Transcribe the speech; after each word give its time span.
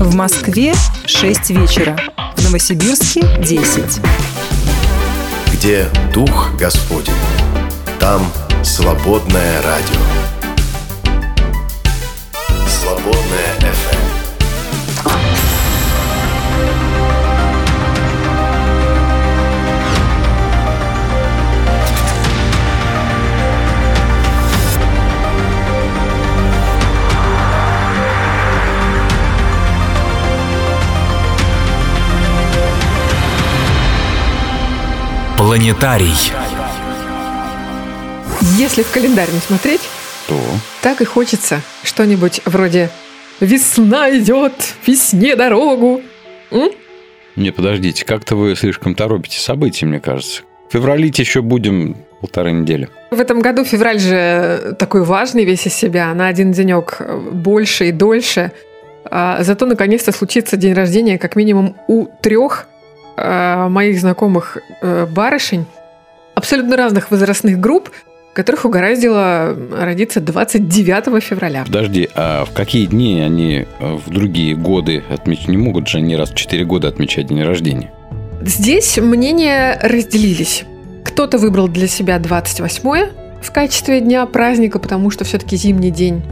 В 0.00 0.14
Москве 0.14 0.74
6 1.06 1.50
вечера. 1.50 1.98
В 2.36 2.44
Новосибирске 2.44 3.20
10. 3.40 4.00
Где 5.52 5.88
Дух 6.14 6.50
Господень, 6.56 7.12
там 7.98 8.22
свободное 8.62 9.60
радио. 9.62 10.00
Свободное 12.68 13.57
Планетарий. 35.48 36.12
Если 38.58 38.82
в 38.82 38.92
календарь 38.92 39.30
не 39.32 39.38
смотреть, 39.38 39.80
То 40.28 40.38
так 40.82 41.00
и 41.00 41.06
хочется 41.06 41.62
что-нибудь 41.82 42.42
вроде 42.44 42.90
«Весна 43.40 44.10
идет, 44.10 44.52
весне 44.86 45.36
дорогу». 45.36 46.02
М? 46.50 46.68
Не, 47.34 47.50
подождите, 47.50 48.04
как-то 48.04 48.36
вы 48.36 48.54
слишком 48.56 48.94
торопите 48.94 49.40
события, 49.40 49.86
мне 49.86 50.00
кажется. 50.00 50.42
Февралить 50.70 51.18
еще 51.18 51.40
будем 51.40 51.96
полторы 52.20 52.52
недели. 52.52 52.90
В 53.10 53.18
этом 53.18 53.40
году 53.40 53.64
февраль 53.64 54.00
же 54.00 54.76
такой 54.78 55.02
важный 55.02 55.46
весь 55.46 55.66
из 55.66 55.72
себя, 55.72 56.12
на 56.12 56.26
один 56.26 56.52
денек 56.52 57.00
больше 57.32 57.88
и 57.88 57.92
дольше. 57.92 58.52
А 59.10 59.42
Зато 59.42 59.64
наконец-то 59.64 60.12
случится 60.12 60.58
день 60.58 60.74
рождения 60.74 61.16
как 61.16 61.36
минимум 61.36 61.74
у 61.86 62.04
трех 62.20 62.68
моих 63.68 64.00
знакомых 64.00 64.58
э, 64.82 65.06
барышень 65.06 65.66
абсолютно 66.34 66.76
разных 66.76 67.10
возрастных 67.10 67.58
групп, 67.58 67.90
которых 68.32 68.64
угораздило 68.64 69.56
родиться 69.76 70.20
29 70.20 71.22
февраля. 71.22 71.64
Подожди, 71.64 72.08
а 72.14 72.44
в 72.44 72.52
какие 72.52 72.86
дни 72.86 73.20
они 73.20 73.66
э, 73.80 73.94
в 74.06 74.08
другие 74.10 74.54
годы 74.54 75.02
отмечать? 75.10 75.48
Не 75.48 75.56
могут 75.56 75.88
же 75.88 75.98
они 75.98 76.16
раз 76.16 76.30
в 76.30 76.34
4 76.36 76.64
года 76.64 76.88
отмечать 76.88 77.26
день 77.26 77.42
рождения? 77.42 77.92
Здесь 78.42 78.96
мнения 78.98 79.78
разделились. 79.82 80.64
Кто-то 81.04 81.38
выбрал 81.38 81.66
для 81.66 81.88
себя 81.88 82.18
28 82.20 83.08
в 83.42 83.52
качестве 83.52 84.00
дня 84.00 84.24
праздника, 84.26 84.78
потому 84.78 85.10
что 85.10 85.24
все-таки 85.24 85.56
зимний 85.56 85.90
день. 85.90 86.22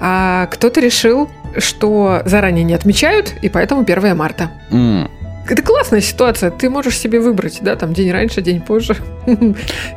А 0.00 0.46
кто-то 0.46 0.80
решил, 0.80 1.30
что 1.56 2.20
заранее 2.26 2.64
не 2.64 2.74
отмечают, 2.74 3.32
и 3.40 3.48
поэтому 3.48 3.82
1 3.82 4.14
марта. 4.14 4.50
М, 4.70 5.10
Это 5.48 5.62
классная 5.62 6.00
ситуация. 6.00 6.50
Ты 6.50 6.70
можешь 6.70 6.98
себе 6.98 7.20
выбрать, 7.20 7.58
да, 7.60 7.76
там 7.76 7.92
день 7.92 8.10
раньше, 8.10 8.40
день 8.40 8.60
позже. 8.60 8.96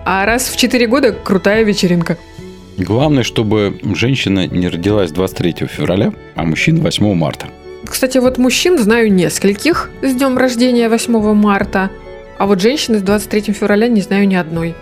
А 0.05 0.25
раз 0.25 0.49
в 0.49 0.57
4 0.57 0.87
года 0.87 1.13
крутая 1.13 1.63
вечеринка. 1.63 2.17
Главное, 2.77 3.23
чтобы 3.23 3.79
женщина 3.95 4.45
не 4.45 4.67
родилась 4.67 5.11
23 5.11 5.67
февраля, 5.67 6.13
а 6.35 6.43
мужчина 6.43 6.81
8 6.83 7.13
марта. 7.15 7.47
Кстати, 7.85 8.17
вот 8.17 8.37
мужчин 8.37 8.77
знаю 8.77 9.11
нескольких 9.11 9.89
с 10.01 10.13
днем 10.13 10.37
рождения 10.37 10.89
8 10.89 11.33
марта, 11.33 11.89
а 12.37 12.45
вот 12.45 12.61
женщины 12.61 12.99
с 12.99 13.01
23 13.01 13.53
февраля 13.53 13.87
не 13.87 14.01
знаю 14.01 14.27
ни 14.27 14.35
одной. 14.35 14.75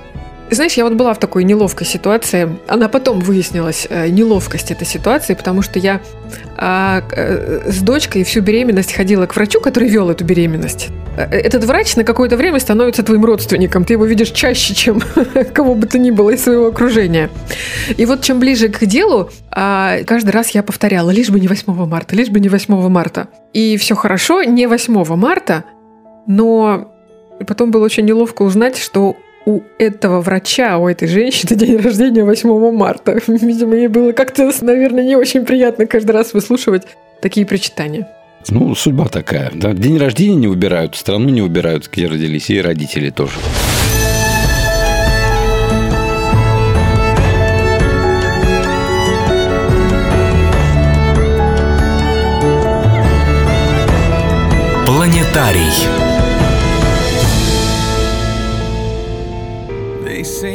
Знаешь, 0.52 0.74
я 0.74 0.84
вот 0.84 0.94
была 0.94 1.14
в 1.14 1.20
такой 1.20 1.44
неловкой 1.44 1.88
ситуации. 1.88 2.58
Она 2.68 2.88
потом 2.88 3.20
выяснилась, 3.20 3.88
э, 3.90 4.10
неловкость 4.10 4.72
этой 4.72 4.86
ситуации, 4.86 5.34
потому 5.34 5.64
что 5.64 5.80
я 5.80 6.02
а, 6.56 7.02
э, 7.12 7.72
с 7.72 7.82
дочкой 7.82 8.24
всю 8.24 8.42
беременность 8.42 8.94
ходила 8.94 9.26
к 9.26 9.36
врачу, 9.36 9.60
который 9.60 9.90
вел 9.90 10.10
эту 10.10 10.24
беременность. 10.24 10.90
Э, 11.18 11.24
Этот 11.24 11.64
врач 11.64 11.96
на 11.96 12.04
какое-то 12.04 12.38
время 12.38 12.60
становится 12.60 13.02
твоим 13.02 13.26
родственником. 13.26 13.86
Ты 13.86 13.94
его 13.94 14.06
видишь 14.06 14.30
чаще, 14.30 14.76
чем 14.76 15.02
кого 15.54 15.74
бы 15.74 15.88
то 15.88 15.98
ни 15.98 16.12
было 16.12 16.30
из 16.30 16.44
своего 16.44 16.68
окружения. 16.68 17.32
И 17.98 18.06
вот 18.06 18.22
чем 18.22 18.40
ближе 18.40 18.70
к 18.70 18.86
делу, 18.86 19.32
а, 19.50 20.04
каждый 20.06 20.30
раз 20.30 20.50
я 20.52 20.62
повторяла, 20.62 21.10
лишь 21.10 21.30
бы 21.32 21.40
не 21.40 21.48
8 21.48 21.74
марта, 21.88 22.16
лишь 22.16 22.30
бы 22.30 22.40
не 22.40 22.50
8 22.50 22.88
марта. 22.90 23.30
И 23.54 23.78
все 23.78 23.96
хорошо, 23.96 24.44
не 24.44 24.68
8 24.68 25.16
марта, 25.16 25.64
но 26.28 26.92
потом 27.48 27.72
было 27.72 27.84
очень 27.84 28.06
неловко 28.06 28.44
узнать, 28.44 28.78
что 28.78 29.18
у 29.46 29.62
этого 29.78 30.22
врача, 30.22 30.78
у 30.78 30.88
этой 30.88 31.08
женщины 31.08 31.56
день 31.56 31.78
рождения 31.78 32.24
8 32.24 32.72
марта. 32.72 33.20
Видимо, 33.28 33.76
ей 33.76 33.88
было 33.88 34.12
как-то, 34.12 34.52
наверное, 34.62 35.04
не 35.04 35.16
очень 35.16 35.46
приятно 35.46 35.86
каждый 35.86 36.12
раз 36.12 36.34
выслушивать 36.34 36.84
такие 37.22 37.46
причитания. 37.46 38.08
Ну, 38.50 38.76
судьба 38.76 39.08
такая. 39.08 39.52
Да? 39.54 39.74
День 39.74 39.98
рождения 39.98 40.36
не 40.36 40.48
выбирают, 40.48 40.96
страну 40.96 41.30
не 41.30 41.42
выбирают, 41.42 41.90
где 41.92 42.08
родились, 42.08 42.50
и 42.50 42.62
родители 42.62 43.10
тоже. 43.10 43.34
Планетарий. 54.86 56.05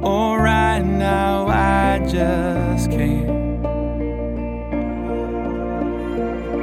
Oh, 0.00 0.36
right 0.36 0.80
now 0.80 1.48
I 1.48 1.98
just 2.06 2.88
can't. 2.88 3.64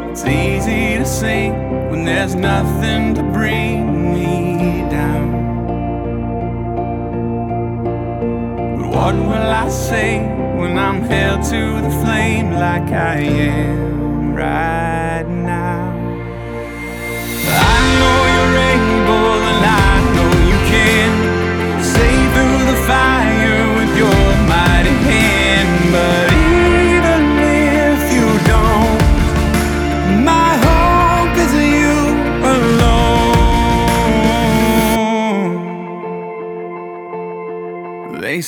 It's 0.10 0.24
easy 0.26 0.98
to 0.98 1.06
sing 1.06 1.90
when 1.90 2.06
there's 2.06 2.34
nothing 2.36 3.14
to 3.16 3.24
bring 3.24 4.14
me 4.14 4.90
down. 4.90 5.32
But 8.80 8.88
what 8.88 9.16
will 9.16 9.50
I 9.66 9.68
say 9.68 10.20
when 10.56 10.78
I'm 10.78 11.02
held 11.02 11.44
to 11.50 11.82
the 11.82 11.92
flame 12.06 12.54
like 12.54 12.90
I 12.90 13.18
am 13.18 14.34
right 14.34 15.28
now? 15.28 15.95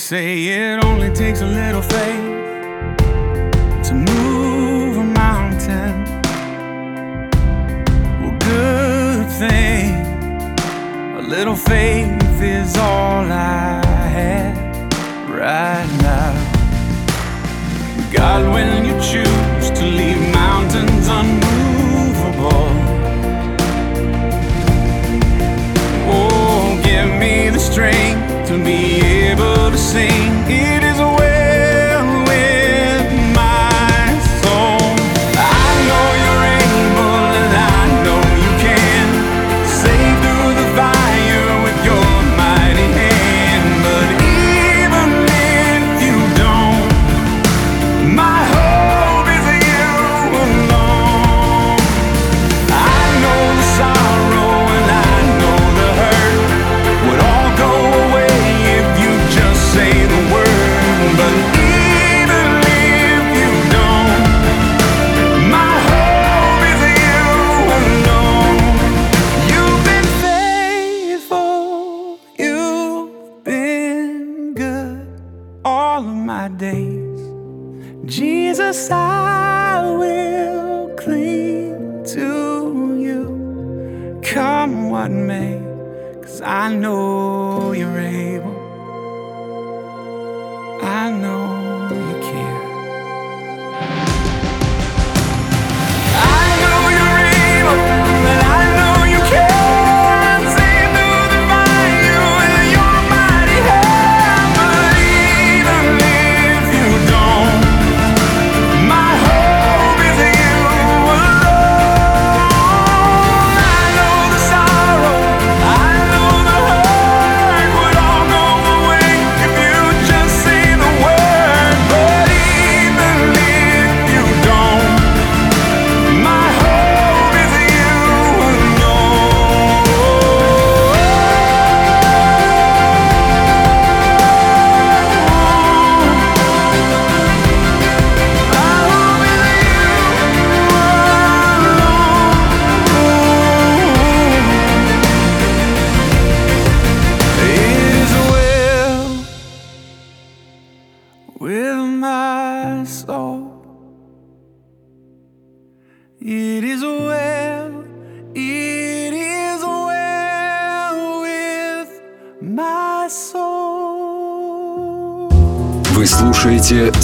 Say 0.07 0.41
it 0.45 0.85
only 0.85 1.09
takes 1.09 1.41
a 1.41 1.45
little 1.45 1.81
faith 1.81 2.16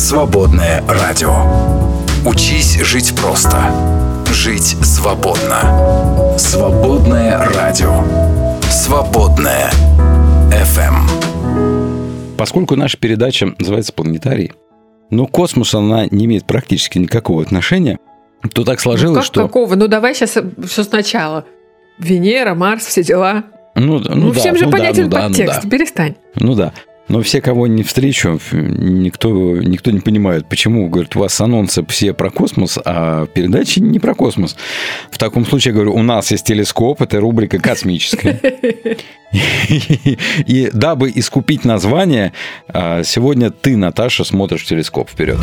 «Свободное 0.07 0.83
радио». 0.85 1.33
Учись 2.25 2.77
жить 2.81 3.15
просто. 3.15 3.71
Жить 4.33 4.75
свободно. 4.83 6.35
«Свободное 6.37 7.37
радио». 7.55 8.03
«Свободное 8.69 9.71
FM. 10.51 12.35
Поскольку 12.37 12.75
наша 12.75 12.97
передача 12.97 13.53
называется 13.57 13.93
«Планетарий», 13.93 14.51
но 15.09 15.25
к 15.25 15.31
космосу 15.31 15.79
она 15.79 16.05
не 16.11 16.25
имеет 16.25 16.43
практически 16.43 16.97
никакого 16.97 17.41
отношения, 17.41 17.97
то 18.53 18.65
так 18.65 18.79
Ну, 18.79 18.83
сложилось, 18.83 19.17
как 19.19 19.25
что... 19.25 19.43
какого? 19.43 19.75
Ну 19.75 19.87
давай 19.87 20.13
сейчас 20.13 20.37
все 20.67 20.83
сначала. 20.83 21.45
Венера, 21.97 22.55
Марс, 22.55 22.87
все 22.87 23.05
дела. 23.05 23.45
Ну, 23.75 23.99
Ну, 23.99 24.15
ну 24.15 24.33
да, 24.33 24.39
всем 24.41 24.57
же 24.57 24.65
ну 24.65 24.71
да, 24.71 24.77
понятен 24.77 25.03
ну 25.03 25.09
да, 25.09 25.21
ну 25.21 25.27
подтекст. 25.29 25.63
да. 25.63 25.69
Перестань. 25.69 26.15
Ну 26.35 26.55
да. 26.55 26.73
Но 27.09 27.21
все, 27.21 27.41
кого 27.41 27.67
не 27.67 27.83
встречу, 27.83 28.39
никто, 28.51 29.57
никто 29.57 29.91
не 29.91 29.99
понимает, 29.99 30.47
почему, 30.47 30.87
говорят, 30.87 31.15
у 31.15 31.19
вас 31.19 31.39
анонсы 31.41 31.85
все 31.87 32.13
про 32.13 32.29
космос, 32.29 32.79
а 32.83 33.25
передачи 33.27 33.79
не 33.79 33.99
про 33.99 34.15
космос. 34.15 34.55
В 35.11 35.17
таком 35.17 35.45
случае, 35.45 35.71
я 35.71 35.75
говорю, 35.75 35.93
у 35.95 36.01
нас 36.01 36.31
есть 36.31 36.45
телескоп, 36.45 37.01
это 37.01 37.19
рубрика 37.19 37.59
космическая. 37.59 38.39
И 40.45 40.69
дабы 40.71 41.11
искупить 41.13 41.65
название, 41.65 42.33
а, 42.67 43.03
сегодня 43.03 43.51
ты, 43.51 43.75
Наташа, 43.75 44.23
смотришь 44.23 44.65
телескоп 44.65 45.09
вперед. 45.09 45.39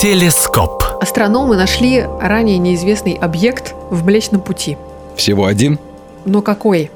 Телескоп. 0.00 0.75
Астрономы 1.00 1.56
нашли 1.56 2.04
ранее 2.20 2.58
неизвестный 2.58 3.14
объект 3.14 3.74
в 3.90 4.04
Млечном 4.04 4.40
Пути. 4.40 4.76
Всего 5.16 5.46
один? 5.46 5.78
Но 6.24 6.42
какой? 6.42 6.90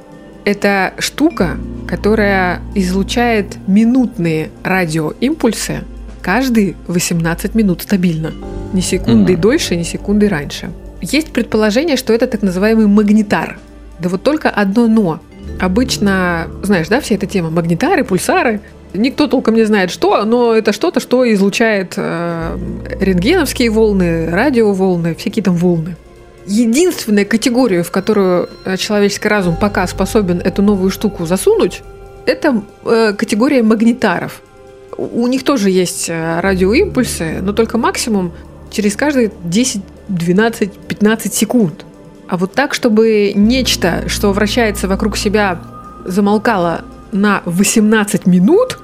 Это 0.45 0.95
штука, 0.99 1.59
которая 1.87 2.61
излучает 2.75 3.57
минутные 3.67 4.51
радиоимпульсы 4.65 5.81
каждые 6.23 6.75
18 6.89 7.55
минут 7.55 7.83
стабильно. 7.83 8.33
Ни 8.73 8.81
секунды 8.81 9.33
Мгм. 9.35 9.41
дольше, 9.41 9.77
ни 9.77 9.83
секунды 9.83 10.29
раньше. 10.29 10.71
Есть 11.01 11.33
предположение, 11.33 11.97
что 11.97 12.13
это 12.13 12.27
так 12.27 12.43
называемый 12.43 12.87
магнитар. 12.87 13.59
Да 13.99 14.09
вот 14.09 14.23
только 14.23 14.49
одно 14.51 14.87
но. 14.87 15.21
Обычно, 15.61 16.47
знаешь, 16.63 16.89
да, 16.89 17.01
вся 17.01 17.15
эта 17.15 17.27
тема 17.27 17.51
магнитары, 17.51 18.05
пульсары. 18.05 18.61
Никто 18.93 19.29
толком 19.29 19.55
не 19.55 19.65
знает, 19.65 19.91
что, 19.91 20.25
но 20.25 20.55
это 20.55 20.73
что-то, 20.73 20.99
что 21.01 21.31
излучает 21.33 21.95
э, 21.97 22.59
рентгеновские 23.01 23.71
волны, 23.71 24.29
радиоволны, 24.31 25.15
всякие 25.15 25.45
там 25.45 25.57
волны. 25.57 25.97
Единственная 26.47 27.25
категория, 27.25 27.83
в 27.85 27.91
которую 27.93 28.49
э, 28.65 28.77
человеческий 28.77 29.29
разум 29.29 29.57
пока 29.57 29.87
способен 29.87 30.41
эту 30.41 30.63
новую 30.63 30.91
штуку 30.91 31.25
засунуть, 31.25 31.83
это 32.27 32.63
э, 32.85 33.13
категория 33.17 33.63
магнитаров. 33.63 34.43
У 34.97 35.27
них 35.29 35.45
тоже 35.45 35.71
есть 35.71 36.09
э, 36.09 36.41
радиоимпульсы, 36.41 37.39
но 37.43 37.53
только 37.53 37.79
максимум 37.79 38.33
через 38.71 38.97
каждые 38.97 39.31
10, 39.45 39.83
12, 40.09 40.73
15 40.73 41.35
секунд. 41.35 41.85
А 42.29 42.37
вот 42.37 42.53
так, 42.53 42.75
чтобы 42.75 43.33
нечто, 43.35 44.09
что 44.09 44.33
вращается 44.33 44.89
вокруг 44.89 45.17
себя, 45.17 45.61
замолкало 46.05 46.85
на 47.13 47.43
18 47.45 48.27
минут, 48.27 48.79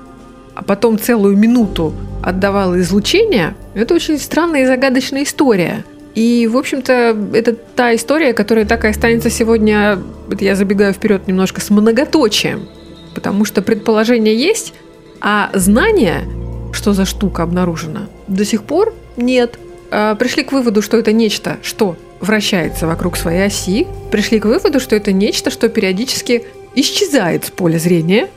а 0.54 0.62
потом 0.62 0.98
целую 0.98 1.36
минуту 1.36 1.92
отдавало 2.22 2.80
излучение, 2.80 3.54
это 3.74 3.94
очень 3.94 4.18
странная 4.18 4.62
и 4.62 4.66
загадочная 4.66 5.22
история. 5.22 5.84
И, 6.14 6.48
в 6.50 6.56
общем-то, 6.56 7.16
это 7.34 7.52
та 7.52 7.94
история, 7.94 8.32
которая 8.32 8.64
так 8.64 8.84
и 8.84 8.88
останется 8.88 9.28
сегодня, 9.28 9.98
я 10.40 10.56
забегаю 10.56 10.94
вперед 10.94 11.28
немножко, 11.28 11.60
с 11.60 11.68
многоточием. 11.68 12.68
Потому 13.14 13.44
что 13.44 13.60
предположение 13.60 14.34
есть, 14.34 14.72
а 15.20 15.50
знание, 15.52 16.22
что 16.72 16.94
за 16.94 17.04
штука 17.04 17.42
обнаружена, 17.42 18.08
до 18.28 18.44
сих 18.44 18.62
пор 18.62 18.94
нет. 19.16 19.58
А, 19.90 20.14
Пришли 20.14 20.42
к 20.42 20.52
выводу, 20.52 20.80
что 20.80 20.96
это 20.96 21.12
нечто, 21.12 21.58
что 21.62 21.96
вращается 22.20 22.86
вокруг 22.86 23.16
своей 23.16 23.44
оси. 23.44 23.86
Пришли 24.10 24.40
к 24.40 24.46
выводу, 24.46 24.80
что 24.80 24.96
это 24.96 25.12
нечто, 25.12 25.50
что 25.50 25.68
периодически 25.68 26.44
исчезает 26.76 27.46
с 27.46 27.50
поля 27.50 27.78
зрения, 27.78 28.28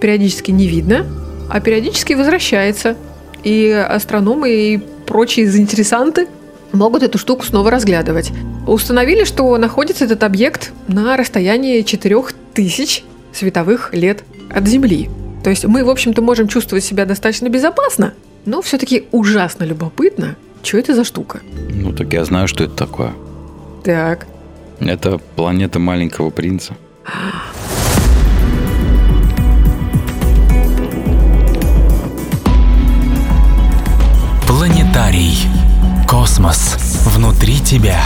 периодически 0.00 0.50
не 0.50 0.66
видно, 0.66 1.06
а 1.48 1.60
периодически 1.60 2.12
возвращается. 2.12 2.96
И 3.44 3.70
астрономы 3.70 4.50
и 4.50 4.78
прочие 5.06 5.50
заинтересанты 5.50 6.28
могут 6.72 7.02
эту 7.02 7.18
штуку 7.18 7.44
снова 7.44 7.70
разглядывать. 7.70 8.32
Установили, 8.66 9.24
что 9.24 9.56
находится 9.56 10.04
этот 10.04 10.22
объект 10.22 10.72
на 10.88 11.16
расстоянии 11.16 11.82
4000 11.82 13.04
световых 13.32 13.94
лет 13.94 14.24
от 14.50 14.66
Земли. 14.66 15.08
То 15.42 15.50
есть 15.50 15.64
мы, 15.64 15.84
в 15.84 15.90
общем-то, 15.90 16.22
можем 16.22 16.48
чувствовать 16.48 16.84
себя 16.84 17.04
достаточно 17.04 17.48
безопасно, 17.48 18.14
но 18.44 18.62
все-таки 18.62 19.04
ужасно 19.10 19.64
любопытно, 19.64 20.36
что 20.62 20.78
это 20.78 20.94
за 20.94 21.04
штука. 21.04 21.40
Ну, 21.70 21.92
так 21.92 22.12
я 22.12 22.24
знаю, 22.24 22.46
что 22.48 22.64
это 22.64 22.74
такое. 22.74 23.12
Так, 23.84 24.26
Это 24.78 25.18
планета 25.36 25.78
маленького 25.78 26.30
принца. 26.30 26.74
Планетарий. 34.46 35.48
Космос 36.06 36.76
внутри 37.04 37.58
тебя. 37.60 38.00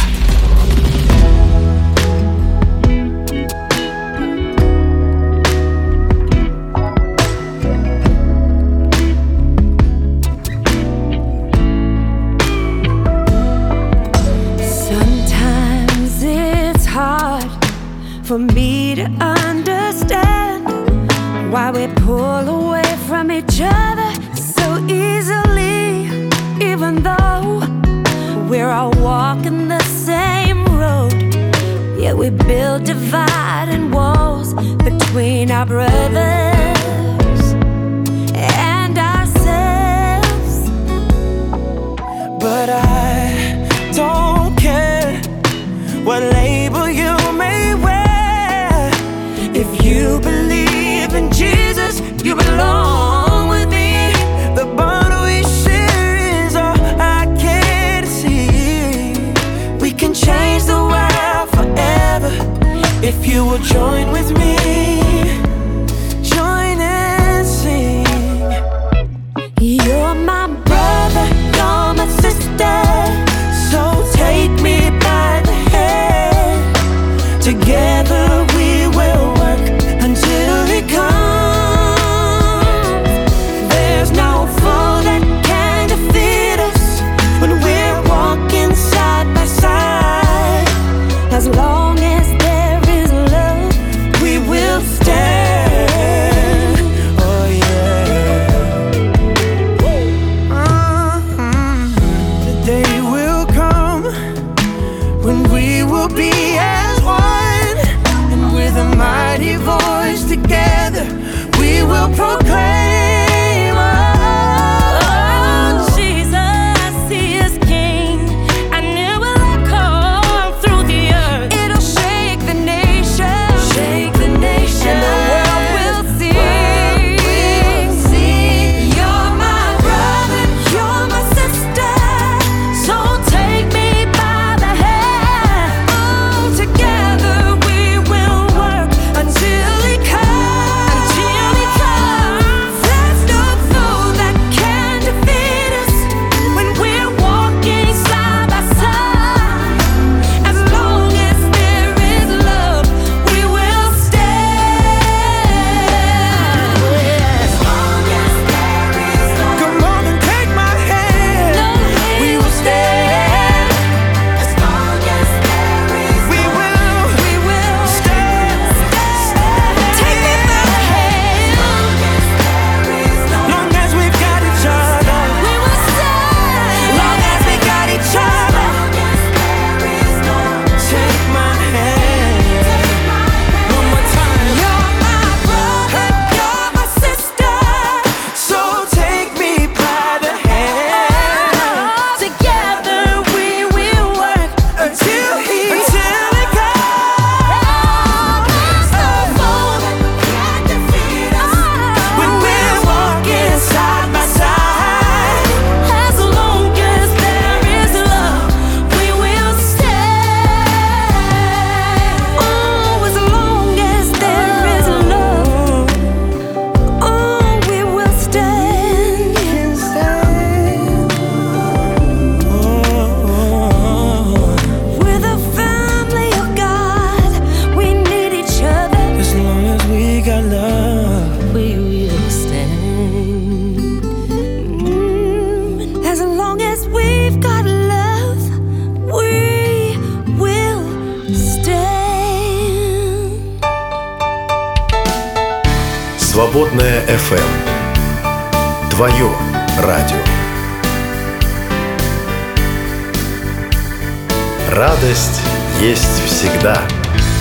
Радость 255.06 255.40
есть 255.80 256.20
всегда. 256.24 256.82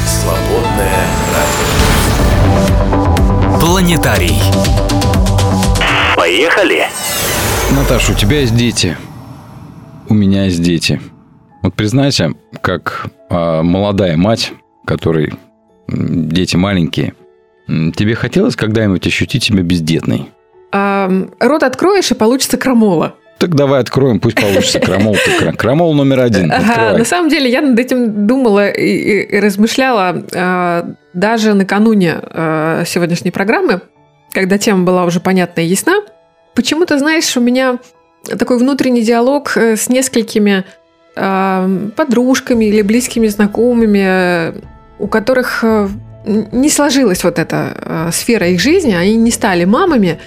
Свободное 0.05 1.07
радио. 1.33 1.65
Планетарий. 3.59 4.37
Поехали! 6.15 6.85
Наташа, 7.75 8.11
у 8.11 8.15
тебя 8.15 8.41
есть 8.41 8.55
дети. 8.55 8.95
У 10.09 10.13
меня 10.13 10.43
есть 10.43 10.61
дети. 10.61 11.01
Вот 11.63 11.73
признайся, 11.73 12.33
как 12.61 13.07
а, 13.31 13.63
молодая 13.63 14.15
мать, 14.15 14.53
которой 14.85 15.33
дети 15.87 16.57
маленькие, 16.57 17.15
тебе 17.67 18.13
хотелось 18.13 18.55
когда-нибудь 18.55 19.07
ощутить 19.07 19.43
себя 19.43 19.63
бездетной? 19.63 20.29
А, 20.71 21.09
рот 21.39 21.63
откроешь, 21.63 22.11
и 22.11 22.13
получится 22.13 22.57
крамола. 22.57 23.15
Так 23.45 23.53
давай 23.53 23.81
откроем, 23.81 24.19
пусть 24.19 24.41
получится 24.41 24.79
крамол. 24.79 25.15
Крамол 25.55 25.93
номер 25.93 26.21
один. 26.21 26.51
Ага, 26.51 26.97
на 26.97 27.05
самом 27.05 27.29
деле 27.29 27.47
я 27.47 27.61
над 27.61 27.77
этим 27.77 28.25
думала 28.25 28.69
и, 28.69 29.21
и- 29.21 29.39
размышляла 29.39 30.25
а, 30.33 30.89
даже 31.13 31.53
накануне 31.53 32.15
а, 32.19 32.83
сегодняшней 32.87 33.29
программы, 33.29 33.81
когда 34.31 34.57
тема 34.57 34.83
была 34.83 35.05
уже 35.05 35.19
понятна 35.19 35.61
и 35.61 35.65
ясна. 35.65 36.01
Почему-то, 36.55 36.97
знаешь, 36.97 37.37
у 37.37 37.39
меня 37.39 37.77
такой 38.39 38.57
внутренний 38.57 39.03
диалог 39.03 39.55
э, 39.57 39.75
с 39.75 39.89
несколькими 39.89 40.63
а, 41.15 41.69
подружками 41.95 42.65
или 42.65 42.81
близкими 42.81 43.27
знакомыми, 43.27 44.05
э, 44.07 44.53
у 44.97 45.07
которых 45.07 45.63
э, 45.63 45.87
не 46.25 46.69
сложилась 46.69 47.23
вот 47.23 47.37
эта 47.37 48.07
э, 48.07 48.09
сфера 48.11 48.47
их 48.47 48.59
жизни, 48.59 48.95
они 48.95 49.15
не 49.17 49.29
стали 49.29 49.65
мамами, 49.65 50.17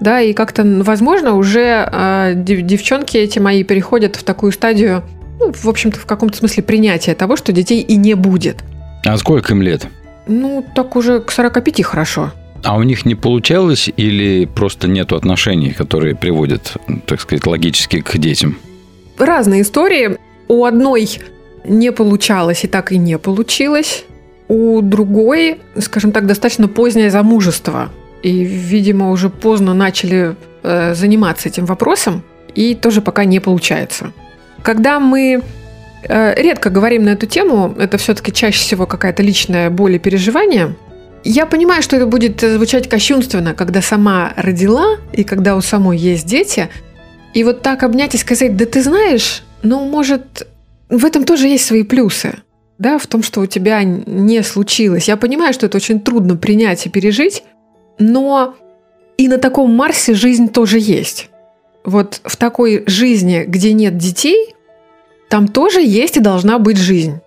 да, 0.00 0.20
и 0.20 0.32
как-то, 0.32 0.64
возможно, 0.64 1.34
уже 1.36 1.88
э, 1.90 2.32
дев- 2.34 2.62
девчонки 2.62 3.16
эти 3.16 3.38
мои 3.38 3.62
переходят 3.64 4.16
в 4.16 4.22
такую 4.22 4.52
стадию, 4.52 5.02
ну, 5.38 5.52
в 5.52 5.68
общем-то, 5.68 5.98
в 5.98 6.06
каком-то 6.06 6.36
смысле 6.36 6.62
принятия 6.62 7.14
того, 7.14 7.36
что 7.36 7.52
детей 7.52 7.80
и 7.80 7.96
не 7.96 8.14
будет. 8.14 8.64
А 9.04 9.16
сколько 9.16 9.52
им 9.52 9.62
лет? 9.62 9.86
Ну, 10.26 10.64
так 10.74 10.96
уже 10.96 11.20
к 11.20 11.30
45 11.30 11.82
хорошо. 11.82 12.32
А 12.62 12.76
у 12.76 12.82
них 12.82 13.06
не 13.06 13.14
получалось 13.14 13.90
или 13.96 14.44
просто 14.44 14.86
нету 14.86 15.16
отношений, 15.16 15.70
которые 15.70 16.14
приводят, 16.14 16.74
так 17.06 17.20
сказать, 17.20 17.46
логически 17.46 18.00
к 18.00 18.18
детям? 18.18 18.58
Разные 19.18 19.62
истории. 19.62 20.18
У 20.48 20.64
одной 20.64 21.08
не 21.64 21.90
получалось 21.92 22.64
и 22.64 22.68
так 22.68 22.92
и 22.92 22.98
не 22.98 23.18
получилось. 23.18 24.04
У 24.48 24.80
другой, 24.82 25.60
скажем 25.78 26.12
так, 26.12 26.26
достаточно 26.26 26.68
позднее 26.68 27.10
замужество. 27.10 27.90
И, 28.22 28.44
видимо, 28.44 29.10
уже 29.10 29.30
поздно 29.30 29.74
начали 29.74 30.36
э, 30.62 30.94
заниматься 30.94 31.48
этим 31.48 31.66
вопросом. 31.66 32.22
и 32.54 32.74
тоже 32.74 33.00
пока 33.00 33.24
не 33.24 33.40
получается. 33.40 34.12
Когда 34.62 34.98
мы 34.98 35.42
э, 36.02 36.34
редко 36.42 36.68
говорим 36.70 37.04
на 37.04 37.10
эту 37.10 37.26
тему, 37.26 37.74
это 37.78 37.96
все-таки 37.96 38.32
чаще 38.32 38.58
всего 38.58 38.86
какая-то 38.86 39.22
личная 39.22 39.70
боль 39.70 39.94
и 39.94 39.98
переживание. 39.98 40.74
Я 41.22 41.46
понимаю, 41.46 41.82
что 41.82 41.96
это 41.96 42.06
будет 42.06 42.40
звучать 42.40 42.88
кощунственно, 42.88 43.54
когда 43.54 43.82
сама 43.82 44.32
родила 44.36 44.96
и 45.12 45.22
когда 45.22 45.56
у 45.56 45.60
самой 45.60 45.98
есть 45.98 46.26
дети. 46.26 46.68
И 47.34 47.44
вот 47.44 47.62
так 47.62 47.82
обнять 47.82 48.14
и 48.14 48.18
сказать, 48.18 48.56
да 48.56 48.64
ты 48.64 48.82
знаешь, 48.82 49.42
ну, 49.62 49.88
может, 49.88 50.46
в 50.88 51.04
этом 51.04 51.24
тоже 51.24 51.46
есть 51.48 51.66
свои 51.66 51.82
плюсы. 51.82 52.34
Да, 52.78 52.96
в 52.96 53.06
том, 53.06 53.22
что 53.22 53.42
у 53.42 53.46
тебя 53.46 53.82
не 53.84 54.42
случилось. 54.42 55.08
Я 55.08 55.18
понимаю, 55.18 55.52
что 55.52 55.66
это 55.66 55.76
очень 55.76 56.00
трудно 56.00 56.36
принять 56.36 56.86
и 56.86 56.88
пережить, 56.88 57.42
но 58.00 58.56
и 59.16 59.28
на 59.28 59.38
таком 59.38 59.72
Марсе 59.74 60.14
жизнь 60.14 60.48
тоже 60.48 60.78
есть. 60.80 61.30
Вот 61.84 62.20
в 62.24 62.36
такой 62.36 62.82
жизни, 62.86 63.44
где 63.46 63.72
нет 63.72 63.96
детей, 63.96 64.54
там 65.28 65.46
тоже 65.46 65.80
есть 65.80 66.16
и 66.16 66.20
должна 66.20 66.58
быть 66.58 66.78
жизнь. 66.78 67.20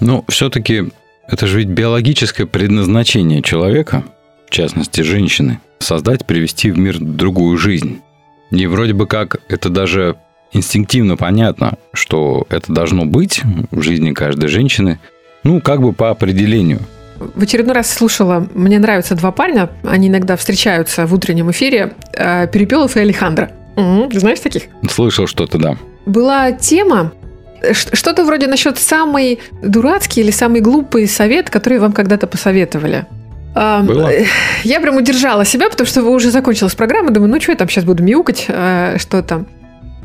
Ну, 0.00 0.24
все-таки 0.28 0.90
это 1.26 1.46
же 1.46 1.58
ведь 1.58 1.68
биологическое 1.68 2.46
предназначение 2.46 3.42
человека, 3.42 4.04
в 4.46 4.50
частности 4.50 5.00
женщины, 5.00 5.60
создать, 5.78 6.26
привести 6.26 6.70
в 6.70 6.78
мир 6.78 6.98
другую 6.98 7.56
жизнь. 7.56 8.02
И 8.50 8.66
вроде 8.66 8.92
бы 8.92 9.06
как 9.06 9.40
это 9.48 9.70
даже 9.70 10.16
инстинктивно 10.52 11.16
понятно, 11.16 11.78
что 11.92 12.46
это 12.50 12.72
должно 12.72 13.04
быть 13.06 13.42
в 13.70 13.82
жизни 13.82 14.12
каждой 14.12 14.48
женщины, 14.48 14.98
ну, 15.44 15.60
как 15.60 15.80
бы 15.80 15.92
по 15.92 16.10
определению. 16.10 16.80
В 17.18 17.42
очередной 17.42 17.74
раз 17.74 17.90
слушала, 17.90 18.46
мне 18.54 18.78
нравятся 18.78 19.14
два 19.14 19.30
парня, 19.30 19.70
они 19.84 20.08
иногда 20.08 20.36
встречаются 20.36 21.06
в 21.06 21.14
утреннем 21.14 21.50
эфире, 21.50 21.92
э, 22.12 22.48
Перепелов 22.48 22.96
и 22.96 23.00
Алехандро. 23.00 23.50
Угу, 23.76 24.10
знаешь 24.18 24.40
таких? 24.40 24.64
Слышал 24.90 25.26
что-то, 25.26 25.58
да. 25.58 25.76
Была 26.06 26.52
тема, 26.52 27.12
что-то 27.72 28.24
вроде 28.24 28.46
насчет 28.46 28.78
самый 28.78 29.40
дурацкий 29.62 30.20
или 30.20 30.30
самый 30.30 30.60
глупый 30.60 31.06
совет, 31.06 31.50
который 31.50 31.78
вам 31.78 31.92
когда-то 31.92 32.26
посоветовали. 32.26 33.06
Было? 33.54 34.10
Я 34.64 34.80
прям 34.80 34.96
удержала 34.96 35.44
себя, 35.44 35.70
потому 35.70 35.86
что 35.86 36.02
уже 36.02 36.30
закончилась 36.30 36.74
программа. 36.74 37.10
Думаю, 37.10 37.30
ну 37.30 37.40
что 37.40 37.52
я 37.52 37.56
там 37.56 37.68
сейчас 37.68 37.84
буду 37.84 38.02
мяукать, 38.02 38.46
э, 38.48 38.96
что 38.98 39.22
там. 39.22 39.46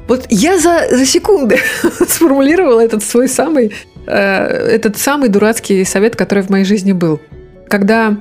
Вот 0.08 0.26
я 0.30 0.60
за, 0.60 0.88
за 0.92 1.06
секунды 1.06 1.60
сформулировала 2.08 2.80
этот 2.80 3.04
свой 3.04 3.28
самый, 3.28 3.68
э, 3.68 3.99
этот 4.10 4.98
самый 4.98 5.30
дурацкий 5.30 5.84
совет, 5.86 6.16
который 6.16 6.44
в 6.44 6.50
моей 6.50 6.66
жизни 6.66 6.92
был. 6.92 7.20
Когда 7.68 8.18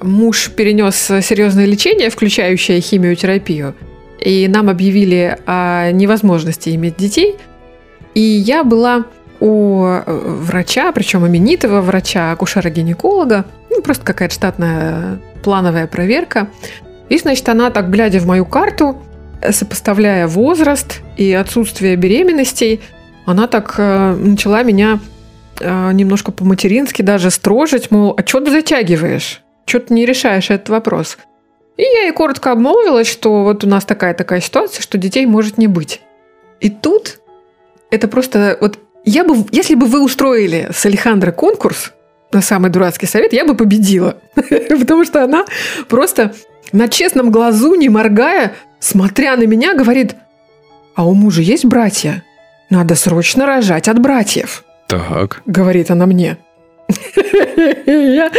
муж 0.00 0.50
перенес 0.50 0.96
серьезное 0.96 1.66
лечение, 1.66 2.10
включающее 2.10 2.80
химиотерапию, 2.80 3.74
и 4.20 4.48
нам 4.48 4.70
объявили 4.70 5.38
о 5.46 5.90
невозможности 5.90 6.74
иметь 6.74 6.96
детей, 6.96 7.36
и 8.14 8.20
я 8.20 8.64
была 8.64 9.04
у 9.40 9.84
э, 9.84 10.02
врача, 10.06 10.92
причем 10.92 11.26
именитого 11.26 11.80
врача, 11.80 12.32
акушера-гинеколога, 12.32 13.44
ну, 13.70 13.82
просто 13.82 14.04
какая-то 14.04 14.34
штатная 14.34 15.20
плановая 15.42 15.86
проверка. 15.86 16.48
И, 17.08 17.18
значит, 17.18 17.48
она 17.48 17.70
так, 17.70 17.90
глядя 17.90 18.20
в 18.20 18.26
мою 18.26 18.46
карту, 18.46 19.02
сопоставляя 19.50 20.26
возраст 20.26 21.02
и 21.16 21.32
отсутствие 21.32 21.96
беременностей, 21.96 22.80
она 23.26 23.46
так 23.46 23.74
э, 23.76 24.14
начала 24.14 24.62
меня 24.62 24.98
э, 24.98 25.13
немножко 25.60 26.32
по-матерински 26.32 27.02
даже 27.02 27.30
строжить, 27.30 27.90
мол, 27.90 28.14
а 28.16 28.26
что 28.26 28.40
ты 28.40 28.50
затягиваешь? 28.50 29.42
Что 29.66 29.80
ты 29.80 29.94
не 29.94 30.04
решаешь 30.04 30.50
этот 30.50 30.68
вопрос? 30.68 31.16
И 31.76 31.82
я 31.82 32.02
ей 32.02 32.12
коротко 32.12 32.52
обмолвилась, 32.52 33.08
что 33.08 33.42
вот 33.42 33.64
у 33.64 33.68
нас 33.68 33.84
такая-такая 33.84 34.40
ситуация, 34.40 34.82
что 34.82 34.98
детей 34.98 35.26
может 35.26 35.58
не 35.58 35.66
быть. 35.66 36.00
И 36.60 36.70
тут 36.70 37.20
это 37.90 38.08
просто... 38.08 38.56
Вот 38.60 38.78
я 39.04 39.24
бы, 39.24 39.44
если 39.50 39.74
бы 39.74 39.86
вы 39.86 40.02
устроили 40.02 40.68
с 40.72 40.86
Алехандро 40.86 41.32
конкурс 41.32 41.92
на 42.32 42.40
самый 42.40 42.70
дурацкий 42.70 43.06
совет, 43.06 43.32
я 43.32 43.44
бы 43.44 43.54
победила. 43.54 44.18
Потому 44.34 45.04
что 45.04 45.24
она 45.24 45.44
просто 45.88 46.34
на 46.72 46.88
честном 46.88 47.30
глазу, 47.30 47.74
не 47.74 47.88
моргая, 47.88 48.54
смотря 48.78 49.36
на 49.36 49.44
меня, 49.44 49.74
говорит, 49.74 50.16
а 50.94 51.06
у 51.06 51.14
мужа 51.14 51.42
есть 51.42 51.64
братья? 51.64 52.24
Надо 52.70 52.94
срочно 52.94 53.46
рожать 53.46 53.88
от 53.88 53.98
братьев. 53.98 54.64
Так. 55.08 55.42
Говорит 55.46 55.90
она 55.90 56.06
мне. 56.06 56.38
Я... 57.86 58.30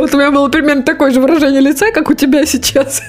Вот 0.00 0.14
у 0.14 0.18
меня 0.18 0.30
было 0.30 0.48
примерно 0.48 0.82
такое 0.82 1.10
же 1.10 1.20
выражение 1.20 1.60
лица, 1.60 1.90
как 1.92 2.10
у 2.10 2.14
тебя 2.14 2.46
сейчас. 2.46 3.02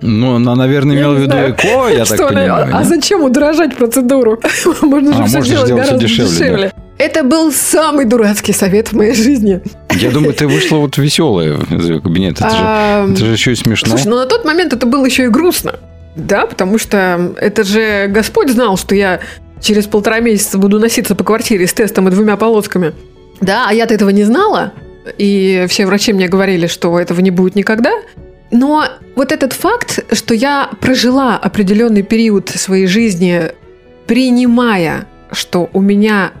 Ну, 0.00 0.36
она, 0.36 0.54
наверное, 0.54 0.96
имела 0.96 1.14
в 1.14 1.18
виду 1.18 1.36
ЭКО, 1.36 1.88
я 1.88 2.04
так 2.04 2.28
понимаю. 2.28 2.68
А 2.72 2.84
зачем 2.84 3.24
удорожать 3.24 3.76
процедуру? 3.76 4.40
Можно 4.82 5.12
же 5.12 5.22
А, 5.22 5.26
все 5.26 5.40
всё 5.40 5.66
гораздо 5.66 5.98
дешевле. 5.98 6.72
Это 6.98 7.22
был 7.22 7.52
самый 7.52 8.04
дурацкий 8.04 8.52
совет 8.52 8.88
в 8.88 8.92
моей 8.94 9.14
жизни. 9.14 9.60
Я 9.92 10.10
думаю, 10.10 10.34
ты 10.34 10.48
вышла 10.48 10.78
вот 10.78 10.98
веселая 10.98 11.56
из 11.70 11.88
ее 11.88 12.00
кабинета. 12.00 12.46
Это 12.46 12.56
же, 12.56 13.12
это 13.12 13.24
же 13.24 13.32
еще 13.32 13.52
и 13.52 13.54
смешно. 13.54 13.90
Слушай, 13.90 14.08
ну 14.08 14.16
на 14.16 14.26
тот 14.26 14.44
момент 14.44 14.72
это 14.72 14.86
было 14.86 15.04
еще 15.06 15.24
и 15.24 15.28
грустно. 15.28 15.76
Да, 16.16 16.46
потому 16.46 16.78
что 16.78 17.32
это 17.36 17.62
же 17.62 18.06
Господь 18.08 18.50
знал, 18.50 18.76
что 18.76 18.96
я 18.96 19.20
через 19.60 19.86
полтора 19.86 20.20
месяца 20.20 20.58
буду 20.58 20.78
носиться 20.78 21.14
по 21.14 21.24
квартире 21.24 21.66
с 21.66 21.72
тестом 21.72 22.08
и 22.08 22.10
двумя 22.10 22.36
полосками. 22.36 22.92
Да, 23.40 23.66
а 23.68 23.72
я-то 23.72 23.94
этого 23.94 24.10
не 24.10 24.24
знала. 24.24 24.72
И 25.16 25.66
все 25.68 25.86
врачи 25.86 26.12
мне 26.12 26.28
говорили, 26.28 26.66
что 26.66 26.98
этого 26.98 27.20
не 27.20 27.30
будет 27.30 27.54
никогда. 27.54 27.92
Но 28.50 28.84
вот 29.14 29.32
этот 29.32 29.52
факт, 29.52 30.14
что 30.14 30.34
я 30.34 30.70
прожила 30.80 31.36
определенный 31.36 32.02
период 32.02 32.48
своей 32.48 32.86
жизни, 32.86 33.52
принимая, 34.06 35.06
что 35.30 35.68
у 35.72 35.80
меня 35.80 36.32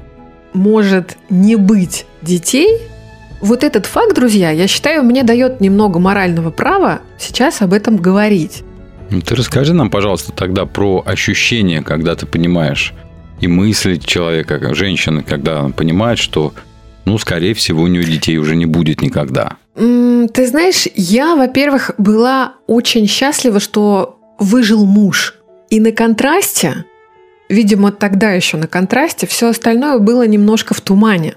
может 0.54 1.16
не 1.28 1.56
быть 1.56 2.06
детей, 2.22 2.80
вот 3.40 3.62
этот 3.62 3.86
факт, 3.86 4.14
друзья, 4.14 4.50
я 4.50 4.66
считаю, 4.66 5.04
мне 5.04 5.22
дает 5.22 5.60
немного 5.60 6.00
морального 6.00 6.50
права 6.50 7.00
сейчас 7.18 7.62
об 7.62 7.72
этом 7.72 7.96
говорить. 7.96 8.64
Ну, 9.10 9.20
Ты 9.20 9.36
расскажи 9.36 9.74
нам, 9.74 9.90
пожалуйста, 9.90 10.32
тогда 10.32 10.66
про 10.66 11.02
ощущения, 11.06 11.82
когда 11.82 12.16
ты 12.16 12.26
понимаешь, 12.26 12.94
и 13.40 13.46
мысли 13.46 13.96
человека, 13.96 14.74
женщины, 14.74 15.22
когда 15.22 15.60
она 15.60 15.70
понимает, 15.70 16.18
что, 16.18 16.52
ну, 17.04 17.18
скорее 17.18 17.54
всего, 17.54 17.82
у 17.82 17.86
нее 17.86 18.04
детей 18.04 18.36
уже 18.38 18.56
не 18.56 18.66
будет 18.66 19.02
никогда. 19.02 19.56
Ты 19.74 20.46
знаешь, 20.46 20.88
я, 20.94 21.36
во-первых, 21.36 21.92
была 21.98 22.54
очень 22.66 23.06
счастлива, 23.06 23.60
что 23.60 24.18
выжил 24.38 24.84
муж. 24.84 25.34
И 25.70 25.80
на 25.80 25.92
контрасте, 25.92 26.84
видимо, 27.48 27.92
тогда 27.92 28.32
еще 28.32 28.56
на 28.56 28.66
контрасте, 28.66 29.26
все 29.26 29.48
остальное 29.48 29.98
было 29.98 30.26
немножко 30.26 30.74
в 30.74 30.80
тумане. 30.80 31.34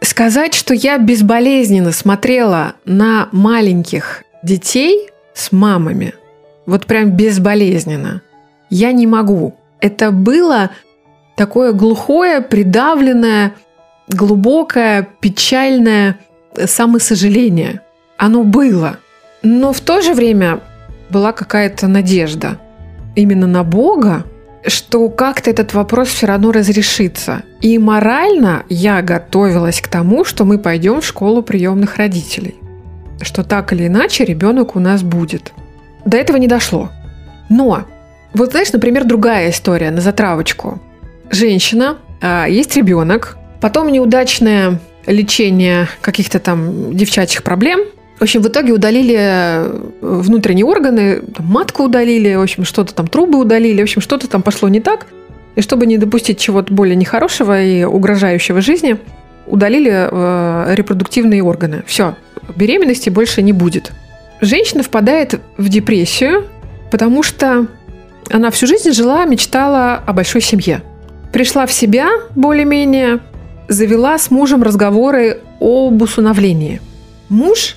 Сказать, 0.00 0.54
что 0.54 0.74
я 0.74 0.98
безболезненно 0.98 1.92
смотрела 1.92 2.74
на 2.84 3.28
маленьких 3.32 4.24
детей 4.42 5.08
с 5.32 5.52
мамами, 5.52 6.14
вот 6.66 6.86
прям 6.86 7.10
безболезненно, 7.10 8.22
я 8.70 8.92
не 8.92 9.06
могу. 9.06 9.54
Это 9.80 10.10
было 10.10 10.70
такое 11.36 11.72
глухое, 11.72 12.40
придавленное, 12.40 13.54
глубокое, 14.08 15.08
печальное 15.20 16.18
самосожаление. 16.64 17.80
Оно 18.16 18.44
было. 18.44 18.98
Но 19.42 19.72
в 19.72 19.80
то 19.80 20.00
же 20.00 20.14
время 20.14 20.60
была 21.10 21.32
какая-то 21.32 21.86
надежда 21.86 22.58
именно 23.14 23.46
на 23.46 23.62
Бога, 23.62 24.24
что 24.66 25.08
как-то 25.10 25.50
этот 25.50 25.74
вопрос 25.74 26.08
все 26.08 26.26
равно 26.26 26.52
разрешится. 26.52 27.42
И 27.60 27.78
морально 27.78 28.64
я 28.68 29.02
готовилась 29.02 29.80
к 29.80 29.88
тому, 29.88 30.24
что 30.24 30.44
мы 30.44 30.58
пойдем 30.58 31.00
в 31.00 31.06
школу 31.06 31.42
приемных 31.42 31.96
родителей. 31.96 32.54
Что 33.20 33.44
так 33.44 33.72
или 33.72 33.86
иначе 33.86 34.24
ребенок 34.24 34.76
у 34.76 34.80
нас 34.80 35.02
будет. 35.02 35.52
До 36.04 36.16
этого 36.16 36.36
не 36.38 36.48
дошло. 36.48 36.90
Но, 37.48 37.84
вот 38.32 38.50
знаешь, 38.50 38.72
например, 38.72 39.04
другая 39.04 39.50
история 39.50 39.90
на 39.90 40.00
затравочку. 40.00 40.80
Женщина, 41.34 41.98
а, 42.20 42.46
есть 42.46 42.76
ребенок, 42.76 43.36
потом 43.60 43.90
неудачное 43.90 44.78
лечение 45.06 45.88
каких-то 46.00 46.38
там 46.38 46.96
девчачьих 46.96 47.42
проблем. 47.42 47.80
В 48.20 48.22
общем, 48.22 48.40
в 48.40 48.46
итоге 48.46 48.72
удалили 48.72 49.16
э, 49.18 49.80
внутренние 50.00 50.64
органы, 50.64 51.22
матку 51.40 51.82
удалили, 51.82 52.36
в 52.36 52.40
общем, 52.40 52.64
что-то 52.64 52.94
там 52.94 53.08
трубы 53.08 53.40
удалили, 53.40 53.80
в 53.80 53.82
общем, 53.82 54.00
что-то 54.00 54.28
там 54.28 54.42
пошло 54.42 54.68
не 54.68 54.80
так. 54.80 55.08
И 55.56 55.60
чтобы 55.60 55.86
не 55.86 55.98
допустить 55.98 56.38
чего-то 56.38 56.72
более 56.72 56.94
нехорошего 56.94 57.60
и 57.60 57.82
угрожающего 57.82 58.60
жизни, 58.60 58.96
удалили 59.48 59.90
э, 59.90 60.74
репродуктивные 60.76 61.42
органы. 61.42 61.82
Все, 61.84 62.14
беременности 62.54 63.10
больше 63.10 63.42
не 63.42 63.52
будет. 63.52 63.90
Женщина 64.40 64.84
впадает 64.84 65.40
в 65.56 65.68
депрессию, 65.68 66.44
потому 66.92 67.24
что 67.24 67.66
она 68.30 68.52
всю 68.52 68.68
жизнь 68.68 68.92
жила, 68.92 69.24
мечтала 69.24 69.96
о 69.96 70.12
большой 70.12 70.40
семье. 70.40 70.82
Пришла 71.34 71.66
в 71.66 71.72
себя 71.72 72.10
более-менее, 72.36 73.18
завела 73.66 74.18
с 74.18 74.30
мужем 74.30 74.62
разговоры 74.62 75.40
об 75.58 76.00
усыновлении. 76.00 76.80
Муж 77.28 77.74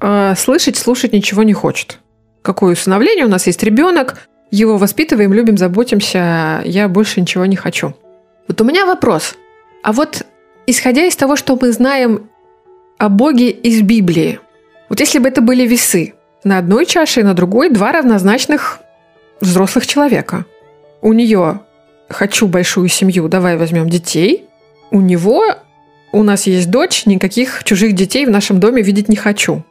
э, 0.00 0.34
слышать, 0.36 0.76
слушать 0.76 1.12
ничего 1.12 1.44
не 1.44 1.52
хочет. 1.52 2.00
Какое 2.42 2.72
усыновление? 2.72 3.24
У 3.24 3.28
нас 3.28 3.46
есть 3.46 3.62
ребенок. 3.62 4.26
его 4.50 4.76
воспитываем, 4.76 5.32
любим, 5.32 5.56
заботимся, 5.56 6.62
я 6.64 6.88
больше 6.88 7.20
ничего 7.20 7.46
не 7.46 7.54
хочу. 7.54 7.94
Вот 8.48 8.60
у 8.60 8.64
меня 8.64 8.84
вопрос. 8.86 9.36
А 9.84 9.92
вот 9.92 10.26
исходя 10.66 11.04
из 11.04 11.14
того, 11.14 11.36
что 11.36 11.56
мы 11.60 11.70
знаем 11.70 12.28
о 12.98 13.08
Боге 13.08 13.50
из 13.50 13.82
Библии, 13.82 14.40
вот 14.88 14.98
если 14.98 15.20
бы 15.20 15.28
это 15.28 15.42
были 15.42 15.64
весы, 15.64 16.14
на 16.42 16.58
одной 16.58 16.86
чаше 16.86 17.20
и 17.20 17.22
на 17.22 17.34
другой 17.34 17.70
два 17.70 17.92
равнозначных 17.92 18.80
взрослых 19.40 19.86
человека. 19.86 20.44
У 21.02 21.12
нее 21.12 21.60
«хочу 22.08 22.46
большую 22.46 22.88
семью, 22.88 23.28
давай 23.28 23.56
возьмем 23.56 23.88
детей», 23.88 24.46
у 24.90 25.00
него 25.00 25.44
«у 26.12 26.22
нас 26.22 26.46
есть 26.46 26.70
дочь, 26.70 27.06
никаких 27.06 27.64
чужих 27.64 27.94
детей 27.94 28.26
в 28.26 28.30
нашем 28.30 28.60
доме 28.60 28.82
видеть 28.82 29.08
не 29.08 29.16
хочу». 29.16 29.64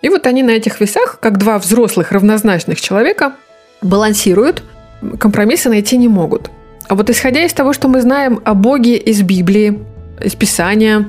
И 0.00 0.08
вот 0.08 0.26
они 0.26 0.42
на 0.42 0.50
этих 0.50 0.80
весах, 0.80 1.20
как 1.20 1.38
два 1.38 1.58
взрослых 1.58 2.10
равнозначных 2.10 2.80
человека, 2.80 3.34
балансируют, 3.82 4.64
компромиссы 5.18 5.68
найти 5.68 5.96
не 5.96 6.08
могут. 6.08 6.50
А 6.88 6.94
вот 6.94 7.08
исходя 7.08 7.44
из 7.44 7.52
того, 7.52 7.72
что 7.72 7.88
мы 7.88 8.00
знаем 8.00 8.40
о 8.44 8.54
Боге 8.54 8.96
из 8.96 9.22
Библии, 9.22 9.78
из 10.20 10.34
Писания, 10.34 11.08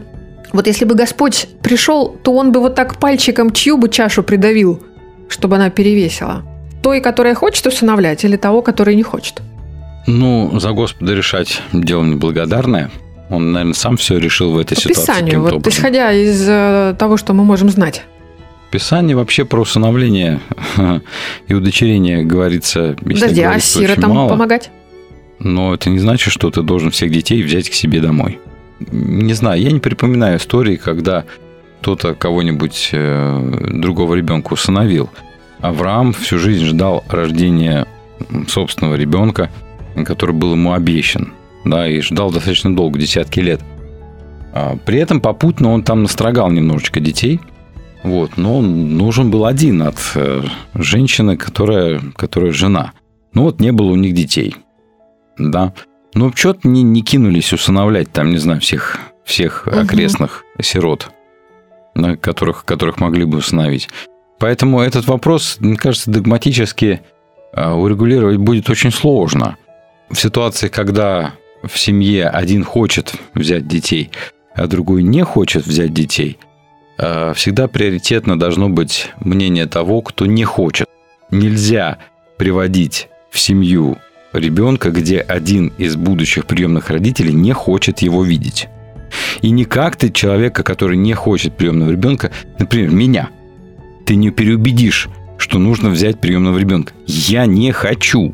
вот 0.51 0.67
если 0.67 0.85
бы 0.85 0.93
Господь 0.93 1.47
пришел, 1.63 2.09
то 2.09 2.33
он 2.33 2.51
бы 2.51 2.59
вот 2.59 2.75
так 2.75 2.99
пальчиком 2.99 3.51
чью 3.51 3.77
бы 3.77 3.89
чашу 3.89 4.21
придавил, 4.21 4.83
чтобы 5.27 5.55
она 5.55 5.71
перевесила? 5.71 6.43
Той, 6.83 7.01
которая 7.01 7.33
хочет 7.33 7.65
усыновлять, 7.65 8.23
или 8.23 8.37
того, 8.37 8.61
который 8.61 8.95
не 8.95 9.03
хочет? 9.03 9.41
Ну, 10.05 10.59
за 10.59 10.71
Господа 10.71 11.13
решать 11.13 11.61
дело 11.71 12.03
неблагодарное. 12.03 12.91
Он, 13.29 13.51
наверное, 13.51 13.73
сам 13.73 13.97
все 13.97 14.17
решил 14.17 14.51
в 14.51 14.57
этой 14.57 14.75
По 14.75 14.81
ситуации. 14.81 15.01
Писанию, 15.01 15.41
вот 15.41 15.53
образом. 15.53 15.79
исходя 15.79 16.11
из 16.11 16.45
э, 16.47 16.95
того, 16.99 17.17
что 17.17 17.33
мы 17.33 17.43
можем 17.43 17.69
знать. 17.69 18.03
Писание 18.69 19.15
вообще 19.15 19.45
про 19.45 19.61
усыновление 19.61 20.39
и 21.47 21.53
удочерение 21.53 22.23
говорится, 22.23 22.95
Подожди, 23.01 23.41
а 23.41 23.59
сиротам 23.59 24.13
мало. 24.13 24.29
помогать? 24.29 24.71
Но 25.39 25.73
это 25.73 25.89
не 25.89 25.99
значит, 25.99 26.33
что 26.33 26.49
ты 26.51 26.61
должен 26.61 26.91
всех 26.91 27.11
детей 27.11 27.43
взять 27.43 27.69
к 27.69 27.73
себе 27.73 28.01
домой. 28.01 28.39
Не 28.91 29.33
знаю, 29.33 29.61
я 29.61 29.71
не 29.71 29.79
припоминаю 29.79 30.37
истории, 30.37 30.75
когда 30.75 31.25
кто-то 31.81 32.13
кого-нибудь 32.15 32.89
э, 32.93 33.69
другого 33.73 34.15
ребенка 34.15 34.53
усыновил. 34.53 35.09
Авраам 35.59 36.13
всю 36.13 36.39
жизнь 36.39 36.65
ждал 36.65 37.03
рождения 37.09 37.87
собственного 38.47 38.95
ребенка, 38.95 39.49
который 40.05 40.33
был 40.33 40.53
ему 40.53 40.73
обещан, 40.73 41.33
да, 41.65 41.87
и 41.87 42.01
ждал 42.01 42.31
достаточно 42.31 42.75
долго, 42.75 42.99
десятки 42.99 43.39
лет. 43.39 43.61
А 44.53 44.77
При 44.85 44.99
этом 44.99 45.21
попутно 45.21 45.71
он 45.71 45.83
там 45.83 46.03
настрогал 46.03 46.49
немножечко 46.51 46.99
детей, 46.99 47.39
вот, 48.03 48.37
но 48.37 48.59
он 48.59 48.97
нужен 48.97 49.31
был 49.31 49.45
один 49.45 49.81
от 49.81 49.95
э, 50.15 50.43
женщины, 50.75 51.37
которая, 51.37 52.01
которая 52.15 52.51
жена. 52.51 52.91
Ну 53.33 53.43
вот 53.43 53.61
не 53.61 53.71
было 53.71 53.91
у 53.91 53.95
них 53.95 54.13
детей, 54.13 54.55
да. 55.37 55.73
Ну, 56.13 56.31
что-то 56.35 56.67
не, 56.67 56.83
не 56.83 57.01
кинулись 57.01 57.53
усыновлять 57.53 58.11
там, 58.11 58.29
не 58.29 58.37
знаю, 58.37 58.61
всех, 58.61 58.99
всех 59.23 59.65
Мгм. 59.65 59.79
окрестных 59.79 60.43
сирот, 60.61 61.09
да, 61.95 62.15
которых, 62.17 62.65
которых 62.65 62.99
могли 62.99 63.25
бы 63.25 63.39
усыновить. 63.39 63.89
Поэтому 64.37 64.81
этот 64.81 65.07
вопрос, 65.07 65.57
мне 65.59 65.77
кажется, 65.77 66.11
догматически 66.11 67.01
а, 67.53 67.73
урегулировать 67.75 68.37
будет 68.37 68.69
очень 68.69 68.91
сложно. 68.91 69.57
В 70.09 70.15
ситуации, 70.15 70.67
когда 70.67 71.33
в 71.63 71.77
семье 71.77 72.27
один 72.27 72.63
хочет 72.63 73.13
взять 73.33 73.67
детей, 73.67 74.11
а 74.55 74.67
другой 74.67 75.03
не 75.03 75.23
хочет 75.23 75.65
взять 75.65 75.93
детей, 75.93 76.37
а, 76.97 77.33
всегда 77.33 77.67
приоритетно 77.67 78.37
должно 78.37 78.69
быть 78.69 79.09
мнение 79.19 79.65
того, 79.65 80.01
кто 80.01 80.25
не 80.25 80.43
хочет. 80.43 80.87
Нельзя 81.31 81.97
приводить 82.37 83.07
в 83.31 83.39
семью 83.39 83.97
ребенка, 84.33 84.91
где 84.91 85.19
один 85.19 85.73
из 85.77 85.95
будущих 85.95 86.45
приемных 86.45 86.89
родителей 86.89 87.33
не 87.33 87.53
хочет 87.53 87.99
его 87.99 88.23
видеть. 88.23 88.67
И 89.41 89.49
никак 89.49 89.95
ты 89.95 90.11
человека, 90.11 90.63
который 90.63 90.97
не 90.97 91.13
хочет 91.13 91.55
приемного 91.55 91.91
ребенка, 91.91 92.31
например, 92.59 92.91
меня, 92.91 93.29
ты 94.05 94.15
не 94.15 94.31
переубедишь, 94.31 95.07
что 95.37 95.59
нужно 95.59 95.89
взять 95.89 96.19
приемного 96.19 96.57
ребенка. 96.57 96.93
Я 97.05 97.45
не 97.45 97.71
хочу. 97.71 98.33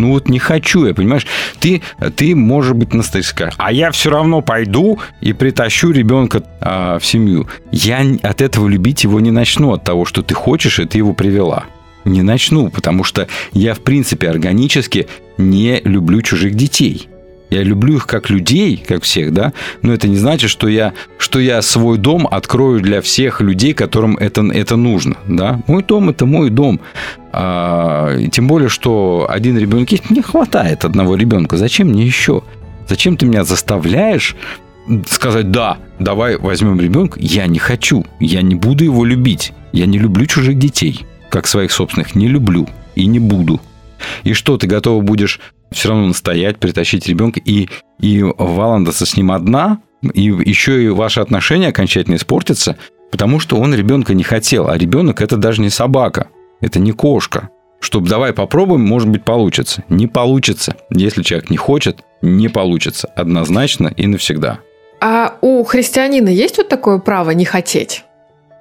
Ну 0.00 0.12
вот 0.12 0.28
не 0.28 0.38
хочу 0.38 0.86
я, 0.86 0.94
понимаешь? 0.94 1.26
Ты, 1.60 1.82
ты 2.16 2.34
может 2.34 2.74
быть, 2.74 2.94
настоящий 2.94 3.28
скажешь, 3.28 3.54
а 3.58 3.70
я 3.70 3.90
все 3.90 4.10
равно 4.10 4.40
пойду 4.40 4.98
и 5.20 5.32
притащу 5.32 5.90
ребенка 5.90 6.42
а, 6.60 6.98
в 6.98 7.04
семью. 7.04 7.48
Я 7.70 8.04
от 8.22 8.40
этого 8.40 8.66
любить 8.66 9.04
его 9.04 9.20
не 9.20 9.30
начну, 9.30 9.72
от 9.72 9.84
того, 9.84 10.06
что 10.06 10.22
ты 10.22 10.34
хочешь, 10.34 10.78
и 10.78 10.86
ты 10.86 10.98
его 10.98 11.12
привела. 11.12 11.64
Не 12.06 12.22
начну, 12.22 12.70
потому 12.70 13.04
что 13.04 13.28
я, 13.52 13.74
в 13.74 13.80
принципе, 13.80 14.30
органически 14.30 15.06
не 15.36 15.80
люблю 15.84 16.22
чужих 16.22 16.54
детей. 16.54 17.08
Я 17.50 17.62
люблю 17.64 17.96
их 17.96 18.06
как 18.06 18.30
людей, 18.30 18.76
как 18.76 19.02
всех, 19.02 19.32
да, 19.32 19.52
но 19.82 19.92
это 19.92 20.08
не 20.08 20.16
значит, 20.16 20.50
что 20.50 20.68
я, 20.68 20.92
что 21.18 21.40
я 21.40 21.62
свой 21.62 21.98
дом 21.98 22.28
открою 22.30 22.80
для 22.80 23.00
всех 23.00 23.40
людей, 23.40 23.74
которым 23.74 24.16
это, 24.16 24.42
это 24.42 24.76
нужно, 24.76 25.16
да. 25.26 25.60
Мой 25.66 25.82
дом– 25.82 26.08
это 26.10 26.26
мой 26.26 26.50
дом. 26.50 26.80
А, 27.32 28.16
тем 28.30 28.46
более, 28.46 28.68
что 28.68 29.26
один 29.28 29.58
ребенок 29.58 29.90
есть, 29.90 30.10
мне 30.10 30.22
хватает 30.22 30.84
одного 30.84 31.16
ребенка. 31.16 31.56
Зачем 31.56 31.88
мне 31.88 32.04
еще? 32.04 32.42
Зачем 32.88 33.16
ты 33.16 33.26
меня 33.26 33.44
заставляешь 33.44 34.36
сказать, 35.08 35.50
да, 35.50 35.78
давай 35.98 36.36
возьмем 36.36 36.80
ребенка? 36.80 37.18
Я 37.20 37.46
не 37.46 37.58
хочу, 37.58 38.04
я 38.18 38.42
не 38.42 38.54
буду 38.54 38.84
его 38.84 39.04
любить. 39.04 39.52
Я 39.72 39.86
не 39.86 39.98
люблю 39.98 40.26
чужих 40.26 40.58
детей, 40.58 41.06
как 41.28 41.46
своих 41.46 41.70
собственных, 41.72 42.14
не 42.14 42.28
люблю 42.28 42.68
и 42.94 43.06
не 43.06 43.18
буду. 43.18 43.60
И 44.24 44.32
что, 44.32 44.56
ты 44.56 44.66
готова 44.66 45.00
будешь 45.00 45.40
все 45.70 45.88
равно 45.90 46.06
настоять, 46.06 46.58
притащить 46.58 47.06
ребенка 47.06 47.40
и, 47.44 47.68
и 48.00 48.22
валандаться 48.22 49.06
с 49.06 49.16
ним 49.16 49.32
одна, 49.32 49.80
и 50.14 50.22
еще 50.22 50.82
и 50.82 50.88
ваши 50.88 51.20
отношения 51.20 51.68
окончательно 51.68 52.16
испортятся, 52.16 52.76
потому 53.10 53.40
что 53.40 53.56
он 53.56 53.74
ребенка 53.74 54.14
не 54.14 54.22
хотел, 54.22 54.68
а 54.68 54.76
ребенок 54.76 55.20
это 55.20 55.36
даже 55.36 55.60
не 55.60 55.70
собака, 55.70 56.28
это 56.60 56.78
не 56.78 56.92
кошка. 56.92 57.50
Чтобы 57.80 58.08
давай 58.08 58.34
попробуем, 58.34 58.82
может 58.82 59.08
быть, 59.08 59.24
получится. 59.24 59.84
Не 59.88 60.06
получится. 60.06 60.76
Если 60.90 61.22
человек 61.22 61.48
не 61.48 61.56
хочет, 61.56 62.04
не 62.20 62.48
получится. 62.48 63.08
Однозначно 63.16 63.88
и 63.88 64.06
навсегда. 64.06 64.58
А 65.00 65.36
у 65.40 65.64
христианина 65.64 66.28
есть 66.28 66.58
вот 66.58 66.68
такое 66.68 66.98
право 66.98 67.30
не 67.30 67.46
хотеть? 67.46 68.04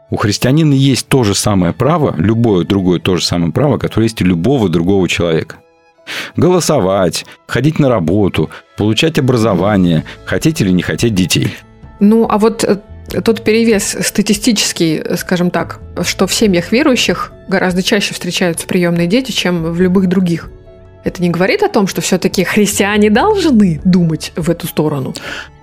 У 0.10 0.16
христианина 0.16 0.74
есть 0.74 1.08
то 1.08 1.24
же 1.24 1.36
самое 1.36 1.74
право, 1.74 2.16
любое 2.18 2.66
другое 2.66 3.00
то 3.00 3.18
же 3.18 3.26
самое 3.26 3.52
право, 3.52 3.78
которое 3.78 4.06
есть 4.06 4.22
у 4.22 4.26
любого 4.26 4.70
другого 4.70 5.08
человека. 5.08 5.58
Голосовать, 6.36 7.26
ходить 7.48 7.80
на 7.80 7.90
работу, 7.90 8.50
получать 8.78 9.20
образование, 9.20 10.04
хотеть 10.26 10.62
или 10.62 10.72
не 10.72 10.82
хотеть 10.82 11.14
детей. 11.14 11.56
Ну, 12.00 12.28
а 12.30 12.38
вот 12.38 12.64
э, 12.64 12.78
тот 13.24 13.44
перевес 13.44 13.98
статистический, 14.02 15.02
скажем 15.18 15.52
так, 15.52 15.80
что 16.04 16.28
в 16.28 16.34
семьях 16.34 16.72
верующих 16.72 17.32
гораздо 17.48 17.84
чаще 17.84 18.14
встречаются 18.14 18.68
приемные 18.68 19.08
дети, 19.08 19.32
чем 19.32 19.72
в 19.74 19.82
любых 19.82 20.08
других. 20.08 20.50
Это 21.04 21.22
не 21.22 21.30
говорит 21.30 21.64
о 21.64 21.70
том, 21.70 21.88
что 21.88 22.02
все-таки 22.02 22.44
христиане 22.44 23.10
должны 23.10 23.82
думать 23.84 24.32
в 24.36 24.50
эту 24.50 24.68
сторону. 24.68 25.14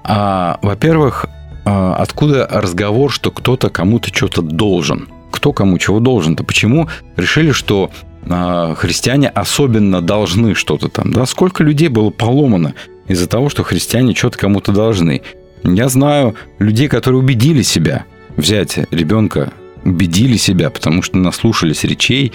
А, 0.03 0.59
во-первых, 0.63 1.27
а, 1.65 1.97
откуда 1.97 2.49
разговор, 2.51 3.11
что 3.11 3.31
кто-то 3.31 3.71
кому-то 3.71 4.15
что-то 4.15 4.43
должен? 4.43 5.09
Кто 5.31 5.53
кому 5.53 5.79
чего 5.79 6.01
должен-то? 6.01 6.43
Почему 6.45 6.89
решили, 7.17 7.51
что 7.53 7.91
христиане 8.29 9.29
особенно 9.29 10.03
должны 10.03 10.55
что-то 10.55 10.89
там? 10.89 11.13
Да, 11.13 11.27
сколько 11.27 11.63
людей 11.63 11.89
было 11.89 12.11
поломано 12.11 12.75
из-за 13.07 13.29
того, 13.29 13.49
что 13.49 13.63
христиане 13.63 14.15
что-то 14.15 14.39
кому-то 14.39 14.73
должны? 14.73 15.23
Я 15.63 15.89
знаю 15.89 16.35
людей, 16.59 16.89
которые 16.89 17.21
убедили 17.21 17.63
себя 17.63 18.05
взять 18.37 18.79
ребенка, 18.91 19.53
убедили 19.85 20.37
себя, 20.37 20.71
потому 20.71 21.03
что 21.03 21.17
наслушались 21.19 21.85
речей, 21.85 22.33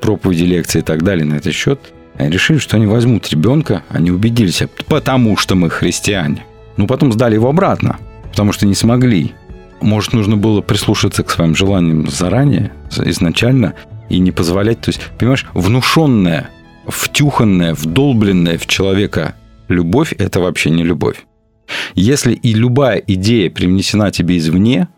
проповеди, 0.00 0.44
лекции 0.44 0.80
и 0.80 0.82
так 0.82 1.02
далее 1.02 1.24
на 1.24 1.34
этот 1.34 1.54
счет. 1.54 1.80
Решили, 2.18 2.58
что 2.58 2.76
они 2.76 2.86
возьмут 2.86 3.28
ребенка, 3.30 3.82
они 3.88 4.10
убедили 4.10 4.50
себя, 4.50 4.68
потому 4.88 5.36
что 5.36 5.54
мы 5.54 5.70
христиане. 5.70 6.44
Ну, 6.76 6.86
потом 6.86 7.12
сдали 7.12 7.34
его 7.34 7.48
обратно, 7.48 7.98
потому 8.30 8.52
что 8.52 8.66
не 8.66 8.74
смогли. 8.74 9.32
Может, 9.80 10.12
нужно 10.12 10.36
было 10.36 10.60
прислушаться 10.60 11.22
к 11.22 11.30
своим 11.30 11.54
желаниям 11.54 12.06
заранее, 12.08 12.72
изначально, 12.90 13.74
и 14.10 14.18
не 14.18 14.32
позволять, 14.32 14.80
то 14.80 14.90
есть, 14.90 15.00
понимаешь, 15.18 15.46
внушенная, 15.54 16.50
втюханная, 16.86 17.74
вдолбленная 17.74 18.58
в 18.58 18.66
человека 18.66 19.34
любовь– 19.68 20.12
это 20.18 20.40
вообще 20.40 20.70
не 20.70 20.82
любовь. 20.82 21.24
Если 21.94 22.32
и 22.32 22.52
любая 22.52 22.98
идея 22.98 23.48
привнесена 23.50 24.10
тебе 24.10 24.38
извне, 24.38 24.88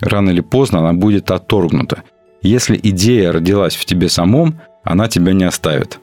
рано 0.00 0.30
или 0.30 0.40
поздно 0.40 0.80
она 0.80 0.92
будет 0.92 1.30
отторгнута. 1.30 2.02
Если 2.42 2.78
идея 2.82 3.32
родилась 3.32 3.76
в 3.76 3.84
тебе 3.84 4.08
самом, 4.08 4.60
она 4.84 5.08
тебя 5.08 5.32
не 5.32 5.44
оставит. 5.44 5.98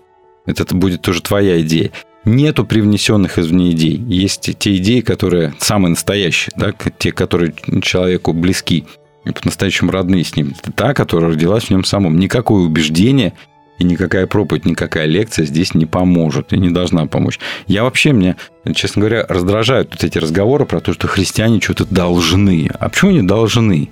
Это 0.46 0.76
будет 0.76 1.02
тоже 1.02 1.22
твоя 1.22 1.62
идея. 1.62 1.92
Нету 2.26 2.66
привнесенных 2.66 3.38
извне 3.38 3.72
идей. 3.72 3.98
Есть 3.98 4.58
те 4.58 4.78
идеи, 4.78 5.02
которые 5.02 5.54
самые 5.60 5.92
настоящие, 5.92 6.54
да, 6.56 6.74
те, 6.98 7.12
которые 7.12 7.54
человеку 7.82 8.34
близки 8.34 8.86
по-настоящему 9.32 9.92
родные 9.92 10.24
с 10.24 10.36
ним. 10.36 10.54
Это 10.60 10.72
та, 10.72 10.94
которая 10.94 11.32
родилась 11.32 11.66
в 11.66 11.70
нем 11.70 11.84
самом. 11.84 12.20
Никакое 12.20 12.64
убеждение 12.64 13.34
И 13.80 13.84
никакая 13.84 14.28
проповедь, 14.28 14.66
никакая 14.66 15.06
лекция 15.06 15.46
здесь 15.46 15.74
не 15.74 15.86
поможет 15.86 16.54
и 16.54 16.58
не 16.58 16.70
должна 16.70 17.08
помочь. 17.08 17.40
Я 17.66 17.84
вообще, 17.84 18.14
мне, 18.14 18.36
честно 18.76 19.00
говоря, 19.00 19.26
раздражают 19.28 19.92
вот 19.92 20.04
эти 20.04 20.18
разговоры 20.20 20.66
про 20.66 20.80
то, 20.80 20.94
что 20.94 21.08
христиане 21.08 21.60
что-то 21.60 21.86
должны. 21.86 22.70
А 22.80 22.90
почему 22.90 23.12
они 23.12 23.24
должны? 23.24 23.90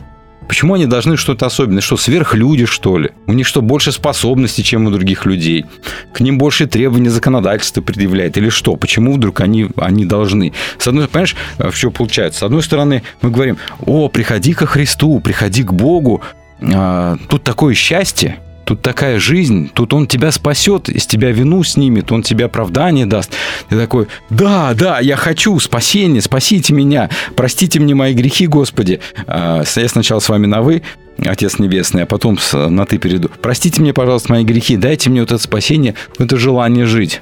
Почему 0.47 0.73
они 0.73 0.85
должны 0.85 1.17
что-то 1.17 1.45
особенное? 1.45 1.81
Что, 1.81 1.97
сверхлюди, 1.97 2.65
что 2.65 2.97
ли? 2.97 3.11
У 3.27 3.33
них 3.33 3.47
что, 3.47 3.61
больше 3.61 3.91
способностей, 3.91 4.63
чем 4.63 4.85
у 4.87 4.91
других 4.91 5.25
людей? 5.25 5.65
К 6.13 6.19
ним 6.19 6.37
больше 6.37 6.67
требований 6.67 7.09
законодательства 7.09 7.81
предъявляет? 7.81 8.37
Или 8.37 8.49
что? 8.49 8.75
Почему 8.75 9.13
вдруг 9.13 9.39
они, 9.41 9.69
они 9.77 10.05
должны? 10.05 10.53
С 10.77 10.87
одной, 10.87 11.07
понимаешь, 11.07 11.35
в 11.57 11.71
что 11.71 11.91
получается? 11.91 12.41
С 12.41 12.43
одной 12.43 12.63
стороны, 12.63 13.03
мы 13.21 13.29
говорим, 13.29 13.57
о, 13.85 14.09
приходи 14.09 14.53
ко 14.53 14.65
Христу, 14.65 15.19
приходи 15.19 15.63
к 15.63 15.71
Богу, 15.71 16.21
а, 16.61 17.17
тут 17.29 17.43
такое 17.43 17.73
счастье, 17.73 18.37
Тут 18.65 18.81
такая 18.81 19.19
жизнь, 19.19 19.69
тут 19.73 19.93
он 19.93 20.07
тебя 20.07 20.31
спасет, 20.31 20.87
из 20.89 21.05
тебя 21.05 21.31
вину 21.31 21.63
снимет, 21.63 22.11
он 22.11 22.21
тебе 22.21 22.45
оправдание 22.45 23.05
даст. 23.05 23.33
Ты 23.69 23.77
такой, 23.77 24.07
да, 24.29 24.73
да, 24.73 24.99
я 24.99 25.15
хочу 25.15 25.59
спасения, 25.59 26.21
спасите 26.21 26.73
меня, 26.73 27.09
простите 27.35 27.79
мне 27.79 27.95
мои 27.95 28.13
грехи, 28.13 28.47
Господи. 28.47 28.99
А, 29.27 29.63
Я 29.75 29.89
сначала 29.89 30.19
с 30.19 30.29
вами 30.29 30.45
на 30.45 30.61
«вы», 30.61 30.83
Отец 31.17 31.59
Небесный, 31.59 32.03
а 32.03 32.05
потом 32.05 32.37
на 32.53 32.85
«ты» 32.85 32.97
перейду. 32.97 33.29
Простите 33.41 33.81
мне, 33.81 33.93
пожалуйста, 33.93 34.31
мои 34.31 34.43
грехи, 34.43 34.77
дайте 34.77 35.09
мне 35.09 35.21
вот 35.21 35.31
это 35.31 35.41
спасение, 35.41 35.95
это 36.17 36.37
желание 36.37 36.85
жить. 36.85 37.21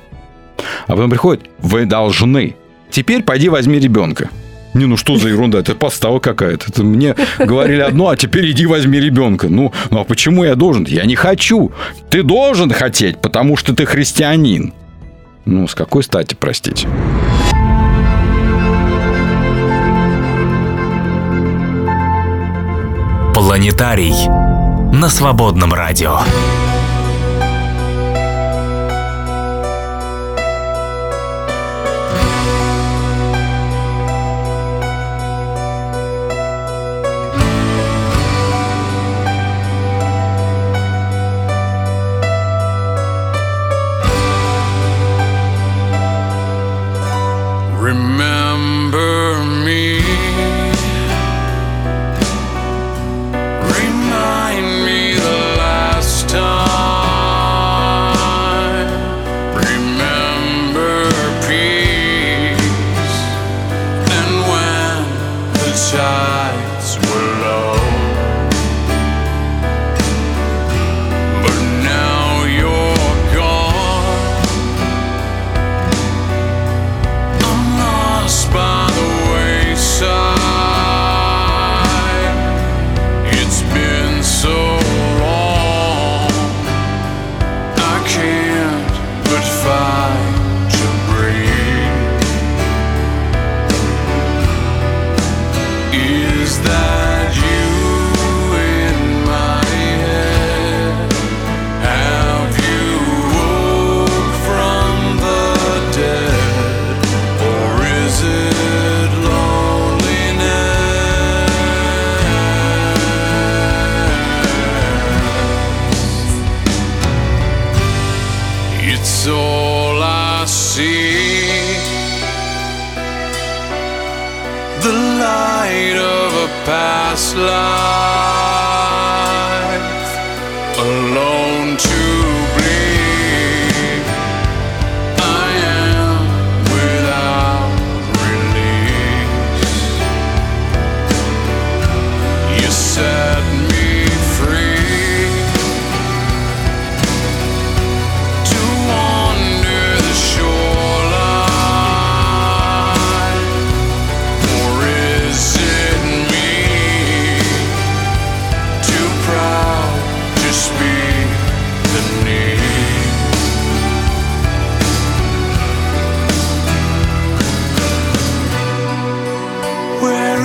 А 0.87 0.91
потом 0.91 1.09
приходит, 1.09 1.49
вы 1.59 1.85
должны. 1.85 2.55
Теперь 2.91 3.23
пойди 3.23 3.49
возьми 3.49 3.79
ребенка. 3.79 4.29
Не, 4.73 4.85
ну 4.85 4.97
что 4.97 5.17
за 5.17 5.29
ерунда, 5.29 5.59
это 5.59 5.73
подстава 5.73 6.19
какая-то. 6.19 6.67
Это 6.69 6.83
мне 6.83 7.15
говорили 7.39 7.81
одно, 7.81 8.09
а 8.09 8.17
теперь 8.17 8.51
иди 8.51 8.65
возьми 8.65 8.99
ребенка. 8.99 9.47
Ну, 9.49 9.73
ну 9.89 9.99
а 9.99 10.03
почему 10.03 10.43
я 10.43 10.55
должен? 10.55 10.85
Я 10.85 11.05
не 11.05 11.15
хочу. 11.15 11.71
Ты 12.09 12.23
должен 12.23 12.69
хотеть, 12.71 13.19
потому 13.19 13.57
что 13.57 13.73
ты 13.73 13.85
христианин. 13.85 14.73
Ну, 15.45 15.67
с 15.67 15.73
какой 15.73 16.03
стати, 16.03 16.35
простите? 16.39 16.87
Планетарий 23.33 24.13
на 24.93 25.09
свободном 25.09 25.73
радио. 25.73 26.19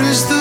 is 0.06 0.26
the 0.26 0.33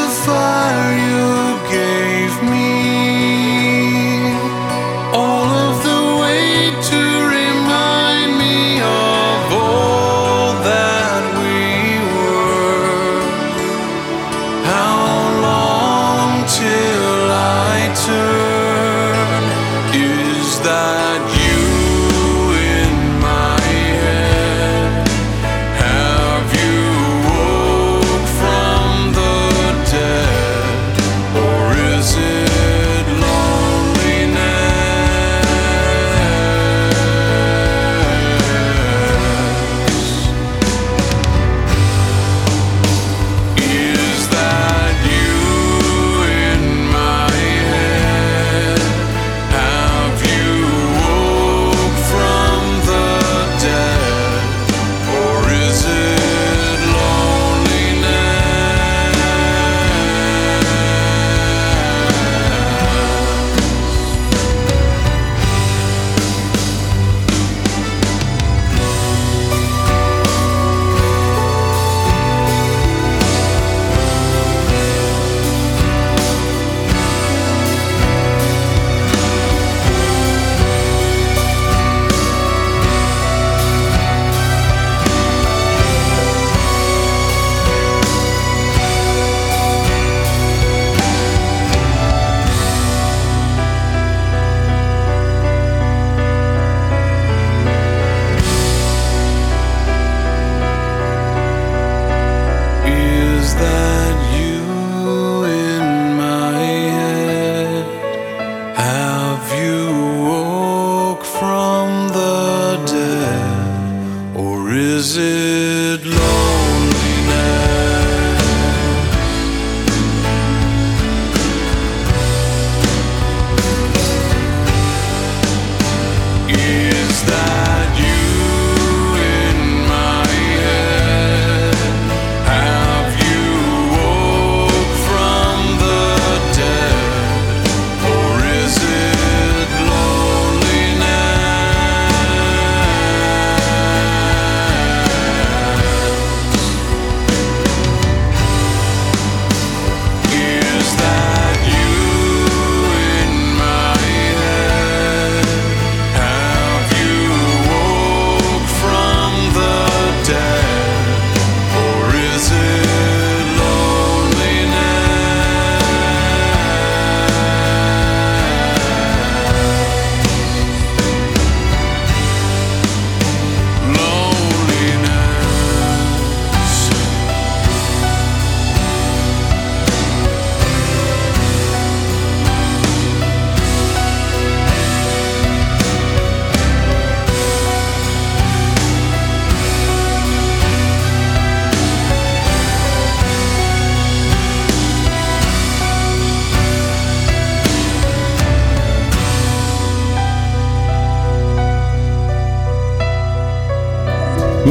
good 115.97 116.08
Lord. 116.08 116.72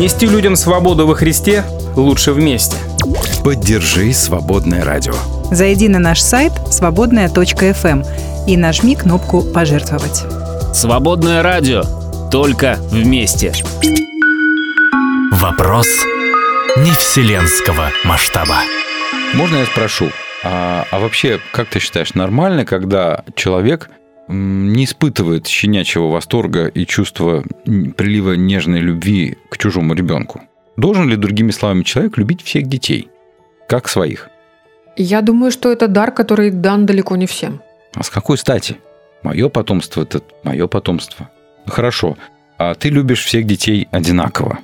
Нести 0.02 0.26
людям 0.26 0.56
свободу 0.56 1.06
во 1.06 1.14
Христе 1.14 1.62
лучше 1.94 2.32
вместе. 2.32 2.76
Поддержи 3.44 4.12
«Свободное 4.12 4.84
радио». 4.84 5.14
Зайди 5.52 5.88
на 5.88 6.00
наш 6.00 6.20
сайт 6.20 6.50
свободная.фм 6.72 8.02
и 8.48 8.56
нажми 8.56 8.96
кнопку 8.96 9.42
«Пожертвовать». 9.42 10.24
Свободное 10.74 11.40
радио. 11.44 11.84
Только 12.32 12.80
вместе. 12.90 13.52
Вопрос 15.30 15.86
не 16.78 16.90
вселенского 16.90 17.90
масштаба. 18.04 18.56
Можно 19.34 19.58
я 19.58 19.66
спрошу, 19.66 20.10
а, 20.42 20.84
а 20.90 20.98
вообще, 20.98 21.38
как 21.52 21.68
ты 21.68 21.78
считаешь, 21.78 22.14
нормально, 22.14 22.64
когда 22.64 23.22
человек 23.36 23.88
не 24.28 24.84
испытывает 24.84 25.46
щенячьего 25.46 26.08
восторга 26.10 26.66
и 26.66 26.86
чувства 26.86 27.44
прилива 27.64 28.32
нежной 28.34 28.80
любви 28.80 29.36
к 29.50 29.58
чужому 29.58 29.94
ребенку? 29.94 30.42
Должен 30.76 31.08
ли, 31.08 31.16
другими 31.16 31.50
словами, 31.50 31.82
человек 31.82 32.16
любить 32.18 32.42
всех 32.42 32.66
детей, 32.66 33.08
как 33.68 33.88
своих? 33.88 34.28
Я 34.96 35.20
думаю, 35.22 35.50
что 35.50 35.70
это 35.72 35.88
дар, 35.88 36.12
который 36.12 36.50
дан 36.50 36.86
далеко 36.86 37.16
не 37.16 37.26
всем. 37.26 37.60
А 37.94 38.02
с 38.02 38.10
какой 38.10 38.38
стати? 38.38 38.76
Мое 39.22 39.48
потомство– 39.48 40.02
это 40.02 40.22
мое 40.44 40.66
потомство. 40.66 41.30
Ну, 41.66 41.72
Хорошо, 41.72 42.16
а 42.58 42.74
ты 42.74 42.88
любишь 42.88 43.24
всех 43.24 43.46
детей 43.46 43.88
одинаково. 43.90 44.58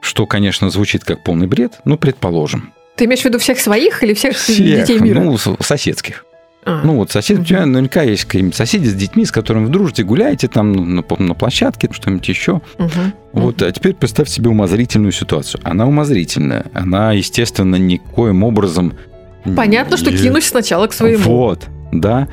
Что, 0.00 0.26
конечно, 0.26 0.70
звучит 0.70 1.04
как 1.04 1.22
полный 1.24 1.46
бред, 1.46 1.80
но 1.84 1.96
предположим. 1.98 2.72
Ты 2.96 3.04
имеешь 3.06 3.22
в 3.22 3.24
виду 3.24 3.38
всех 3.38 3.58
своих 3.60 4.02
или 4.02 4.14
всех, 4.14 4.36
Всех, 4.36 4.56
детей 4.56 4.98
мира? 4.98 5.20
ну, 5.20 5.36
соседских. 5.60 6.24
А. 6.64 6.82
Ну, 6.84 6.96
вот 6.96 7.10
сосед, 7.10 7.38
у 7.40 7.44
тебя 7.44 7.64
наверняка 7.64 8.02
есть 8.02 8.24
какие-нибудь 8.24 8.54
соседи 8.54 8.86
с 8.86 8.94
детьми, 8.94 9.24
с 9.24 9.32
которыми 9.32 9.64
вы 9.64 9.70
дружите, 9.70 10.02
гуляете 10.02 10.46
там 10.46 10.72
ну, 10.72 10.84
на, 10.84 11.04
на 11.18 11.34
площадке, 11.34 11.88
что-нибудь 11.90 12.28
еще. 12.28 12.60
Мгм. 12.78 13.14
Вот, 13.32 13.62
а 13.62 13.72
теперь 13.72 13.94
представь 13.94 14.28
себе 14.28 14.50
умозрительную 14.50 15.12
ситуацию. 15.12 15.60
Она 15.64 15.86
умозрительная. 15.86 16.66
Она, 16.74 17.12
естественно, 17.12 17.76
никоим 17.76 18.42
образом... 18.42 18.92
Понятно, 19.56 19.96
что 19.96 20.10
кинусь 20.12 20.46
сначала 20.48 20.86
к 20.86 20.92
своему. 20.92 21.22
Вот, 21.24 21.66
да. 21.92 22.28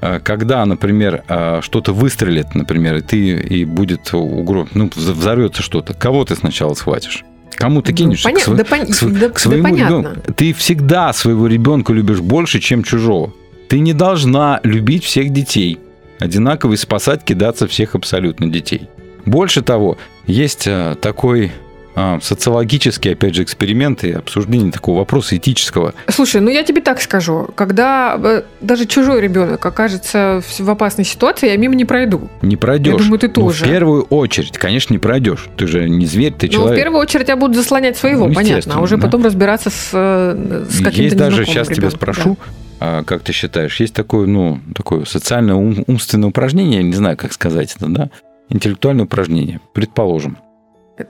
А, 0.00 0.20
Когда, 0.20 0.64
например, 0.64 1.24
а, 1.28 1.60
что-то 1.62 1.92
выстрелит, 1.92 2.54
например, 2.54 2.96
и 2.96 3.00
ты 3.00 3.16
и 3.32 3.64
будет 3.64 4.14
угроза, 4.14 4.68
ну, 4.74 4.86
вз- 4.86 5.12
взорвется 5.12 5.60
что-то, 5.62 5.92
кого 5.94 6.24
ты 6.24 6.36
сначала 6.36 6.74
схватишь? 6.74 7.24
Кому 7.56 7.82
ты 7.82 7.90
Ну, 7.92 7.96
кинешься? 7.98 8.28
поня- 8.28 8.40
К 8.44 8.48
сво- 8.48 8.56
да 8.56 8.64
к 8.64 8.68
сво- 8.90 9.18
да- 9.18 9.28
к 9.28 9.38
своему 9.40 9.62
да 9.64 9.68
понятно. 9.70 9.96
ребенку. 9.98 10.32
Ты 10.34 10.52
всегда 10.52 11.12
своего 11.12 11.46
ребенка 11.48 11.92
любишь 11.92 12.20
больше, 12.20 12.60
чем 12.60 12.82
чужого. 12.84 13.32
Ты 13.68 13.78
не 13.80 13.92
должна 13.92 14.60
любить 14.62 15.04
всех 15.04 15.30
детей. 15.32 15.78
Одинаково 16.18 16.74
и 16.74 16.76
спасать, 16.76 17.24
кидаться 17.24 17.66
всех 17.66 17.94
абсолютно 17.94 18.46
детей. 18.46 18.88
Больше 19.26 19.62
того, 19.62 19.98
есть 20.26 20.66
а, 20.68 20.94
такой 20.94 21.52
а, 21.94 22.18
социологический, 22.22 23.12
опять 23.12 23.34
же, 23.34 23.42
эксперимент 23.42 24.02
и 24.04 24.12
обсуждение 24.12 24.72
такого 24.72 24.98
вопроса 25.00 25.36
этического. 25.36 25.94
Слушай, 26.08 26.40
ну 26.40 26.50
я 26.50 26.62
тебе 26.62 26.80
так 26.80 27.00
скажу. 27.02 27.48
Когда 27.54 28.18
э, 28.22 28.42
даже 28.60 28.86
чужой 28.86 29.20
ребенок 29.20 29.64
окажется 29.64 30.42
в 30.58 30.70
опасной 30.70 31.04
ситуации, 31.04 31.48
я 31.48 31.56
мимо 31.56 31.74
не 31.74 31.84
пройду. 31.84 32.30
Не 32.40 32.56
пройдешь. 32.56 32.94
Я 32.94 32.98
думаю, 32.98 33.18
ты 33.18 33.28
Ну, 33.28 33.34
тоже. 33.34 33.64
в 33.64 33.68
первую 33.68 34.02
очередь, 34.04 34.56
конечно, 34.56 34.94
не 34.94 34.98
пройдешь. 34.98 35.48
Ты 35.56 35.66
же 35.66 35.88
не 35.88 36.06
зверь, 36.06 36.32
ты 36.32 36.48
человек. 36.48 36.70
Ну, 36.70 36.74
в 36.74 36.78
первую 36.82 37.00
очередь 37.02 37.28
я 37.28 37.36
буду 37.36 37.54
заслонять 37.54 37.96
своего, 37.98 38.26
Ну, 38.26 38.34
понятно, 38.34 38.74
а 38.76 38.80
уже 38.80 38.96
да. 38.96 39.02
потом 39.02 39.24
разбираться 39.24 39.68
с, 39.70 39.90
э, 39.92 40.64
с 40.70 40.78
каким-то 40.78 41.02
есть 41.02 41.16
даже, 41.16 41.44
сейчас 41.44 41.66
тебя 41.66 41.76
ребенком, 41.76 41.98
спрошу, 41.98 42.38
а, 42.40 42.61
как 43.06 43.22
ты 43.22 43.32
считаешь, 43.32 43.78
есть 43.80 43.94
такое, 43.94 44.26
ну, 44.26 44.58
такое 44.74 45.04
социальное 45.04 45.54
ум- 45.54 45.84
умственное 45.86 46.28
упражнение, 46.30 46.78
я 46.78 46.82
не 46.82 46.94
знаю, 46.94 47.16
как 47.16 47.32
сказать 47.32 47.74
это, 47.76 47.86
да? 47.88 48.10
Интеллектуальное 48.48 49.04
упражнение, 49.04 49.60
предположим. 49.74 50.36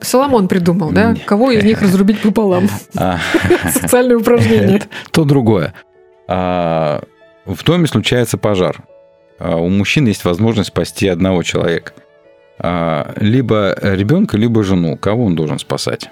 Соломон 0.01 0.49
придумал, 0.49 0.91
да? 0.93 1.15
Кого 1.27 1.51
из 1.51 1.65
них 1.65 1.83
разрубить 1.83 2.21
пополам? 2.21 2.69
А, 2.97 3.19
Социальное 3.73 4.17
упражнение. 4.17 4.83
то 5.11 5.25
другое. 5.25 5.75
А, 6.29 7.03
В 7.47 7.63
доме 7.65 7.87
случается 7.87 8.39
пожар. 8.39 8.83
А, 9.39 9.57
У 9.57 9.69
мужчин 9.69 10.07
есть 10.07 10.25
возможность 10.25 10.69
спасти 10.69 11.09
одного 11.09 11.43
человека. 11.43 11.93
А, 12.59 13.13
Либо 13.17 13.77
ребенка, 13.83 14.37
либо 14.37 14.63
жену. 14.63 14.97
Кого 14.97 15.25
он 15.27 15.35
должен 15.35 15.59
спасать? 15.59 16.09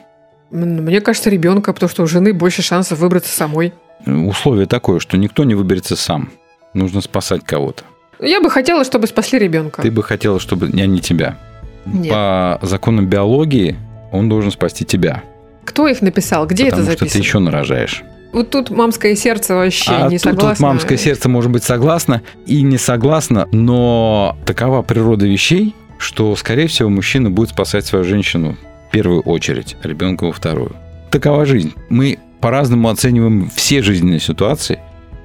М, 0.52 0.84
Мне 0.84 1.00
кажется, 1.00 1.30
ребенка, 1.30 1.72
потому 1.72 1.88
что 1.90 2.02
у 2.02 2.06
жены 2.06 2.32
больше 2.32 2.62
шансов 2.62 2.98
выбраться 2.98 3.32
самой. 3.34 3.72
Условие 4.07 4.66
такое, 4.66 5.01
что 5.01 5.16
никто 5.16 5.44
не 5.44 5.55
выберется 5.55 5.96
сам. 5.96 6.30
Нужно 6.74 7.01
спасать 7.01 7.44
кого-то. 7.44 7.84
Я 8.20 8.40
бы 8.40 8.51
хотела, 8.51 8.84
чтобы 8.84 9.07
спасли 9.07 9.38
ребенка. 9.38 9.82
Ты 9.82 9.90
бы 9.90 10.03
хотела, 10.03 10.38
чтобы 10.38 10.68
не 10.68 11.01
тебя. 11.01 11.38
Нет. 11.86 12.12
По 12.12 12.59
законам 12.62 13.07
биологии 13.07 13.76
он 14.12 14.28
должен 14.28 14.51
спасти 14.51 14.84
тебя. 14.84 15.22
Кто 15.64 15.88
их 15.88 16.03
написал? 16.03 16.46
Где 16.46 16.66
потому 16.66 16.82
это 16.82 16.92
что 16.92 16.98
ты 16.98 17.05
записано? 17.07 17.22
еще 17.22 17.38
нарожаешь. 17.38 18.05
Вот 18.32 18.51
тут 18.51 18.70
мамское 18.70 19.16
сердце 19.16 19.55
вообще 19.55 19.90
а 19.90 20.09
не 20.09 20.18
тут, 20.18 20.32
тут 20.32 20.40
согласно. 20.40 20.66
мамское 20.66 20.98
сердце 20.98 21.28
может 21.28 21.51
быть 21.51 21.64
согласно 21.64 22.22
и 22.46 22.62
не 22.62 22.78
согласно, 22.78 23.48
но 23.51 24.36
такова 24.46 24.82
природа 24.82 25.26
вещей, 25.26 25.74
что, 25.98 26.36
скорее 26.36 26.68
всего, 26.68 26.88
мужчина 26.88 27.30
будет 27.30 27.51
спасать 27.51 27.86
свою 27.86 28.05
женщину 28.05 28.57
в 28.88 28.92
первую 28.92 29.22
очередь, 29.22 29.76
ребенка 29.82 30.24
во 30.24 30.32
вторую. 30.32 30.76
Такова 31.11 31.44
жизнь. 31.44 31.74
Мы 31.88 32.18
по-разному 32.41 32.88
оцениваем 32.88 33.51
все 33.55 33.82
жизненные 33.82 34.20
ситуации, 34.20 34.80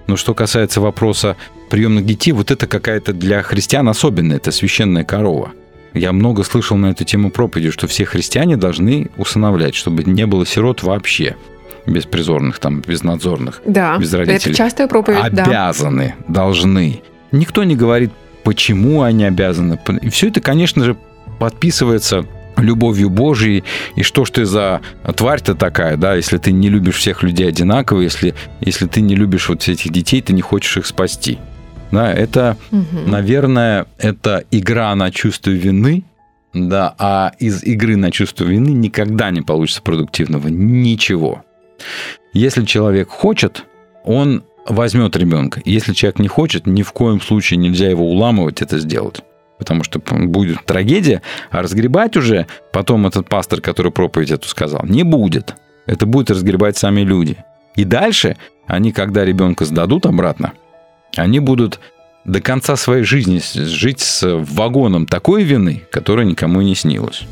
но 0.08 0.16
что 0.16 0.34
касается 0.34 0.82
вопроса 0.82 1.36
приемных 1.70 2.06
детей, 2.06 2.32
вот 2.32 2.52
это 2.52 2.68
какая-то 2.68 3.14
для 3.14 3.42
христиан 3.42 3.88
особенная, 3.90 4.38
это 4.38 4.52
священная 4.52 5.04
корова. 5.04 5.52
Я 5.94 6.12
много 6.12 6.44
слышал 6.44 6.78
на 6.78 6.88
эту 6.88 7.06
тему 7.06 7.32
проповеди, 7.32 7.72
что 7.72 7.88
все 7.88 8.06
христиане 8.06 8.58
должны 8.58 9.10
усыновлять, 9.18 9.76
чтобы 9.76 10.04
не 10.04 10.26
было 10.26 10.46
сирот 10.46 10.84
вообще, 10.84 11.38
беспризорных, 11.86 12.60
там, 12.60 12.82
безнадзорных 12.82 13.62
Да, 13.66 13.98
без 13.98 14.14
родителей. 14.14 14.52
это 14.52 14.54
частая 14.54 14.88
проповедь, 14.88 15.32
да. 15.32 15.44
обязаны, 15.46 16.16
должны. 16.28 17.02
Никто 17.32 17.64
не 17.64 17.76
говорит, 17.76 18.12
почему 18.44 19.04
они 19.04 19.24
обязаны. 19.24 19.80
И 20.02 20.10
все 20.10 20.28
это, 20.28 20.42
конечно 20.42 20.84
же, 20.84 20.98
подписывается 21.40 22.26
любовью 22.58 23.10
Божией, 23.10 23.64
и 23.96 24.04
что 24.04 24.26
ж 24.26 24.30
ты 24.32 24.46
за 24.46 24.82
тварь-то 25.16 25.56
такая, 25.56 25.98
да, 25.98 26.16
если 26.16 26.38
ты 26.38 26.52
не 26.52 26.70
любишь 26.70 26.96
всех 26.98 27.24
людей 27.24 27.48
одинаково, 27.50 28.02
если, 28.02 28.34
если 28.62 28.88
ты 28.88 29.02
не 29.02 29.16
любишь 29.16 29.50
вот 29.50 29.68
этих 29.68 29.92
детей, 29.92 30.22
ты 30.22 30.34
не 30.34 30.42
хочешь 30.42 30.78
их 30.78 30.86
спасти. 30.86 31.38
Да, 31.92 32.12
это, 32.12 32.58
Мгм. 32.72 33.10
наверное, 33.12 33.86
это 33.98 34.44
игра 34.52 34.94
на 34.96 35.12
чувство 35.12 35.52
вины, 35.52 36.04
Да, 36.58 36.96
а 36.98 37.34
из 37.38 37.64
игры 37.64 37.98
на 37.98 38.12
чувство 38.12 38.46
вины 38.46 38.70
никогда 38.70 39.30
не 39.30 39.42
получится 39.42 39.82
продуктивного 39.82 40.48
ничего. 40.48 41.44
Если 42.32 42.64
человек 42.64 43.10
хочет, 43.10 43.66
он 44.06 44.44
возьмет 44.66 45.18
ребенка. 45.18 45.62
Если 45.66 45.92
человек 45.94 46.20
не 46.20 46.30
хочет, 46.30 46.66
ни 46.66 46.82
в 46.82 46.94
коем 46.94 47.20
случае 47.20 47.58
нельзя 47.58 47.90
его 47.90 48.10
уламывать 48.10 48.62
это 48.62 48.80
сделать. 48.80 49.22
Потому 49.58 49.84
что 49.84 50.00
будет 50.00 50.66
трагедия, 50.66 51.22
а 51.50 51.62
разгребать 51.62 52.18
уже 52.18 52.48
потом 52.74 53.08
этот 53.08 53.30
пастор, 53.30 53.62
который 53.62 53.92
проповедь 53.92 54.32
эту 54.32 54.48
сказал, 54.48 54.82
не 54.84 55.04
будет. 55.04 55.56
Это 55.86 56.06
будет 56.06 56.32
разгребать 56.32 56.78
сами 56.78 57.02
люди. 57.02 57.38
И 57.76 57.86
дальше 57.86 58.38
они, 58.68 58.92
когда 58.92 59.24
ребенка 59.24 59.66
сдадут 59.66 60.06
обратно, 60.06 60.54
они 61.16 61.40
будут 61.40 61.80
до 62.26 62.42
конца 62.42 62.76
своей 62.76 63.04
жизни 63.04 63.40
жить 63.54 64.02
с 64.02 64.26
вагоном 64.26 65.06
такой 65.06 65.44
вины, 65.44 65.84
которая 65.92 66.26
никому 66.26 66.62
и 66.62 66.66
не 66.66 66.76
снилась. 66.76 67.24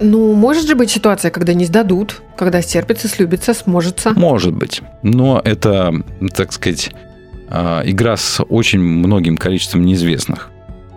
Ну, 0.00 0.32
может 0.32 0.66
же 0.66 0.74
быть 0.74 0.90
ситуация, 0.90 1.30
когда 1.30 1.52
не 1.52 1.66
сдадут, 1.66 2.22
когда 2.36 2.62
стерпится, 2.62 3.06
слюбится, 3.06 3.52
сможется. 3.52 4.12
Может 4.12 4.54
быть. 4.54 4.80
Но 5.02 5.42
это, 5.44 5.94
так 6.34 6.52
сказать, 6.52 6.90
а, 7.50 7.82
игра 7.84 8.16
с 8.16 8.42
очень 8.42 8.80
многим 8.80 9.36
количеством 9.36 9.84
неизвестных. 9.84 10.49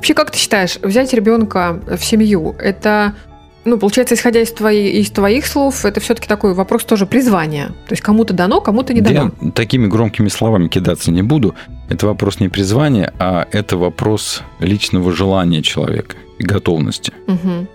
Вообще, 0.03 0.15
как 0.15 0.31
ты 0.31 0.37
считаешь, 0.37 0.79
взять 0.81 1.13
ребенка 1.13 1.79
в 1.87 2.03
семью, 2.03 2.57
это, 2.59 3.13
ну, 3.63 3.77
получается, 3.77 4.15
исходя 4.15 4.41
из, 4.41 4.51
твоей, 4.51 4.99
из 4.99 5.09
твоих 5.11 5.47
слов, 5.47 5.85
это 5.85 6.01
все-таки 6.01 6.27
такой 6.27 6.53
вопрос 6.53 6.83
тоже 6.83 7.05
призвания. 7.05 7.67
То 7.87 7.93
есть 7.93 8.01
кому-то 8.01 8.33
дано, 8.33 8.59
кому-то 8.59 8.93
не 8.93 8.99
дано. 8.99 9.31
Я 9.41 9.51
такими 9.51 9.87
громкими 9.87 10.27
словами 10.27 10.67
кидаться 10.67 11.09
не 11.09 11.21
буду. 11.21 11.55
Это 11.87 12.05
вопрос 12.05 12.41
не 12.41 12.49
призвания, 12.49 13.13
а 13.17 13.47
это 13.53 13.77
вопрос 13.77 14.41
личного 14.59 15.13
желания 15.13 15.61
человека 15.61 16.17
и 16.37 16.43
готовности. 16.43 17.13
Угу 17.27 17.67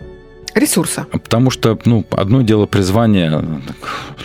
ресурса. 0.54 1.06
Потому 1.12 1.50
что, 1.50 1.78
ну, 1.84 2.04
одно 2.10 2.42
дело 2.42 2.66
призвание 2.66 3.62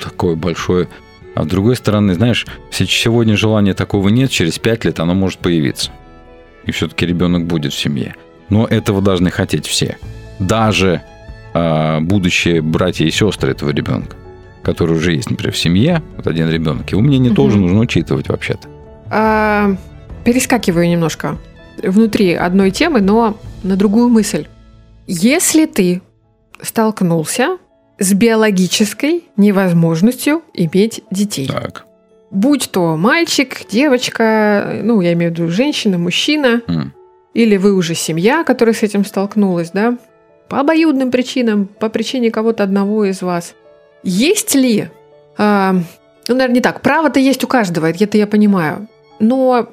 такое 0.02 0.36
большое, 0.36 0.88
а 1.36 1.44
с 1.44 1.46
другой 1.46 1.76
стороны, 1.76 2.16
знаешь, 2.16 2.48
сегодня 2.72 3.38
желания 3.38 3.76
такого 3.76 4.10
нет, 4.10 4.32
через 4.32 4.58
пять 4.58 4.84
лет 4.84 5.00
оно 5.00 5.14
может 5.14 5.40
появиться. 5.40 5.92
И 6.66 6.72
все-таки 6.72 7.06
ребенок 7.06 7.46
будет 7.46 7.74
в 7.74 7.80
семье. 7.80 8.16
Но 8.50 8.66
этого 8.66 9.02
должны 9.02 9.30
хотеть 9.32 9.66
все. 9.66 9.98
Даже 10.40 11.02
э, 11.54 12.00
будущие 12.02 12.62
братья 12.62 13.06
и 13.06 13.12
сестры 13.12 13.52
этого 13.52 13.70
ребенка, 13.72 14.16
которые 14.64 14.98
уже 14.98 15.14
есть, 15.14 15.30
например, 15.30 15.54
в 15.54 15.58
семье, 15.58 16.02
вот 16.18 16.28
один 16.28 16.50
ребенок, 16.50 16.92
его 16.92 17.02
мнение 17.02 17.32
угу. 17.32 17.44
тоже 17.44 17.58
нужно 17.58 17.80
учитывать 17.80 18.30
вообще-то. 18.30 18.68
А, 19.10 19.76
перескакиваю 20.24 20.90
немножко 20.90 21.38
внутри 21.82 22.34
одной 22.34 22.72
темы, 22.72 23.02
но 23.02 23.38
на 23.64 23.76
другую 23.76 24.10
мысль. 24.10 24.48
Если 25.08 25.66
ты 25.66 26.02
столкнулся 26.62 27.58
с 28.00 28.14
биологической 28.14 29.24
невозможностью 29.38 30.42
иметь 30.54 31.04
детей. 31.12 31.48
Так. 31.48 31.86
Будь 32.34 32.72
то 32.72 32.98
мальчик, 32.98 33.62
девочка, 33.70 34.80
ну, 34.82 35.02
я 35.02 35.14
имею 35.14 35.32
в 35.32 35.36
виду 35.36 35.50
женщина, 35.50 36.00
мужчина, 36.00 36.64
mm. 36.66 36.88
или 37.36 37.58
вы 37.58 37.76
уже 37.76 37.94
семья, 37.94 38.44
которая 38.44 38.74
с 38.74 38.82
этим 38.82 39.06
столкнулась, 39.06 39.70
да, 39.70 40.00
по 40.50 40.60
обоюдным 40.60 41.12
причинам, 41.12 41.68
по 41.68 41.90
причине 41.90 42.32
кого-то 42.32 42.64
одного 42.64 43.06
из 43.06 43.22
вас. 43.22 43.54
Есть 44.02 44.56
ли, 44.56 44.90
э, 45.38 45.74
ну, 46.28 46.36
наверное, 46.36 46.56
не 46.56 46.62
так, 46.62 46.82
право-то 46.82 47.20
есть 47.20 47.44
у 47.44 47.48
каждого, 47.48 47.86
это 47.92 48.18
я 48.18 48.26
понимаю, 48.26 48.88
но 49.20 49.70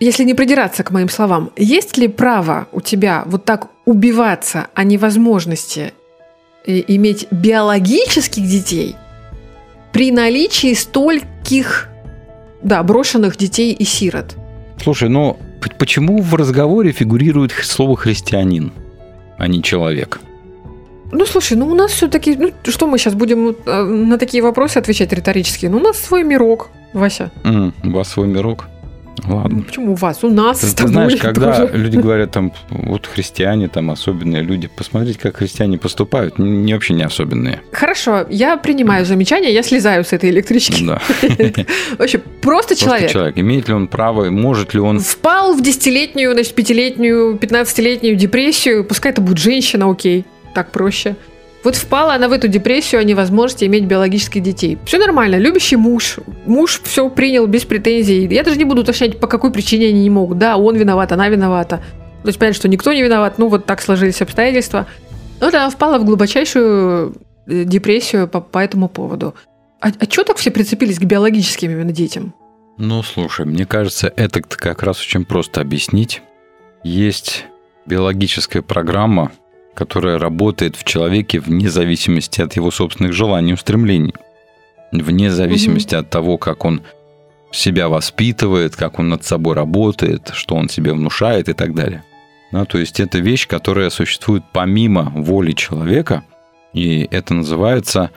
если 0.00 0.24
не 0.24 0.32
придираться 0.32 0.84
к 0.84 0.90
моим 0.90 1.10
словам, 1.10 1.50
есть 1.56 1.98
ли 1.98 2.08
право 2.08 2.68
у 2.72 2.80
тебя 2.80 3.24
вот 3.26 3.44
так 3.44 3.68
убиваться 3.84 4.68
о 4.72 4.82
невозможности 4.82 5.92
иметь 6.64 7.28
биологических 7.30 8.46
детей 8.46 8.96
при 9.92 10.10
наличии 10.10 10.72
стольких, 10.72 11.90
да, 12.62 12.82
брошенных 12.82 13.36
детей 13.36 13.72
и 13.72 13.84
сирот. 13.84 14.36
Слушай, 14.82 15.08
ну 15.08 15.36
почему 15.78 16.22
в 16.22 16.34
разговоре 16.34 16.92
фигурирует 16.92 17.52
слово 17.52 17.96
христианин, 17.96 18.72
а 19.38 19.48
не 19.48 19.62
человек? 19.62 20.20
Ну, 21.10 21.24
слушай, 21.26 21.56
ну 21.56 21.66
у 21.68 21.74
нас 21.74 21.92
все-таки, 21.92 22.36
ну 22.36 22.52
что 22.64 22.86
мы 22.86 22.98
сейчас 22.98 23.14
будем 23.14 23.56
э, 23.64 23.82
на 23.82 24.18
такие 24.18 24.42
вопросы 24.42 24.76
отвечать 24.78 25.12
риторически? 25.12 25.66
Ну, 25.66 25.78
у 25.78 25.80
нас 25.80 25.98
свой 25.98 26.22
мирок, 26.22 26.68
Вася. 26.92 27.30
Mm, 27.44 27.72
у 27.84 27.90
вас 27.90 28.08
свой 28.08 28.28
мирок. 28.28 28.68
Ладно. 29.26 29.58
Ну, 29.58 29.62
почему 29.62 29.92
у 29.92 29.94
вас? 29.94 30.22
У 30.22 30.30
нас. 30.30 30.60
Ты, 30.60 30.74
ты 30.74 30.88
знаешь, 30.88 31.16
когда 31.16 31.52
тоже. 31.52 31.76
люди 31.76 31.96
говорят 31.96 32.30
там, 32.30 32.52
вот 32.70 33.06
христиане, 33.06 33.68
там 33.68 33.90
особенные 33.90 34.42
люди, 34.42 34.68
посмотрите, 34.68 35.18
как 35.18 35.36
христиане 35.36 35.78
поступают, 35.78 36.38
не 36.38 36.72
вообще 36.74 36.94
не 36.94 37.02
особенные. 37.02 37.60
Хорошо, 37.72 38.26
я 38.30 38.56
принимаю 38.56 39.04
замечание, 39.04 39.52
я 39.52 39.62
слезаю 39.62 40.04
с 40.04 40.12
этой 40.12 40.30
электрички. 40.30 40.84
Да. 40.84 41.00
Вообще, 41.98 42.18
просто 42.18 42.76
человек. 42.76 43.10
человек. 43.10 43.38
Имеет 43.38 43.68
ли 43.68 43.74
он 43.74 43.88
право, 43.88 44.30
может 44.30 44.74
ли 44.74 44.80
он... 44.80 45.00
Впал 45.00 45.54
в 45.54 45.62
десятилетнюю, 45.62 46.32
значит, 46.32 46.54
пятилетнюю, 46.54 47.36
пятнадцатилетнюю 47.38 48.16
депрессию, 48.16 48.84
пускай 48.84 49.12
это 49.12 49.20
будет 49.20 49.38
женщина, 49.38 49.90
окей, 49.90 50.24
так 50.54 50.70
проще. 50.70 51.16
Вот 51.64 51.74
впала 51.74 52.14
она 52.14 52.28
в 52.28 52.32
эту 52.32 52.46
депрессию 52.48 53.00
о 53.00 53.04
невозможности 53.04 53.64
иметь 53.64 53.84
биологических 53.84 54.42
детей. 54.42 54.78
Все 54.84 54.98
нормально, 54.98 55.36
любящий 55.36 55.76
муж. 55.76 56.18
Муж 56.46 56.80
все 56.84 57.10
принял 57.10 57.46
без 57.46 57.64
претензий. 57.64 58.26
Я 58.32 58.44
даже 58.44 58.58
не 58.58 58.64
буду 58.64 58.82
уточнять, 58.82 59.18
по 59.18 59.26
какой 59.26 59.50
причине 59.50 59.88
они 59.88 60.02
не 60.02 60.10
могут. 60.10 60.38
Да, 60.38 60.56
он 60.56 60.76
виноват, 60.76 61.10
она 61.12 61.28
виновата. 61.28 61.82
То 62.22 62.28
есть 62.28 62.38
понятно, 62.38 62.58
что 62.58 62.68
никто 62.68 62.92
не 62.92 63.02
виноват, 63.02 63.38
ну 63.38 63.48
вот 63.48 63.66
так 63.66 63.80
сложились 63.80 64.22
обстоятельства. 64.22 64.86
Но 65.40 65.46
вот 65.46 65.54
она 65.54 65.70
впала 65.70 65.98
в 65.98 66.04
глубочайшую 66.04 67.14
э, 67.46 67.64
депрессию 67.64 68.28
по, 68.28 68.40
по 68.40 68.58
этому 68.58 68.88
поводу. 68.88 69.34
А, 69.80 69.88
а 69.88 70.04
что 70.04 70.24
так 70.24 70.36
все 70.36 70.50
прицепились 70.50 70.98
к 70.98 71.04
биологическим 71.04 71.70
именно 71.70 71.92
детям? 71.92 72.34
Ну, 72.76 73.02
слушай, 73.02 73.44
мне 73.44 73.66
кажется, 73.66 74.12
это 74.14 74.40
как 74.42 74.82
раз 74.82 75.00
очень 75.00 75.24
просто 75.24 75.60
объяснить. 75.60 76.22
Есть 76.84 77.46
биологическая 77.86 78.62
программа, 78.62 79.32
которая 79.78 80.18
работает 80.18 80.74
в 80.74 80.82
человеке 80.82 81.38
вне 81.38 81.70
зависимости 81.70 82.40
от 82.40 82.56
его 82.56 82.72
собственных 82.72 83.12
желаний 83.12 83.52
и 83.52 83.54
устремлений, 83.54 84.12
вне 84.90 85.30
зависимости 85.30 85.94
угу. 85.94 86.00
от 86.00 86.10
того, 86.10 86.36
как 86.36 86.64
он 86.64 86.82
себя 87.52 87.88
воспитывает, 87.88 88.74
как 88.74 88.98
он 88.98 89.08
над 89.08 89.22
собой 89.22 89.54
работает, 89.54 90.32
что 90.34 90.56
он 90.56 90.68
себе 90.68 90.92
внушает 90.92 91.48
и 91.48 91.52
так 91.52 91.76
далее. 91.76 92.02
Да, 92.50 92.64
то 92.64 92.76
есть 92.76 92.98
это 92.98 93.20
вещь, 93.20 93.46
которая 93.46 93.88
существует 93.90 94.42
помимо 94.52 95.12
воли 95.14 95.52
человека, 95.52 96.24
и 96.72 97.06
это 97.12 97.34
называется 97.34 98.10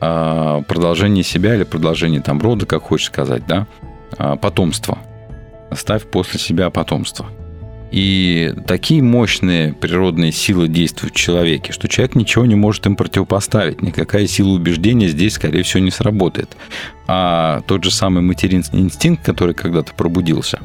э, 0.00 0.62
продолжение 0.68 1.24
себя 1.24 1.56
или 1.56 1.64
продолжение 1.64 2.20
там 2.20 2.40
рода, 2.40 2.64
как 2.64 2.84
хочешь 2.84 3.08
сказать, 3.08 3.44
да, 3.48 3.66
э, 4.18 4.36
потомство. 4.36 4.98
Оставь 5.68 6.04
после 6.04 6.38
себя 6.38 6.70
потомство. 6.70 7.26
И 7.92 8.54
такие 8.66 9.02
мощные 9.02 9.74
природные 9.74 10.32
силы 10.32 10.66
действуют 10.66 11.14
в 11.14 11.18
человеке, 11.18 11.72
что 11.72 11.88
человек 11.88 12.14
ничего 12.14 12.46
не 12.46 12.54
может 12.54 12.86
им 12.86 12.96
противопоставить. 12.96 13.82
Никакая 13.82 14.26
сила 14.26 14.48
убеждения 14.48 15.08
здесь, 15.08 15.34
скорее 15.34 15.62
всего, 15.62 15.84
не 15.84 15.90
сработает. 15.90 16.56
А 17.06 17.60
тот 17.66 17.84
же 17.84 17.90
самый 17.90 18.22
материнский 18.22 18.80
инстинкт, 18.80 19.22
который 19.22 19.54
когда-то 19.54 19.92
пробудился, 19.92 20.60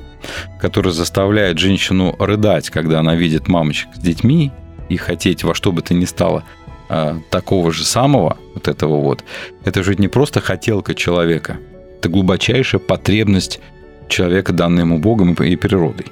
который 0.61 0.93
заставляет 0.93 1.59
женщину 1.59 2.15
рыдать, 2.17 2.69
когда 2.69 3.01
она 3.01 3.15
видит 3.15 3.49
мамочек 3.49 3.89
с 3.93 3.99
детьми, 3.99 4.53
и 4.87 4.95
хотеть 4.95 5.43
во 5.43 5.53
что 5.53 5.73
бы 5.73 5.81
то 5.81 5.93
ни 5.93 6.05
стало 6.05 6.45
а, 6.87 7.19
такого 7.29 7.73
же 7.73 7.83
самого, 7.83 8.37
вот 8.53 8.69
этого 8.69 9.01
вот, 9.01 9.25
это 9.65 9.83
же 9.83 9.95
не 9.97 10.07
просто 10.07 10.39
хотелка 10.39 10.95
человека, 10.95 11.57
это 11.99 12.07
глубочайшая 12.07 12.79
потребность 12.79 13.59
человека, 14.07 14.53
данная 14.53 14.85
ему 14.85 14.99
Богом 14.99 15.33
и 15.33 15.55
природой 15.57 16.05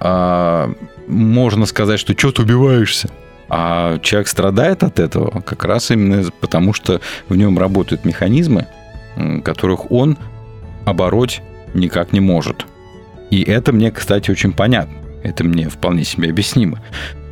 а, 0.00 0.72
можно 1.06 1.66
сказать, 1.66 2.00
что 2.00 2.16
что 2.16 2.32
ты 2.32 2.42
убиваешься? 2.42 3.10
А 3.48 3.98
человек 4.00 4.28
страдает 4.28 4.82
от 4.82 4.98
этого 4.98 5.40
как 5.40 5.64
раз 5.64 5.90
именно 5.90 6.24
потому, 6.40 6.72
что 6.72 7.00
в 7.28 7.36
нем 7.36 7.58
работают 7.58 8.04
механизмы, 8.04 8.66
которых 9.44 9.90
он 9.92 10.18
обороть 10.84 11.42
никак 11.74 12.12
не 12.12 12.20
может. 12.20 12.66
И 13.30 13.42
это 13.42 13.72
мне, 13.72 13.90
кстати, 13.90 14.30
очень 14.30 14.52
понятно. 14.52 14.96
Это 15.22 15.44
мне 15.44 15.68
вполне 15.68 16.04
себе 16.04 16.30
объяснимо. 16.30 16.82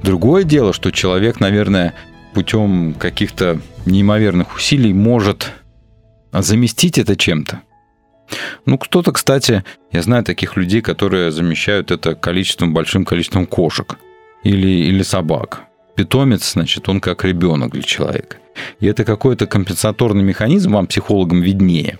Другое 0.02 0.44
дело, 0.44 0.72
что 0.72 0.90
человек, 0.90 1.40
наверное, 1.40 1.94
путем 2.32 2.94
каких-то 2.94 3.60
неимоверных 3.86 4.56
усилий 4.56 4.92
может 4.92 5.52
заместить 6.32 6.98
это 6.98 7.16
чем-то. 7.16 7.60
Ну, 8.66 8.78
кто-то, 8.78 9.12
кстати, 9.12 9.64
я 9.92 10.02
знаю 10.02 10.24
таких 10.24 10.56
людей, 10.56 10.80
которые 10.80 11.30
замещают 11.30 11.90
это 11.90 12.14
количеством, 12.14 12.72
большим 12.72 13.04
количеством 13.04 13.46
кошек 13.46 13.96
или, 14.42 14.68
или 14.68 15.02
собак. 15.02 15.62
Питомец, 15.96 16.52
значит, 16.52 16.88
он 16.88 17.00
как 17.00 17.24
ребенок 17.24 17.72
для 17.72 17.82
человека. 17.82 18.36
И 18.80 18.86
это 18.86 19.04
какой-то 19.04 19.46
компенсаторный 19.46 20.24
механизм, 20.24 20.72
вам, 20.72 20.86
психологам, 20.86 21.40
виднее, 21.40 21.98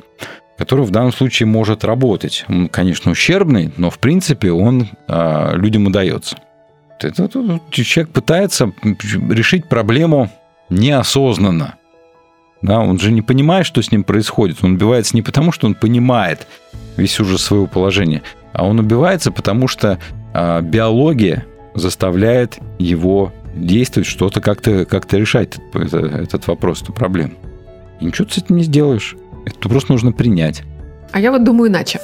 который 0.59 0.85
в 0.85 0.91
данном 0.91 1.13
случае 1.13 1.47
может 1.47 1.85
работать. 1.85 2.45
Он, 2.49 2.69
конечно, 2.69 3.13
ущербный, 3.13 3.73
но, 3.77 3.91
в 3.91 3.99
принципе, 3.99 4.51
он 4.51 4.89
э, 5.09 5.57
людям 5.57 5.87
удается. 5.87 6.39
Ну, 7.03 7.61
человек 7.71 8.13
пытается 8.13 8.73
решить 8.83 9.69
проблему 9.69 10.31
неосознанно– 10.71 11.75
да? 12.65 12.81
Он 12.81 12.99
же 12.99 13.13
не 13.13 13.21
понимает, 13.21 13.67
что 13.67 13.83
с 13.83 13.93
ним 13.93 14.05
происходит. 14.05 14.65
Он 14.65 14.73
убивается 14.73 15.15
не 15.15 15.23
потому, 15.23 15.53
что 15.53 15.67
он 15.67 15.75
понимает 15.75 16.47
весь 16.97 17.21
ужас 17.21 17.43
своего 17.43 17.67
положения, 17.67 18.23
а 18.55 18.67
он 18.67 18.81
убивается, 18.81 19.31
потому 19.31 19.69
что 19.69 19.99
э, 20.33 20.61
биология 20.63 21.45
заставляет 21.75 22.59
его 22.79 23.33
действовать, 23.55 24.09
что-то 24.09 24.41
как-то 24.41 24.87
как 24.87 25.13
решать 25.13 25.59
этот, 25.75 25.95
этот 25.95 26.47
вопрос, 26.47 26.83
эту 26.83 26.95
проблему. 26.95 27.35
И 28.01 28.07
ничего 28.07 28.27
ты 28.27 28.35
с 28.35 28.39
этим 28.39 28.57
не 28.57 28.63
сделаешь. 28.63 29.15
Это 29.45 29.69
просто 29.69 29.93
нужно 29.93 30.13
принять. 30.13 30.63
А 31.13 31.21
я 31.21 31.31
вот 31.33 31.45
думаю 31.45 31.71
иначе. 31.71 32.01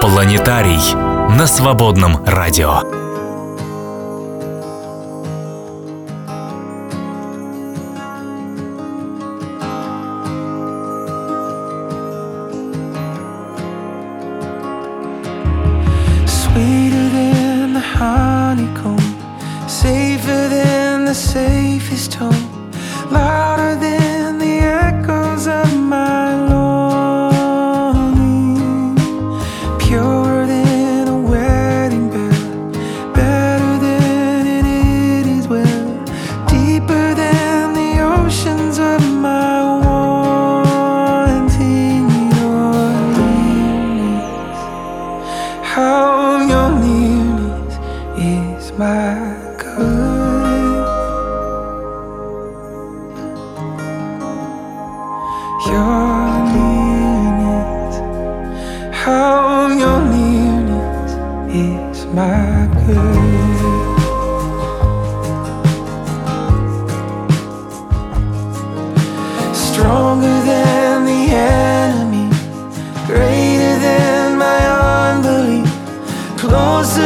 Планетарий 0.00 0.94
на 1.36 1.46
свободном 1.46 2.24
радио. 2.24 3.05
His 21.96 22.08
tones 22.08 22.45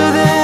to 0.00 0.39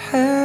Hey. 0.00 0.39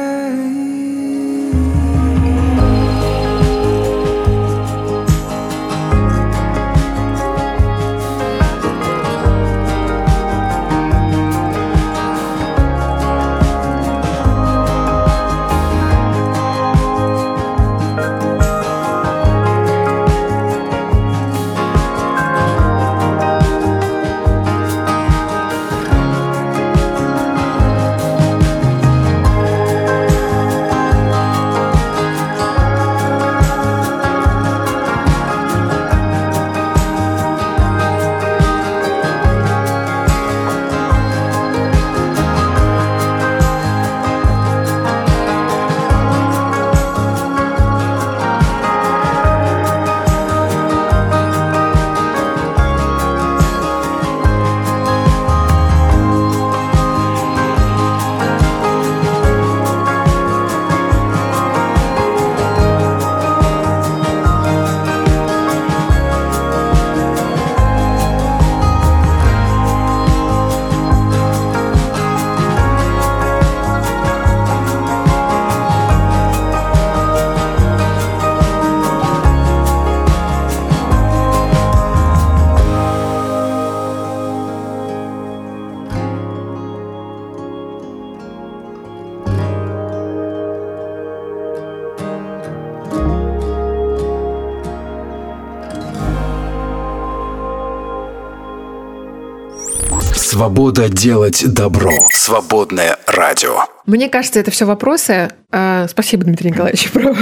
Свобода 100.36 100.90
делать 100.90 101.50
добро. 101.50 101.90
Свободное 102.12 102.98
радио. 103.06 103.60
Мне 103.86 104.10
кажется, 104.10 104.38
это 104.38 104.50
все 104.50 104.66
вопросы. 104.66 105.30
А, 105.50 105.86
спасибо, 105.88 106.24
Дмитрий 106.24 106.50
Николаевич, 106.50 106.90
про 106.92 107.16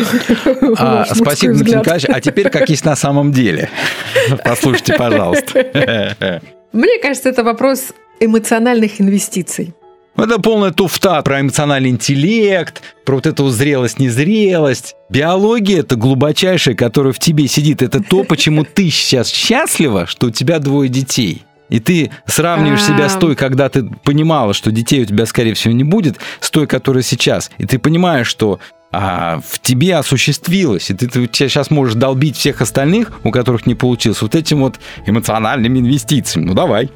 А, 0.77 1.05
спасибо, 1.05 1.53
Дмитрий 1.53 1.77
взгляд. 1.77 1.83
Николаевич. 1.83 2.11
А 2.13 2.21
теперь 2.21 2.51
как 2.51 2.69
есть 2.69 2.85
на 2.85 2.97
самом 2.97 3.31
деле. 3.31 3.71
Послушайте, 4.45 4.95
пожалуйста. 4.95 6.43
Мне 6.73 6.99
кажется, 6.99 7.29
это 7.29 7.45
вопрос 7.45 7.93
эмоциональных 8.19 9.01
инвестиций. 9.01 9.75
Это 10.17 10.41
полная 10.41 10.73
туфта 10.73 11.23
про 11.23 11.41
эмоциональный 11.41 11.91
интеллект, 11.91 12.83
про 13.05 13.15
вот 13.15 13.27
эту 13.27 13.49
зрелость, 13.49 14.01
незрелость. 14.01 14.97
Биология– 15.09 15.79
это 15.83 15.95
глубочайшая, 15.95 16.75
которая 16.75 17.13
в 17.13 17.21
тебе 17.21 17.47
сидит. 17.47 17.81
Это 17.81 18.03
то, 18.03 18.25
почему 18.25 18.65
ты 18.65 18.91
сейчас 18.91 19.29
счастлива, 19.29 20.07
что 20.09 20.27
у 20.27 20.31
тебя 20.31 20.59
двое 20.59 20.89
детей. 20.89 21.45
И 21.69 21.81
ты 21.81 22.11
сравниваешь 22.27 22.85
себя 22.85 23.09
с 23.09 23.15
той, 23.15 23.37
когда 23.37 23.69
ты 23.69 23.85
понимала, 24.05 24.55
что 24.55 24.71
детей 24.71 25.03
у 25.03 25.07
тебя, 25.07 25.27
скорее 25.27 25.55
всего, 25.55 25.73
не 25.73 25.85
будет, 25.85 26.19
с 26.41 26.51
той, 26.51 26.67
которая 26.67 27.03
сейчас. 27.03 27.51
И 27.59 27.67
ты 27.67 27.79
понимаешь, 27.79 28.27
что 28.27 28.61
а, 28.93 29.41
в 29.45 29.59
тебе 29.61 29.97
осуществилось, 29.97 30.91
и 30.91 30.95
ты, 30.95 31.09
ты 31.09 31.29
сейчас 31.33 31.71
можешь 31.71 31.95
долбить 31.95 32.37
всех 32.37 32.61
остальных, 32.61 33.13
у 33.25 33.31
которых 33.31 33.67
не 33.67 33.75
получилось, 33.75 34.23
вот 34.23 34.35
этим 34.35 34.61
вот 34.61 34.79
эмоциональными 35.07 35.81
инвестициями. 35.81 36.47
Ну, 36.47 36.55
давай. 36.55 36.91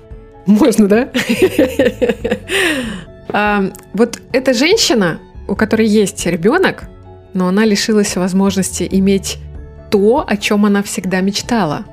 Можно, 0.47 0.87
да? 0.87 1.09
А, 3.31 3.63
Вот 3.93 4.23
эта 4.33 4.55
женщина, 4.55 5.21
у 5.49 5.55
которой 5.55 5.87
есть 5.87 6.25
ребенок, 6.25 6.89
но 7.35 7.49
она 7.49 7.67
лишилась 7.67 8.17
возможности 8.17 8.89
иметь 8.91 9.37
то, 9.91 10.25
о 10.27 10.37
чем 10.39 10.65
она 10.65 10.83
всегда 10.83 11.21
мечтала. 11.21 11.85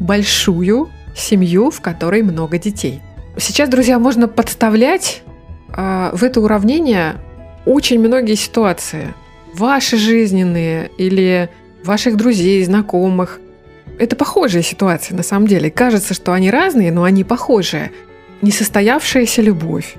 Большую 0.00 0.90
семью, 1.16 1.70
в 1.70 1.80
которой 1.80 2.22
много 2.22 2.58
детей. 2.58 3.00
Сейчас, 3.38 3.68
друзья, 3.68 3.98
можно 3.98 4.28
подставлять 4.28 5.22
а, 5.70 6.10
в 6.14 6.22
это 6.22 6.40
уравнение 6.40 7.16
очень 7.64 8.00
многие 8.00 8.34
ситуации. 8.34 9.14
Ваши 9.54 9.96
жизненные 9.96 10.90
или 10.98 11.50
ваших 11.84 12.16
друзей, 12.16 12.64
знакомых. 12.64 13.40
Это 13.98 14.16
похожие 14.16 14.62
ситуации 14.62 15.14
на 15.14 15.22
самом 15.22 15.46
деле. 15.46 15.70
Кажется, 15.70 16.14
что 16.14 16.32
они 16.32 16.50
разные, 16.50 16.92
но 16.92 17.04
они 17.04 17.24
похожие. 17.24 17.92
Несостоявшаяся 18.40 19.42
любовь. 19.42 19.96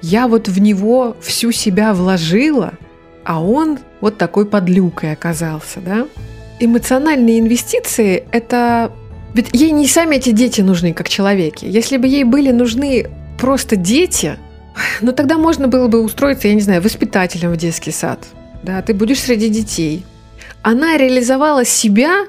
Я 0.00 0.26
вот 0.26 0.48
в 0.48 0.60
него 0.60 1.16
всю 1.20 1.52
себя 1.52 1.94
вложила, 1.94 2.72
а 3.24 3.42
он 3.42 3.78
вот 4.00 4.18
такой 4.18 4.46
подлюкой 4.46 5.12
оказался, 5.12 5.80
да? 5.80 6.08
Эмоциональные 6.58 7.40
инвестиции– 7.40 8.24
это... 8.32 8.92
Ведь 9.34 9.48
ей 9.52 9.70
не 9.70 9.86
сами 9.86 10.16
эти 10.16 10.30
дети 10.30 10.60
нужны, 10.60 10.92
как 10.92 11.08
человеки. 11.08 11.64
Если 11.64 11.96
бы 11.96 12.06
ей 12.06 12.24
были 12.24 12.50
нужны 12.50 13.06
просто 13.38 13.76
дети, 13.76 14.38
ну 15.00 15.12
тогда 15.12 15.38
можно 15.38 15.68
было 15.68 15.88
бы 15.88 16.02
устроиться, 16.02 16.48
я 16.48 16.54
не 16.54 16.60
знаю, 16.60 16.82
воспитателем 16.82 17.52
в 17.52 17.56
детский 17.56 17.92
сад. 17.92 18.26
Да, 18.62 18.82
ты 18.82 18.94
будешь 18.94 19.20
среди 19.20 19.48
детей. 19.48 20.04
Она 20.62 20.96
реализовала 20.96 21.64
себя 21.64 22.26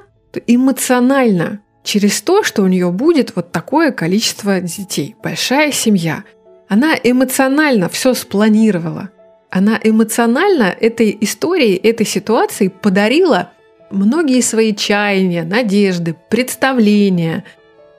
эмоционально 0.47 1.60
через 1.84 2.22
то, 2.22 2.43
что 2.43 2.64
у 2.64 2.68
нее 2.68 2.91
будет 2.91 3.36
вот 3.36 3.51
такое 3.51 3.91
количество 3.91 4.60
детей, 4.62 5.16
большая 5.22 5.72
семья. 5.72 6.24
Она 6.70 6.95
эмоционально 7.04 7.89
все 7.89 8.14
спланировала. 8.14 9.10
Она 9.51 9.80
эмоционально 9.84 10.76
этой 10.80 11.16
истории, 11.22 11.76
этой 11.76 12.08
ситуации 12.08 12.70
подарила 12.70 13.51
многие 13.94 14.41
свои 14.41 14.76
чаяния, 14.76 15.44
надежды, 15.44 16.16
представления. 16.30 17.46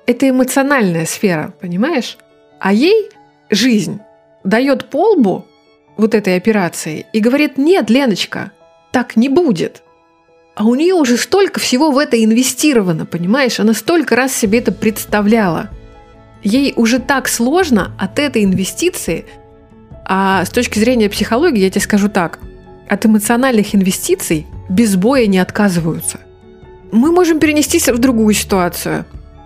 Это 0.06 0.28
эмоциональная 0.28 1.06
сфера, 1.06 1.54
понимаешь? 1.60 2.18
А 2.60 2.72
ей 2.72 3.10
жизнь 3.50 4.00
дает 4.42 4.90
полбу 4.90 5.46
вот 5.96 6.14
этой 6.14 6.36
операции 6.36 7.06
и 7.12 7.20
говорит, 7.20 7.56
нет, 7.56 7.88
Леночка, 7.88 8.52
так 8.92 9.16
не 9.16 9.28
будет. 9.28 9.82
А 10.54 10.64
у 10.64 10.74
нее 10.74 10.94
уже 10.94 11.16
столько 11.16 11.58
всего 11.58 11.90
в 11.90 11.98
это 11.98 12.22
инвестировано, 12.22 13.06
понимаешь? 13.06 13.58
Она 13.58 13.74
столько 13.74 14.14
раз 14.14 14.34
себе 14.34 14.58
это 14.58 14.72
представляла. 14.72 15.70
Ей 16.42 16.74
уже 16.76 16.98
так 16.98 17.28
сложно 17.28 17.92
от 17.98 18.18
этой 18.18 18.44
инвестиции, 18.44 19.24
а 20.04 20.44
с 20.44 20.50
точки 20.50 20.78
зрения 20.78 21.08
психологии, 21.08 21.60
я 21.60 21.70
тебе 21.70 21.80
скажу 21.80 22.08
так, 22.08 22.38
от 22.88 23.06
эмоциональных 23.06 23.74
инвестиций 23.74 24.46
без 24.68 24.96
боя 24.96 25.26
не 25.26 25.38
отказываются. 25.38 26.20
Мы 26.92 27.12
можем 27.12 27.40
перенестись 27.40 27.88
в 27.88 27.98
другую 27.98 28.34
ситуацию. 28.34 29.04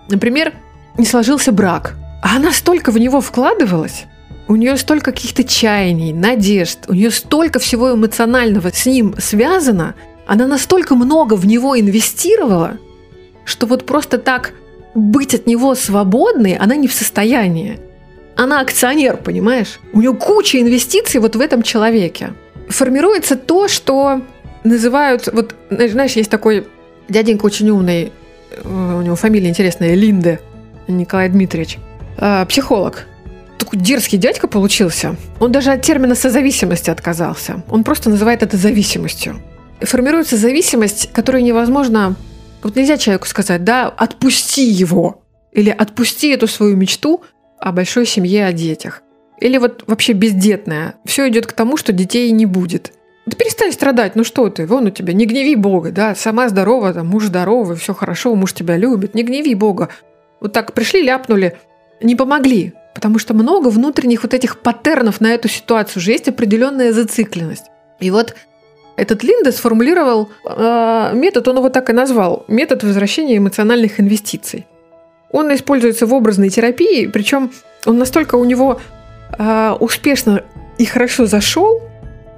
Например, 0.09 0.53
не 0.97 1.05
сложился 1.05 1.51
брак, 1.51 1.95
а 2.21 2.35
она 2.35 2.51
столько 2.51 2.91
в 2.91 2.97
него 2.97 3.21
вкладывалась, 3.21 4.05
у 4.49 4.55
нее 4.55 4.77
столько 4.77 5.11
каких-то 5.11 5.43
чаяний, 5.43 6.11
надежд, 6.11 6.79
у 6.87 6.93
нее 6.93 7.11
столько 7.11 7.59
всего 7.59 7.93
эмоционального 7.93 8.71
с 8.73 8.87
ним 8.87 9.13
связано, 9.19 9.93
она 10.25 10.47
настолько 10.47 10.95
много 10.95 11.35
в 11.35 11.45
него 11.45 11.79
инвестировала, 11.79 12.79
что 13.45 13.67
вот 13.67 13.85
просто 13.85 14.17
так 14.17 14.53
быть 14.95 15.35
от 15.35 15.45
него 15.45 15.75
свободной 15.75 16.55
она 16.55 16.75
не 16.75 16.87
в 16.87 16.93
состоянии. 16.93 17.79
Она 18.35 18.61
акционер, 18.61 19.17
понимаешь? 19.17 19.79
У 19.93 19.99
нее 19.99 20.15
куча 20.15 20.59
инвестиций 20.59 21.19
вот 21.19 21.35
в 21.35 21.41
этом 21.41 21.61
человеке. 21.61 22.33
Формируется 22.69 23.35
то, 23.35 23.67
что 23.67 24.21
называют... 24.63 25.29
Вот, 25.31 25.55
знаешь, 25.69 26.13
есть 26.13 26.29
такой 26.29 26.67
дяденька 27.07 27.45
очень 27.45 27.69
умный, 27.69 28.11
э, 28.51 28.95
у 28.97 29.01
него 29.01 29.15
фамилия 29.15 29.49
интересная, 29.49 29.95
Линде, 29.95 30.39
Николай 30.87 31.29
Дмитриевич, 31.29 31.77
э, 32.17 32.45
психолог. 32.47 33.05
Такой 33.57 33.79
дерзкий 33.79 34.17
дядька 34.17 34.47
получился. 34.47 35.15
Он 35.39 35.51
даже 35.51 35.71
от 35.71 35.81
термина 35.81 36.15
созависимости 36.15 36.89
отказался. 36.89 37.63
Он 37.69 37.83
просто 37.83 38.09
называет 38.09 38.41
это 38.41 38.57
зависимостью. 38.57 39.41
Формируется 39.81 40.37
зависимость, 40.37 41.11
которую 41.11 41.43
невозможно... 41.43 42.15
Вот 42.61 42.75
нельзя 42.75 42.97
человеку 42.97 43.25
сказать, 43.25 43.63
да, 43.63 43.87
отпусти 43.87 44.65
его. 44.65 45.23
Или 45.53 45.69
отпусти 45.69 46.29
эту 46.29 46.47
свою 46.47 46.75
мечту 46.75 47.23
о 47.57 47.71
большой 47.71 48.05
семье, 48.05 48.45
о 48.45 48.53
детях. 48.53 49.01
Или 49.39 49.57
вот 49.57 49.83
вообще 49.87 50.13
бездетная. 50.13 50.95
Все 51.05 51.29
идет 51.29 51.47
к 51.47 51.53
тому, 51.53 51.77
что 51.77 51.93
детей 51.93 52.29
не 52.31 52.45
будет. 52.45 52.93
Да 53.29 53.35
перестань 53.37 53.71
страдать, 53.71 54.15
ну 54.15 54.23
что 54.23 54.49
ты, 54.49 54.65
вон 54.65 54.87
у 54.87 54.89
тебя, 54.89 55.13
не 55.13 55.27
гневи 55.27 55.55
Бога, 55.55 55.91
да, 55.91 56.15
сама 56.15 56.49
здорова, 56.49 56.91
там, 56.95 57.05
муж 57.05 57.25
здоровый, 57.25 57.77
все 57.77 57.93
хорошо, 57.93 58.33
муж 58.33 58.53
тебя 58.53 58.75
любит, 58.75 59.13
не 59.13 59.21
гневи 59.21 59.53
Бога. 59.53 59.89
Вот 60.39 60.51
так 60.51 60.73
пришли, 60.73 61.03
ляпнули, 61.03 61.55
не 62.01 62.15
помогли, 62.15 62.73
потому 62.95 63.19
что 63.19 63.35
много 63.35 63.67
внутренних 63.67 64.23
вот 64.23 64.33
этих 64.33 64.57
паттернов 64.57 65.21
на 65.21 65.27
эту 65.27 65.47
ситуацию 65.47 65.99
уже 65.99 66.11
есть 66.11 66.27
определенная 66.27 66.91
зацикленность. 66.91 67.65
И 67.99 68.09
вот 68.09 68.33
этот 68.95 69.21
Линде 69.21 69.51
сформулировал 69.51 70.29
э, 70.43 71.11
метод, 71.13 71.47
он 71.49 71.57
его 71.57 71.69
так 71.69 71.91
и 71.91 71.93
назвал, 71.93 72.45
метод 72.47 72.83
возвращения 72.83 73.37
эмоциональных 73.37 73.99
инвестиций. 73.99 74.65
Он 75.29 75.53
используется 75.53 76.07
в 76.07 76.15
образной 76.15 76.49
терапии, 76.49 77.05
причем 77.05 77.51
он 77.85 77.99
настолько 77.99 78.37
у 78.37 78.43
него 78.43 78.81
э, 79.37 79.75
успешно 79.79 80.43
и 80.79 80.85
хорошо 80.85 81.27
зашел, 81.27 81.79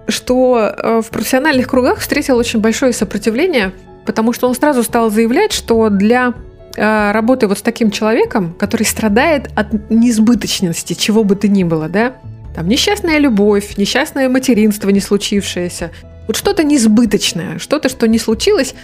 что 0.07 0.73
э, 0.75 1.01
в 1.01 1.09
профессиональных 1.09 1.67
кругах 1.67 1.99
встретил 1.99 2.37
очень 2.37 2.59
большое 2.59 2.93
сопротивление, 2.93 3.73
потому 4.05 4.33
что 4.33 4.47
он 4.47 4.55
сразу 4.55 4.83
стал 4.83 5.09
заявлять, 5.09 5.53
что 5.53 5.89
для 5.89 6.33
э, 6.75 7.11
работы 7.11 7.47
вот 7.47 7.59
с 7.59 7.61
таким 7.61 7.91
человеком, 7.91 8.53
который 8.57 8.83
страдает 8.83 9.49
от 9.55 9.89
неизбыточности, 9.89 10.93
чего 10.93 11.23
бы 11.23 11.35
то 11.35 11.47
ни 11.47 11.63
было, 11.63 11.87
да, 11.87 12.15
там 12.55 12.67
несчастная 12.67 13.17
любовь, 13.17 13.77
несчастное 13.77 14.27
материнство 14.27 14.89
не 14.89 14.99
случившееся, 14.99 15.91
вот 16.27 16.35
что-то 16.35 16.63
несбыточное, 16.63 17.59
что-то, 17.59 17.89
что 17.89 18.07
не 18.07 18.19
случилось 18.19 18.75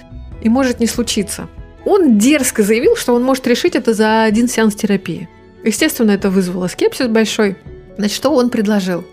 и 0.42 0.50
может 0.50 0.80
не 0.80 0.88
случиться. 0.88 1.48
Он 1.86 2.18
дерзко 2.18 2.64
заявил, 2.64 2.96
что 2.96 3.14
он 3.14 3.24
может 3.24 3.48
решить 3.48 3.76
это 3.76 3.94
за 3.94 4.24
один 4.24 4.48
сеанс 4.48 4.76
терапии. 4.76 5.30
Естественно, 5.64 6.12
это 6.12 6.30
вызвало 6.30 6.68
скепсис 6.68 7.08
большой. 7.08 7.58
Значит, 7.98 8.16
что 8.16 8.34
он 8.34 8.50
предложил? 8.50 9.06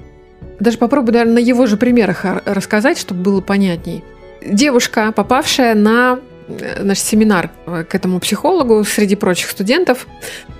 Даже 0.65 0.79
попробую, 0.79 1.13
наверное, 1.13 1.35
на 1.35 1.47
его 1.47 1.67
же 1.67 1.77
примерах 1.77 2.25
рассказать, 2.47 2.99
чтобы 2.99 3.21
было 3.21 3.41
понятней. 3.43 4.03
Девушка, 4.43 5.13
попавшая 5.13 5.75
на 5.75 6.21
э, 6.49 6.83
наш 6.83 7.01
семинар 7.01 7.51
к 7.67 7.95
этому 7.95 8.19
психологу 8.19 8.83
среди 8.85 9.15
прочих 9.15 9.51
студентов, 9.51 10.07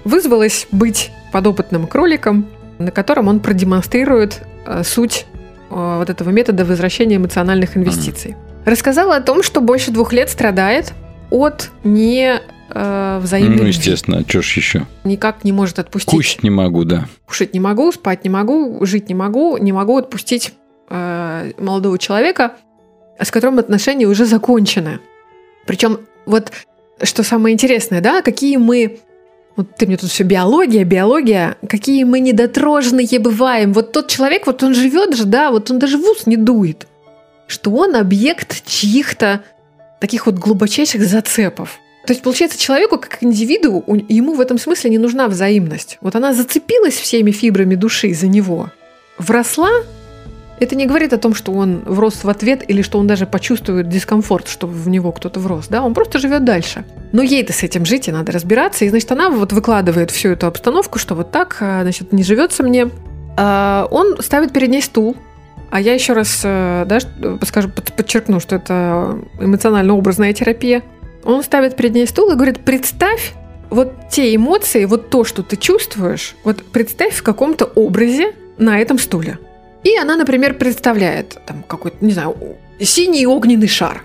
вызвалась 0.05 0.67
быть 0.71 1.11
подопытным 1.33 1.87
кроликом, 1.87 2.47
на 2.79 2.91
котором 2.91 3.29
он 3.29 3.41
продемонстрирует 3.41 4.43
э, 4.67 4.83
суть 4.85 5.25
э, 5.71 5.97
вот 5.99 6.11
этого 6.11 6.29
метода 6.29 6.67
возвращения 6.67 7.17
эмоциональных 7.17 7.79
инвестиций. 7.79 8.37
Рассказала 8.67 9.17
о 9.17 9.23
том, 9.23 9.43
что 9.43 9.63
больше 9.63 9.91
двух 9.91 10.13
лет 10.13 10.29
страдает 10.29 10.93
от 11.31 11.71
не 11.83 12.43
э, 12.71 13.19
взаимной 13.23 13.57
Ну, 13.57 13.65
естественно, 13.65 14.19
а 14.19 14.29
что 14.29 14.43
ж 14.43 14.57
еще? 14.57 14.87
Никак 15.05 15.45
не 15.45 15.53
может 15.53 15.79
отпустить. 15.79 16.11
Кушать 16.11 16.43
не 16.43 16.51
могу, 16.51 16.85
да. 16.85 17.07
Кушать 17.27 17.55
не 17.55 17.61
могу, 17.61 17.93
спать 17.93 18.25
не 18.25 18.31
могу, 18.31 18.85
жить 18.85 19.09
не 19.09 19.15
могу, 19.15 19.57
не 19.59 19.73
могу 19.73 19.97
отпустить 19.97 20.55
э, 20.91 21.53
молодого 21.59 21.99
человека, 21.99 22.55
с 23.21 23.31
которым 23.31 23.59
отношения 23.59 24.07
уже 24.07 24.25
закончены. 24.27 25.01
Причем 25.67 26.01
вот 26.27 26.53
что 27.03 27.23
самое 27.23 27.53
интересное, 27.53 28.01
да, 28.01 28.23
какие 28.23 28.57
мы 28.57 28.99
Вот 29.57 29.77
ты 29.77 29.87
мне 29.87 29.97
тут 29.97 30.11
все 30.11 30.25
биология, 30.25 30.85
биология. 30.85 31.57
Какие 31.69 32.05
мы 32.05 32.21
недотроженные 32.21 33.19
бываем. 33.19 33.73
Вот 33.73 33.93
тот 33.93 34.09
человек, 34.09 34.47
вот 34.47 34.63
он 34.63 34.75
живет 34.75 35.17
же, 35.17 35.25
да, 35.25 35.51
вот 35.51 35.71
он 35.71 35.79
даже 35.79 35.97
в 35.97 36.03
ус 36.03 36.27
не 36.27 36.37
дует. 36.37 36.89
Что 37.47 37.71
он 37.71 37.95
объект 37.95 38.65
чьих-то 38.67 39.43
таких 40.01 40.27
вот 40.27 40.37
глубочайших 40.37 41.03
зацепов. 41.07 41.79
То 42.07 42.13
есть, 42.13 42.23
получается, 42.23 42.59
человеку 42.59 42.99
как 42.99 43.23
индивиду, 43.23 43.83
ему 44.09 44.35
в 44.35 44.41
этом 44.41 44.59
смысле 44.59 44.91
не 44.91 44.99
нужна 44.99 45.29
взаимность. 45.29 45.99
Вот 46.01 46.15
она 46.15 46.35
зацепилась 46.35 46.95
всеми 46.95 47.31
фибрами 47.31 47.75
души 47.75 48.13
за 48.13 48.27
него, 48.27 48.71
вросла, 49.19 49.71
это 50.61 50.77
не 50.77 50.87
говорит 50.87 51.13
о 51.13 51.19
том, 51.19 51.35
что 51.35 51.53
он 51.53 51.83
врос 51.85 52.23
в 52.23 52.29
ответ 52.29 52.63
или 52.69 52.83
что 52.83 52.99
он 52.99 53.07
даже 53.07 53.27
почувствует 53.27 53.89
дискомфорт, 53.89 54.49
что 54.49 54.67
в 54.67 54.89
него 54.89 55.11
кто-то 55.13 55.41
врос. 55.41 55.67
Да? 55.69 55.83
Он 55.83 55.95
просто 55.95 56.19
живет 56.19 56.45
дальше. 56.45 56.85
Но 57.13 57.23
ей-то 57.23 57.53
с 57.53 57.63
этим 57.63 57.85
жить, 57.85 58.09
и 58.09 58.13
надо 58.13 58.33
разбираться. 58.33 58.85
И, 58.85 58.89
значит, 58.89 59.11
она 59.11 59.31
вот 59.31 59.53
выкладывает 59.53 60.11
всю 60.11 60.31
эту 60.31 60.47
обстановку, 60.47 60.99
что 60.99 61.15
вот 61.15 61.33
так, 61.33 61.57
а, 61.61 61.83
значит, 61.83 62.13
не 62.13 62.23
живется 62.23 62.63
мне. 62.63 62.89
А, 63.37 63.89
Он 63.91 64.23
ставит 64.23 64.53
перед 64.53 64.71
ней 64.71 64.81
стул, 64.81 65.17
а 65.71 65.81
я 65.81 65.93
еще 65.93 66.13
раз 66.13 66.43
э, 66.45 66.85
да, 66.87 66.99
подскажу, 67.41 67.69
под- 67.69 67.93
подчеркну, 67.95 68.39
что 68.39 68.55
это 68.55 69.19
эмоционально-образная 69.41 70.33
терапия. 70.33 70.83
Он 71.25 71.43
ставит 71.43 71.77
перед 71.77 71.95
ней 71.95 72.07
стул 72.07 72.31
и 72.31 72.35
говорит, 72.35 72.61
представь 72.61 73.33
вот 73.71 74.09
те 74.11 74.35
эмоции, 74.35 74.85
вот 74.85 75.11
то, 75.11 75.25
что 75.25 75.43
ты 75.43 75.57
чувствуешь, 75.57 76.37
вот 76.45 76.63
представь 76.65 77.15
в 77.15 77.23
каком-то 77.23 77.65
образе 77.65 78.35
на 78.59 78.79
этом 78.79 78.99
стуле. 78.99 79.39
И 79.83 79.97
она, 79.97 80.17
например, 80.17 80.55
представляет 80.55 81.37
там 81.47 81.63
какой-то, 81.63 82.05
не 82.05 82.13
знаю, 82.13 82.37
синий 82.81 83.27
огненный 83.27 83.69
шар. 83.69 84.03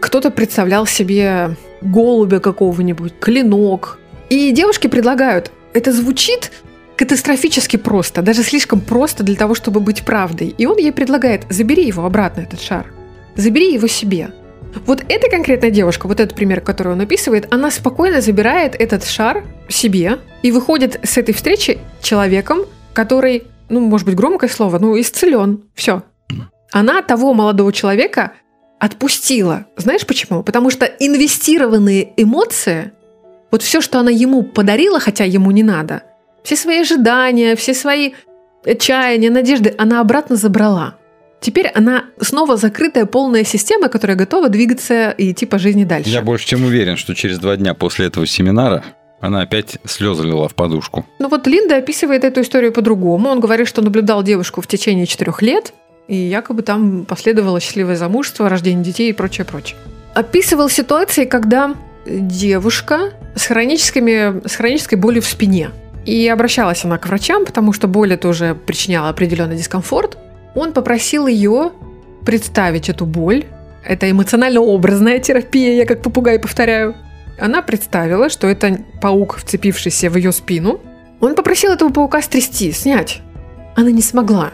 Кто-то 0.00 0.30
представлял 0.30 0.86
себе 0.86 1.56
голубя 1.80 2.40
какого-нибудь, 2.40 3.14
клинок. 3.20 3.98
И 4.28 4.50
девушки 4.52 4.86
предлагают, 4.88 5.50
это 5.74 5.92
звучит 5.92 6.50
катастрофически 6.96 7.76
просто, 7.76 8.22
даже 8.22 8.42
слишком 8.42 8.80
просто 8.80 9.22
для 9.22 9.36
того, 9.36 9.54
чтобы 9.54 9.80
быть 9.80 10.04
правдой. 10.04 10.54
И 10.56 10.66
он 10.66 10.78
ей 10.78 10.92
предлагает, 10.92 11.44
забери 11.50 11.86
его 11.86 12.04
обратно, 12.04 12.42
этот 12.42 12.60
шар. 12.60 12.86
Забери 13.34 13.72
его 13.72 13.86
себе. 13.86 14.30
Вот 14.86 15.04
эта 15.08 15.30
конкретная 15.30 15.70
девушка, 15.70 16.06
вот 16.06 16.20
этот 16.20 16.34
пример, 16.34 16.60
который 16.60 16.92
он 16.92 17.00
описывает, 17.00 17.52
она 17.52 17.70
спокойно 17.70 18.20
забирает 18.20 18.74
этот 18.74 19.04
шар 19.04 19.44
себе 19.68 20.18
и 20.42 20.50
выходит 20.50 20.98
с 21.02 21.18
этой 21.18 21.34
встречи 21.34 21.78
человеком, 22.02 22.60
который, 22.92 23.44
ну, 23.68 23.80
может 23.80 24.06
быть, 24.06 24.16
громкое 24.16 24.48
слово, 24.48 24.78
ну, 24.78 24.98
исцелен. 24.98 25.62
Все. 25.74 26.02
Она 26.72 27.02
того 27.02 27.34
молодого 27.34 27.72
человека 27.72 28.32
отпустила. 28.78 29.66
Знаешь 29.76 30.06
почему? 30.06 30.42
Потому 30.42 30.70
что 30.70 30.86
инвестированные 30.86 32.12
эмоции, 32.16 32.92
вот 33.50 33.62
все, 33.62 33.80
что 33.80 34.00
она 34.00 34.10
ему 34.10 34.42
подарила, 34.42 34.98
хотя 34.98 35.24
ему 35.24 35.50
не 35.50 35.62
надо, 35.62 36.02
все 36.42 36.56
свои 36.56 36.80
ожидания, 36.80 37.54
все 37.54 37.74
свои 37.74 38.12
чаяния, 38.78 39.30
надежды, 39.30 39.74
она 39.78 40.00
обратно 40.00 40.36
забрала. 40.36 40.96
Теперь 41.42 41.66
она 41.74 42.04
снова 42.20 42.56
закрытая 42.56 43.04
полная 43.04 43.42
система, 43.42 43.88
которая 43.88 44.16
готова 44.16 44.48
двигаться 44.48 45.10
и 45.10 45.32
идти 45.32 45.44
по 45.44 45.58
жизни 45.58 45.82
дальше. 45.82 46.08
Я 46.08 46.22
больше 46.22 46.46
чем 46.46 46.64
уверен, 46.64 46.96
что 46.96 47.16
через 47.16 47.38
два 47.38 47.56
дня 47.56 47.74
после 47.74 48.06
этого 48.06 48.26
семинара 48.28 48.84
она 49.20 49.42
опять 49.42 49.78
слезы 49.84 50.24
лила 50.24 50.46
в 50.46 50.54
подушку. 50.54 51.04
Ну 51.18 51.28
вот 51.28 51.48
Линда 51.48 51.78
описывает 51.78 52.22
эту 52.22 52.42
историю 52.42 52.72
по-другому. 52.72 53.28
Он 53.28 53.40
говорит, 53.40 53.66
что 53.66 53.82
наблюдал 53.82 54.22
девушку 54.22 54.60
в 54.60 54.68
течение 54.68 55.06
четырех 55.06 55.42
лет, 55.42 55.74
и 56.06 56.14
якобы 56.14 56.62
там 56.62 57.04
последовало 57.06 57.60
счастливое 57.60 57.96
замужество, 57.96 58.48
рождение 58.48 58.84
детей 58.84 59.10
и 59.10 59.12
прочее, 59.12 59.44
прочее. 59.44 59.76
Описывал 60.14 60.68
ситуации, 60.68 61.24
когда 61.24 61.74
девушка 62.06 63.12
с, 63.34 63.46
хроническими, 63.46 64.46
с 64.46 64.54
хронической 64.54 64.96
болью 64.96 65.22
в 65.22 65.26
спине. 65.26 65.70
И 66.04 66.28
обращалась 66.28 66.84
она 66.84 66.98
к 66.98 67.06
врачам, 67.08 67.44
потому 67.44 67.72
что 67.72 67.88
боль 67.88 68.12
это 68.12 68.28
уже 68.28 68.54
причиняла 68.54 69.08
определенный 69.08 69.56
дискомфорт. 69.56 70.18
Он 70.54 70.72
попросил 70.72 71.26
ее 71.26 71.72
представить 72.24 72.88
эту 72.88 73.06
боль. 73.06 73.44
Это 73.84 74.10
эмоционально-образная 74.10 75.18
терапия, 75.18 75.74
я 75.74 75.86
как 75.86 76.02
попугай 76.02 76.38
повторяю. 76.38 76.94
Она 77.38 77.62
представила, 77.62 78.28
что 78.28 78.46
это 78.46 78.78
паук, 79.00 79.38
вцепившийся 79.38 80.10
в 80.10 80.16
ее 80.16 80.32
спину. 80.32 80.80
Он 81.20 81.34
попросил 81.34 81.72
этого 81.72 81.90
паука 81.90 82.22
стрясти, 82.22 82.72
снять. 82.72 83.20
Она 83.74 83.90
не 83.90 84.02
смогла. 84.02 84.52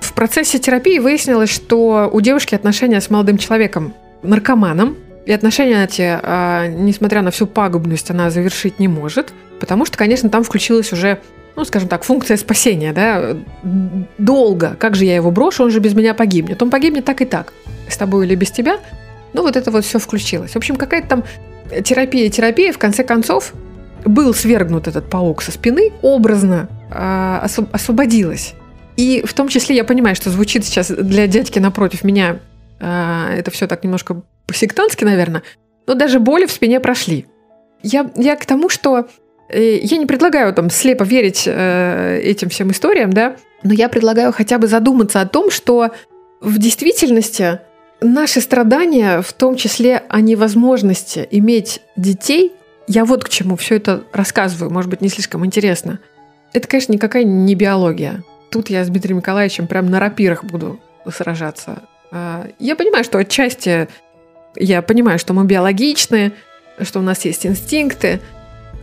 В 0.00 0.12
процессе 0.14 0.58
терапии 0.58 0.98
выяснилось, 0.98 1.50
что 1.50 2.10
у 2.12 2.20
девушки 2.20 2.54
отношения 2.54 3.00
с 3.00 3.08
молодым 3.08 3.38
человеком, 3.38 3.94
наркоманом, 4.22 4.96
и 5.24 5.32
отношения 5.32 5.84
эти, 5.84 6.18
а, 6.22 6.66
несмотря 6.66 7.22
на 7.22 7.30
всю 7.30 7.46
пагубность, 7.46 8.10
она 8.10 8.30
завершить 8.30 8.80
не 8.80 8.88
может, 8.88 9.32
потому 9.60 9.86
что, 9.86 9.96
конечно, 9.96 10.28
там 10.28 10.42
включилась 10.42 10.92
уже, 10.92 11.20
ну, 11.56 11.64
скажем 11.64 11.88
так, 11.88 12.04
функция 12.04 12.36
спасения, 12.36 12.92
да, 12.92 13.36
долго. 14.18 14.76
Как 14.78 14.94
же 14.94 15.04
я 15.04 15.14
его 15.14 15.30
брошу, 15.30 15.64
он 15.64 15.70
же 15.70 15.80
без 15.80 15.94
меня 15.94 16.14
погибнет. 16.14 16.62
Он 16.62 16.70
погибнет 16.70 17.04
так 17.04 17.20
и 17.20 17.24
так, 17.24 17.52
с 17.88 17.96
тобой 17.96 18.26
или 18.26 18.34
без 18.34 18.50
тебя. 18.50 18.78
Ну, 19.32 19.42
вот 19.42 19.56
это 19.56 19.70
вот 19.70 19.84
все 19.84 19.98
включилось. 19.98 20.52
В 20.52 20.56
общем, 20.56 20.76
какая-то 20.76 21.08
там 21.08 21.24
терапия, 21.84 22.28
терапия, 22.30 22.72
в 22.72 22.78
конце 22.78 23.04
концов, 23.04 23.52
был 24.04 24.34
свергнут 24.34 24.88
этот 24.88 25.08
паук 25.08 25.42
со 25.42 25.52
спины, 25.52 25.92
образно 26.02 26.68
освоб- 26.90 27.68
освободилась. 27.72 28.54
И 28.96 29.22
в 29.24 29.32
том 29.32 29.48
числе 29.48 29.76
я 29.76 29.84
понимаю, 29.84 30.16
что 30.16 30.30
звучит 30.30 30.64
сейчас 30.64 30.88
для 30.88 31.26
дядьки 31.26 31.58
напротив 31.58 32.04
меня 32.04 32.40
а, 32.82 33.32
это 33.32 33.50
все 33.50 33.66
так 33.68 33.84
немножко 33.84 34.22
по-сектантски, 34.46 35.04
наверное, 35.04 35.42
но 35.86 35.94
даже 35.94 36.18
боли 36.18 36.46
в 36.46 36.50
спине 36.50 36.80
прошли. 36.80 37.26
Я, 37.82 38.10
я 38.16 38.36
к 38.36 38.44
тому, 38.44 38.68
что 38.68 38.98
э, 38.98 39.04
я 39.52 39.96
не 39.98 40.06
предлагаю 40.06 40.52
там 40.54 40.70
слепо 40.70 41.04
верить 41.04 41.44
э, 41.46 42.20
этим 42.22 42.48
всем 42.48 42.70
историям, 42.70 43.12
да, 43.12 43.36
но 43.62 43.72
я 43.72 43.88
предлагаю 43.88 44.32
хотя 44.32 44.58
бы 44.58 44.66
задуматься 44.66 45.20
о 45.20 45.26
том, 45.26 45.50
что 45.50 45.90
в 46.40 46.58
действительности 46.58 47.60
наши 48.00 48.40
страдания, 48.40 49.22
в 49.22 49.32
том 49.32 49.56
числе 49.56 50.02
о 50.08 50.20
невозможности 50.20 51.26
иметь 51.30 51.80
детей, 51.96 52.52
я 52.88 53.04
вот 53.04 53.24
к 53.24 53.28
чему 53.28 53.56
все 53.56 53.76
это 53.76 54.04
рассказываю, 54.12 54.72
может 54.72 54.90
быть, 54.90 55.00
не 55.00 55.08
слишком 55.08 55.46
интересно. 55.46 56.00
Это, 56.52 56.66
конечно, 56.68 56.92
никакая 56.92 57.24
не 57.24 57.54
биология. 57.54 58.24
Тут 58.50 58.68
я 58.68 58.84
с 58.84 58.88
Дмитрием 58.88 59.18
Николаевичем 59.18 59.66
прям 59.66 59.86
на 59.86 60.00
рапирах 60.00 60.44
буду 60.44 60.80
сражаться. 61.10 61.82
А, 62.10 62.48
Я 62.58 62.76
понимаю, 62.76 63.04
что 63.04 63.18
отчасти 63.18 63.88
я 64.56 64.82
понимаю, 64.82 65.18
что 65.18 65.32
мы 65.32 65.44
биологичны, 65.44 66.32
что 66.82 66.98
у 66.98 67.02
нас 67.02 67.24
есть 67.24 67.46
инстинкты. 67.46 68.20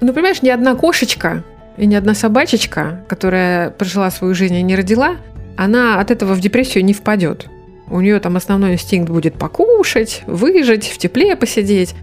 Но, 0.02 0.14
понимаешь, 0.14 0.42
ни 0.42 0.50
одна 0.50 0.76
кошечка 0.76 1.44
и 1.78 1.86
ни 1.86 1.96
одна 1.96 2.14
собачечка, 2.14 3.04
которая 3.08 3.70
прожила 3.72 4.10
свою 4.12 4.34
жизнь 4.34 4.56
и 4.56 4.62
не 4.62 4.76
родила, 4.76 5.18
она 5.58 6.00
от 6.00 6.12
этого 6.12 6.34
в 6.34 6.40
депрессию 6.40 6.86
не 6.86 6.94
впадет. 6.94 7.48
У 7.90 8.00
нее 8.02 8.20
там 8.20 8.38
основной 8.38 8.74
инстинкт 8.74 9.10
будет 9.10 9.34
покушать, 9.36 10.22
выжить, 10.26 10.88
в 10.88 10.98
тепле 10.98 11.36
посидеть. 11.36 11.96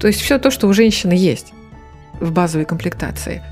То 0.00 0.06
есть 0.06 0.20
все 0.20 0.38
то, 0.38 0.50
что 0.50 0.66
у 0.66 0.72
женщины 0.72 1.12
есть 1.12 1.52
в 2.20 2.32
базовой 2.32 2.64
комплектации. 2.64 3.42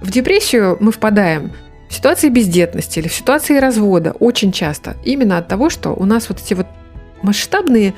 В 0.00 0.10
депрессию 0.10 0.76
мы 0.80 0.90
впадаем 0.90 1.52
в 1.88 1.94
ситуации 1.94 2.28
бездетности 2.28 2.98
или 2.98 3.08
в 3.08 3.14
ситуации 3.14 3.58
развода 3.58 4.12
очень 4.12 4.52
часто. 4.52 4.96
Именно 5.04 5.38
от 5.38 5.48
того, 5.48 5.70
что 5.70 5.90
у 5.90 6.04
нас 6.04 6.28
вот 6.28 6.40
эти 6.40 6.54
вот 6.54 6.66
масштабные 7.22 7.94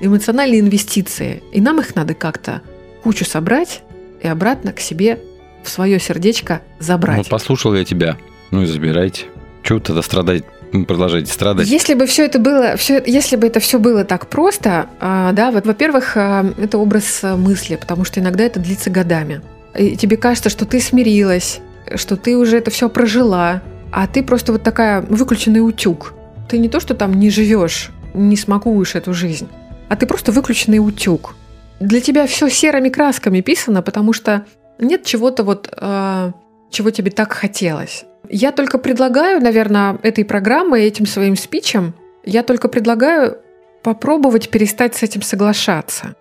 эмоциональные 0.00 0.60
инвестиции, 0.60 1.42
и 1.52 1.60
нам 1.60 1.80
их 1.80 1.94
надо 1.94 2.14
как-то 2.14 2.62
кучу 3.02 3.24
собрать 3.24 3.82
и 4.24 4.26
обратно 4.26 4.72
к 4.72 4.80
себе 4.80 5.20
в 5.62 5.68
свое 5.68 6.00
сердечко 6.00 6.62
забрать. 6.80 7.18
Вот 7.18 7.28
послушал 7.28 7.74
я 7.74 7.84
тебя. 7.84 8.16
Ну 8.50 8.62
и 8.62 8.66
забирайте. 8.66 9.26
Чего 9.62 9.78
тогда 9.78 10.02
страдать? 10.02 10.44
Ну, 10.72 10.84
Продолжайте 10.86 11.30
страдать. 11.30 11.68
Если 11.68 11.94
бы 11.94 12.06
все 12.06 12.24
это 12.24 12.38
было, 12.38 12.76
все, 12.76 13.02
если 13.06 13.36
бы 13.36 13.46
это 13.46 13.60
все 13.60 13.78
было 13.78 14.04
так 14.04 14.28
просто, 14.28 14.88
а, 14.98 15.32
да, 15.32 15.52
вот, 15.52 15.66
во-первых, 15.66 16.16
а, 16.16 16.44
это 16.58 16.78
образ 16.78 17.22
мысли, 17.22 17.76
потому 17.76 18.04
что 18.04 18.18
иногда 18.18 18.44
это 18.44 18.60
длится 18.60 18.90
годами. 18.90 19.40
И 19.78 19.96
тебе 19.96 20.16
кажется, 20.16 20.50
что 20.50 20.64
ты 20.64 20.80
смирилась, 20.80 21.60
что 21.94 22.16
ты 22.16 22.36
уже 22.36 22.58
это 22.58 22.70
все 22.70 22.88
прожила, 22.88 23.62
а 23.92 24.06
ты 24.06 24.22
просто 24.22 24.52
вот 24.52 24.62
такая 24.62 25.02
выключенный 25.02 25.60
утюг. 25.60 26.14
Ты 26.48 26.58
не 26.58 26.68
то, 26.68 26.80
что 26.80 26.94
там 26.94 27.14
не 27.14 27.30
живешь, 27.30 27.90
не 28.14 28.36
смакуешь 28.36 28.94
эту 28.94 29.14
жизнь, 29.14 29.48
а 29.88 29.96
ты 29.96 30.06
просто 30.06 30.32
выключенный 30.32 30.78
утюг. 30.78 31.34
Для 31.80 32.00
тебя 32.00 32.26
все 32.26 32.48
серыми 32.48 32.88
красками 32.88 33.40
писано, 33.40 33.82
потому 33.82 34.12
что 34.12 34.46
нет 34.78 35.04
чего-то 35.04 35.42
вот, 35.42 35.68
а, 35.76 36.32
чего 36.70 36.90
тебе 36.90 37.10
так 37.10 37.32
хотелось. 37.32 38.04
Я 38.28 38.52
только 38.52 38.78
предлагаю, 38.78 39.40
наверное, 39.40 39.98
этой 40.02 40.24
программой, 40.24 40.84
этим 40.84 41.06
своим 41.06 41.36
спичем, 41.36 41.94
я 42.24 42.42
только 42.42 42.68
предлагаю 42.68 43.38
попробовать 43.82 44.48
перестать 44.48 44.94
с 44.94 45.02
этим 45.02 45.22
соглашаться. 45.22 46.14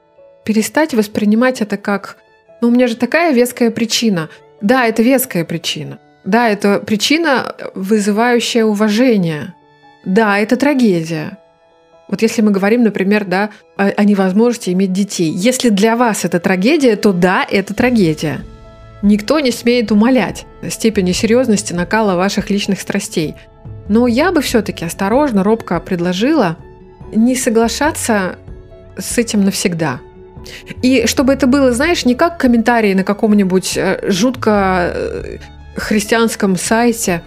Перестать 0.44 0.94
воспринимать 0.94 1.62
это 1.62 1.78
как, 1.78 2.18
ну, 2.62 2.68
у 2.68 2.72
меня 2.72 2.88
же 2.88 2.98
такая 2.98 3.34
веская 3.34 3.72
причина. 3.72 4.30
Да, 4.62 4.86
это 4.86 5.02
веская 5.02 5.46
причина. 5.46 6.00
Да, 6.26 6.50
это 6.50 6.80
причина, 6.80 7.56
вызывающая 7.74 8.66
уважение. 8.66 9.54
Да, 10.06 10.38
это 10.40 10.58
трагедия. 10.58 11.38
Вот 12.08 12.22
если 12.22 12.42
мы 12.42 12.52
говорим, 12.52 12.84
например, 12.84 13.26
да, 13.26 13.50
о, 13.78 13.86
о 13.86 14.04
невозможности 14.04 14.70
иметь 14.72 14.92
детей. 14.92 15.32
Если 15.32 15.70
для 15.70 15.96
вас 15.96 16.26
это 16.26 16.40
трагедия, 16.40 16.96
то 16.96 17.14
да, 17.14 17.46
это 17.50 17.74
трагедия. 17.74 18.42
Никто 19.02 19.40
не 19.40 19.52
смеет 19.52 19.92
умалять 19.92 20.46
степени 20.70 21.12
серьезности 21.12 21.74
накала 21.74 22.16
ваших 22.16 22.50
личных 22.50 22.80
страстей. 22.80 23.36
Но 23.90 24.08
я 24.08 24.32
бы 24.32 24.42
все-таки 24.42 24.86
осторожно, 24.86 25.44
робко 25.44 25.80
предложила 25.80 26.58
не 27.14 27.36
соглашаться 27.36 28.38
с 28.98 29.18
этим 29.18 29.44
навсегда. 29.44 30.00
И 30.82 31.06
чтобы 31.06 31.34
это 31.34 31.48
было, 31.48 31.72
знаешь, 31.72 32.06
не 32.06 32.16
как 32.16 32.38
комментарии 32.38 32.94
на 32.94 33.04
каком-нибудь 33.04 33.78
э, 33.78 34.00
жутко 34.10 34.92
э, 34.94 35.38
христианском 35.76 36.58
сайте. 36.58 37.24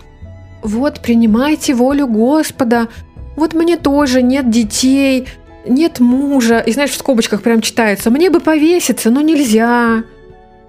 Вот, 0.62 1.01
принимайте 1.01 1.74
волю 1.74 2.09
Господа. 2.09 2.89
Вот 3.37 3.55
мне 3.55 3.76
тоже 3.76 4.22
нет 4.22 4.51
детей, 4.51 5.28
нет 5.66 6.01
мужа. 6.01 6.59
И 6.61 6.72
знаешь, 6.72 6.91
в 6.91 6.99
скобочках 6.99 7.43
прям 7.43 7.61
читается, 7.61 8.11
мне 8.11 8.30
бы 8.30 8.41
повеситься, 8.41 9.11
но 9.11 9.20
нельзя. 9.20 10.05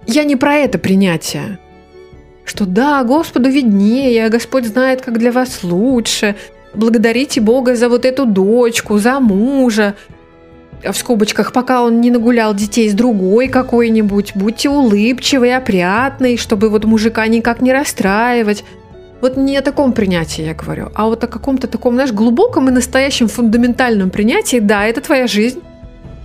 Я 0.06 0.24
не 0.24 0.36
про 0.36 0.56
это 0.56 0.78
принятие. 0.78 1.60
Что 2.46 2.66
да, 2.66 3.04
Господу 3.04 3.50
виднее, 3.50 4.30
Господь 4.30 4.66
знает, 4.66 5.02
как 5.02 5.18
для 5.18 5.32
вас 5.32 5.64
лучше. 5.64 6.36
Благодарите 6.74 7.42
Бога 7.42 7.76
за 7.76 7.90
вот 7.90 8.06
эту 8.06 8.26
дочку, 8.26 8.98
за 9.00 9.20
мужа. 9.20 9.96
В 10.84 10.94
скобочках, 10.94 11.54
пока 11.54 11.82
он 11.84 12.02
не 12.02 12.12
нагулял 12.12 12.54
детей 12.54 12.90
с 12.90 12.94
другой 12.94 13.48
какой-нибудь, 13.48 14.34
будьте 14.36 14.70
улыбчивый, 14.70 15.56
опрятный, 15.56 16.38
чтобы 16.38 16.70
вот 16.70 16.86
мужика 16.86 17.26
никак 17.28 17.62
не 17.62 17.74
расстраивать. 17.74 18.64
Вот 19.22 19.36
не 19.38 19.58
о 19.58 19.62
таком 19.62 19.94
принятии 19.94 20.44
я 20.44 20.54
говорю, 20.54 20.92
а 20.94 21.08
вот 21.08 21.24
о 21.24 21.28
каком-то 21.28 21.68
таком, 21.68 21.96
знаешь, 21.96 22.12
глубоком 22.12 22.70
и 22.70 22.72
настоящем 22.72 23.28
фундаментальном 23.28 24.10
принятии. 24.10 24.60
Да, 24.60 24.86
это 24.86 25.02
твоя 25.02 25.28
жизнь. 25.28 25.62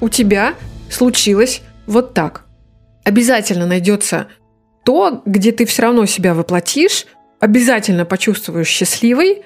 У 0.01 0.09
тебя 0.09 0.55
случилось 0.91 1.63
вот 1.87 2.13
так 2.13 2.45
обязательно 3.05 3.67
найдется 3.67 4.29
то, 4.85 5.23
где 5.25 5.53
ты 5.53 5.65
все 5.65 5.83
равно 5.83 6.07
себя 6.07 6.35
воплотишь, 6.35 7.07
обязательно 7.41 8.05
почувствуешь 8.05 8.69
счастливой, 8.69 9.43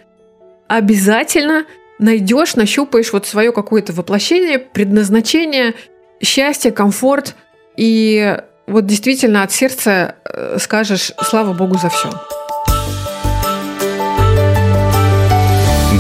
обязательно 0.69 1.67
найдешь, 1.99 2.57
нащупаешь 2.57 3.13
вот 3.13 3.27
свое 3.27 3.53
какое-то 3.53 3.93
воплощение, 3.93 4.59
предназначение, 4.59 5.75
счастье, 6.23 6.73
комфорт, 6.73 7.35
и 7.77 8.39
вот 8.67 8.87
действительно 8.87 9.43
от 9.43 9.53
сердца 9.53 10.17
э, 10.25 10.59
скажешь 10.61 11.13
«Слава 11.23 11.53
Богу 11.53 11.79
за 11.79 11.89
все». 11.89 12.11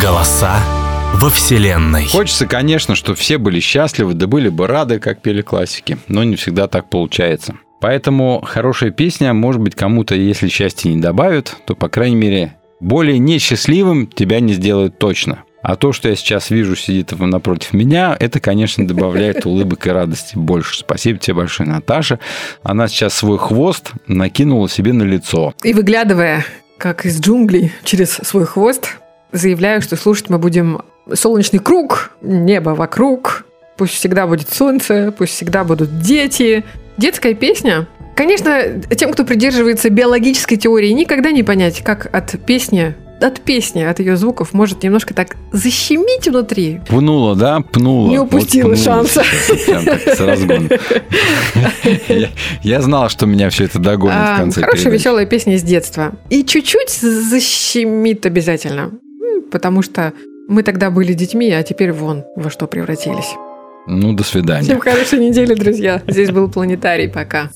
Голоса 0.06 0.60
во 1.14 1.30
Вселенной. 1.30 2.06
Хочется, 2.06 2.46
конечно, 2.46 2.94
чтобы 2.94 3.18
все 3.18 3.38
были 3.38 3.58
счастливы, 3.58 4.14
да 4.14 4.28
были 4.28 4.48
бы 4.50 4.68
рады, 4.68 5.00
как 5.00 5.20
пели 5.20 5.42
классики, 5.42 5.98
но 6.06 6.22
не 6.22 6.36
всегда 6.36 6.68
так 6.68 6.88
получается. 6.88 7.56
Поэтому 7.80 8.40
хорошая 8.46 8.92
песня, 8.92 9.34
может 9.34 9.60
быть, 9.60 9.74
кому-то, 9.74 10.14
если 10.14 10.46
счастье 10.46 10.94
не 10.94 11.02
добавит, 11.02 11.56
то, 11.66 11.74
по 11.74 11.88
крайней 11.88 12.14
мере, 12.14 12.54
более 12.78 13.18
несчастливым 13.18 14.06
тебя 14.06 14.38
не 14.38 14.52
сделают 14.52 14.96
точно. 14.96 15.42
А 15.60 15.74
то, 15.74 15.92
что 15.92 16.08
я 16.08 16.14
сейчас 16.14 16.50
вижу, 16.50 16.76
сидит 16.76 17.10
напротив 17.18 17.72
меня, 17.72 18.16
это, 18.20 18.38
конечно, 18.38 18.86
добавляет 18.86 19.44
улыбок 19.44 19.88
и 19.88 19.90
радости 19.90 20.38
больше. 20.38 20.78
Спасибо 20.78 21.18
тебе 21.18 21.34
большое, 21.34 21.68
Наташа. 21.68 22.20
Она 22.62 22.86
сейчас 22.86 23.12
свой 23.12 23.38
хвост 23.38 23.90
накинула 24.06 24.68
себе 24.68 24.92
на 24.92 25.02
лицо. 25.02 25.52
И 25.64 25.74
выглядывая, 25.74 26.46
как 26.78 27.06
из 27.06 27.20
джунглей, 27.20 27.72
через 27.82 28.10
свой 28.10 28.46
хвост, 28.46 28.98
заявляю, 29.36 29.82
что 29.82 29.96
слушать 29.96 30.30
мы 30.30 30.38
будем 30.38 30.82
солнечный 31.12 31.58
круг, 31.58 32.10
небо 32.22 32.70
вокруг, 32.70 33.44
пусть 33.76 33.94
всегда 33.94 34.26
будет 34.26 34.52
солнце, 34.52 35.12
пусть 35.16 35.32
всегда 35.32 35.64
будут 35.64 36.00
дети. 36.00 36.64
Детская 36.96 37.34
песня. 37.34 37.86
Конечно, 38.16 38.80
тем, 38.96 39.12
кто 39.12 39.24
придерживается 39.24 39.90
биологической 39.90 40.56
теории, 40.56 40.90
никогда 40.90 41.30
не 41.30 41.42
понять, 41.42 41.82
как 41.82 42.08
от 42.14 42.40
песни 42.46 42.94
от 43.20 43.40
песни, 43.40 43.82
от 43.82 43.98
ее 43.98 44.16
звуков 44.16 44.52
может 44.52 44.82
немножко 44.82 45.14
так 45.14 45.36
защемить 45.52 46.28
внутри. 46.28 46.80
Пнула, 46.88 47.34
да? 47.34 47.60
Пнула. 47.60 48.10
Не 48.10 48.18
упустила 48.18 48.70
вот 48.70 48.78
шанса. 48.78 49.22
Я, 52.08 52.28
я 52.62 52.82
знал, 52.82 53.08
что 53.08 53.26
меня 53.26 53.48
все 53.50 53.64
это 53.64 53.78
догонит 53.78 54.16
а, 54.16 54.34
в 54.34 54.38
конце 54.38 54.60
Хорошая, 54.60 54.84
передачи. 54.84 55.00
веселая 55.00 55.26
песня 55.26 55.58
с 55.58 55.62
детства. 55.62 56.12
И 56.30 56.44
чуть-чуть 56.44 56.90
защемит 56.90 58.26
обязательно. 58.26 58.92
Потому 59.50 59.82
что 59.82 60.12
мы 60.48 60.62
тогда 60.62 60.90
были 60.90 61.12
детьми, 61.12 61.50
а 61.52 61.62
теперь 61.62 61.92
вон 61.92 62.24
во 62.36 62.50
что 62.50 62.66
превратились. 62.66 63.34
Ну, 63.86 64.12
до 64.12 64.24
свидания. 64.24 64.64
Всем 64.64 64.80
хорошей 64.80 65.20
недели, 65.20 65.54
друзья. 65.54 66.02
Здесь 66.08 66.30
был 66.30 66.50
Планетарий. 66.50 67.08
Пока. 67.08 67.50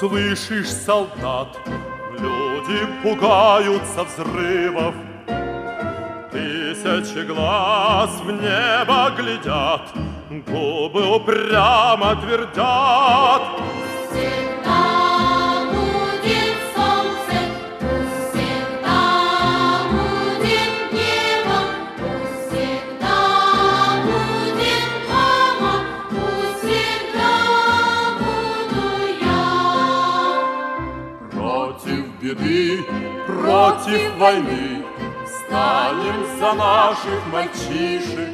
Слышишь, 0.00 0.68
солдат, 0.68 1.56
люди 2.18 2.86
пугаются 3.02 4.02
взрывов. 4.02 4.94
Тысячи 6.32 7.24
глаз 7.24 8.10
в 8.24 8.32
небо 8.32 9.12
глядят, 9.16 9.82
губы 10.28 11.06
упрямо 11.14 12.16
твердят. 12.16 13.42
Против 33.54 34.16
войны. 34.16 34.84
Станем 35.26 36.26
за 36.40 36.52
наших 36.54 37.26
мальчишек. 37.32 38.30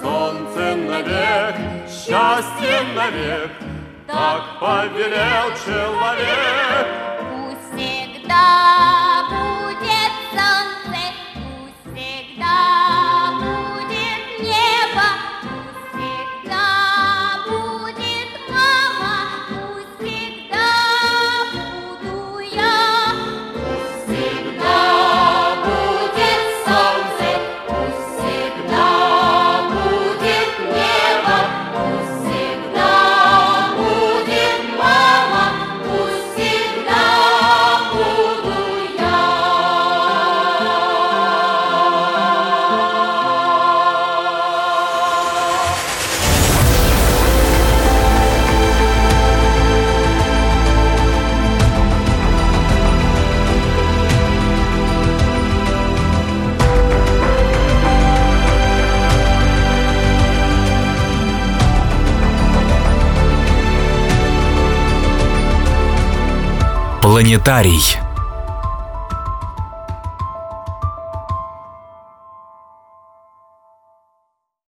Солнце 0.00 0.76
навек, 0.76 1.56
счастье 1.88 2.76
навек 2.94 3.50
Так 4.06 4.42
повелел 4.60 5.46
человек 5.64 6.97
Планетарий. 67.18 68.07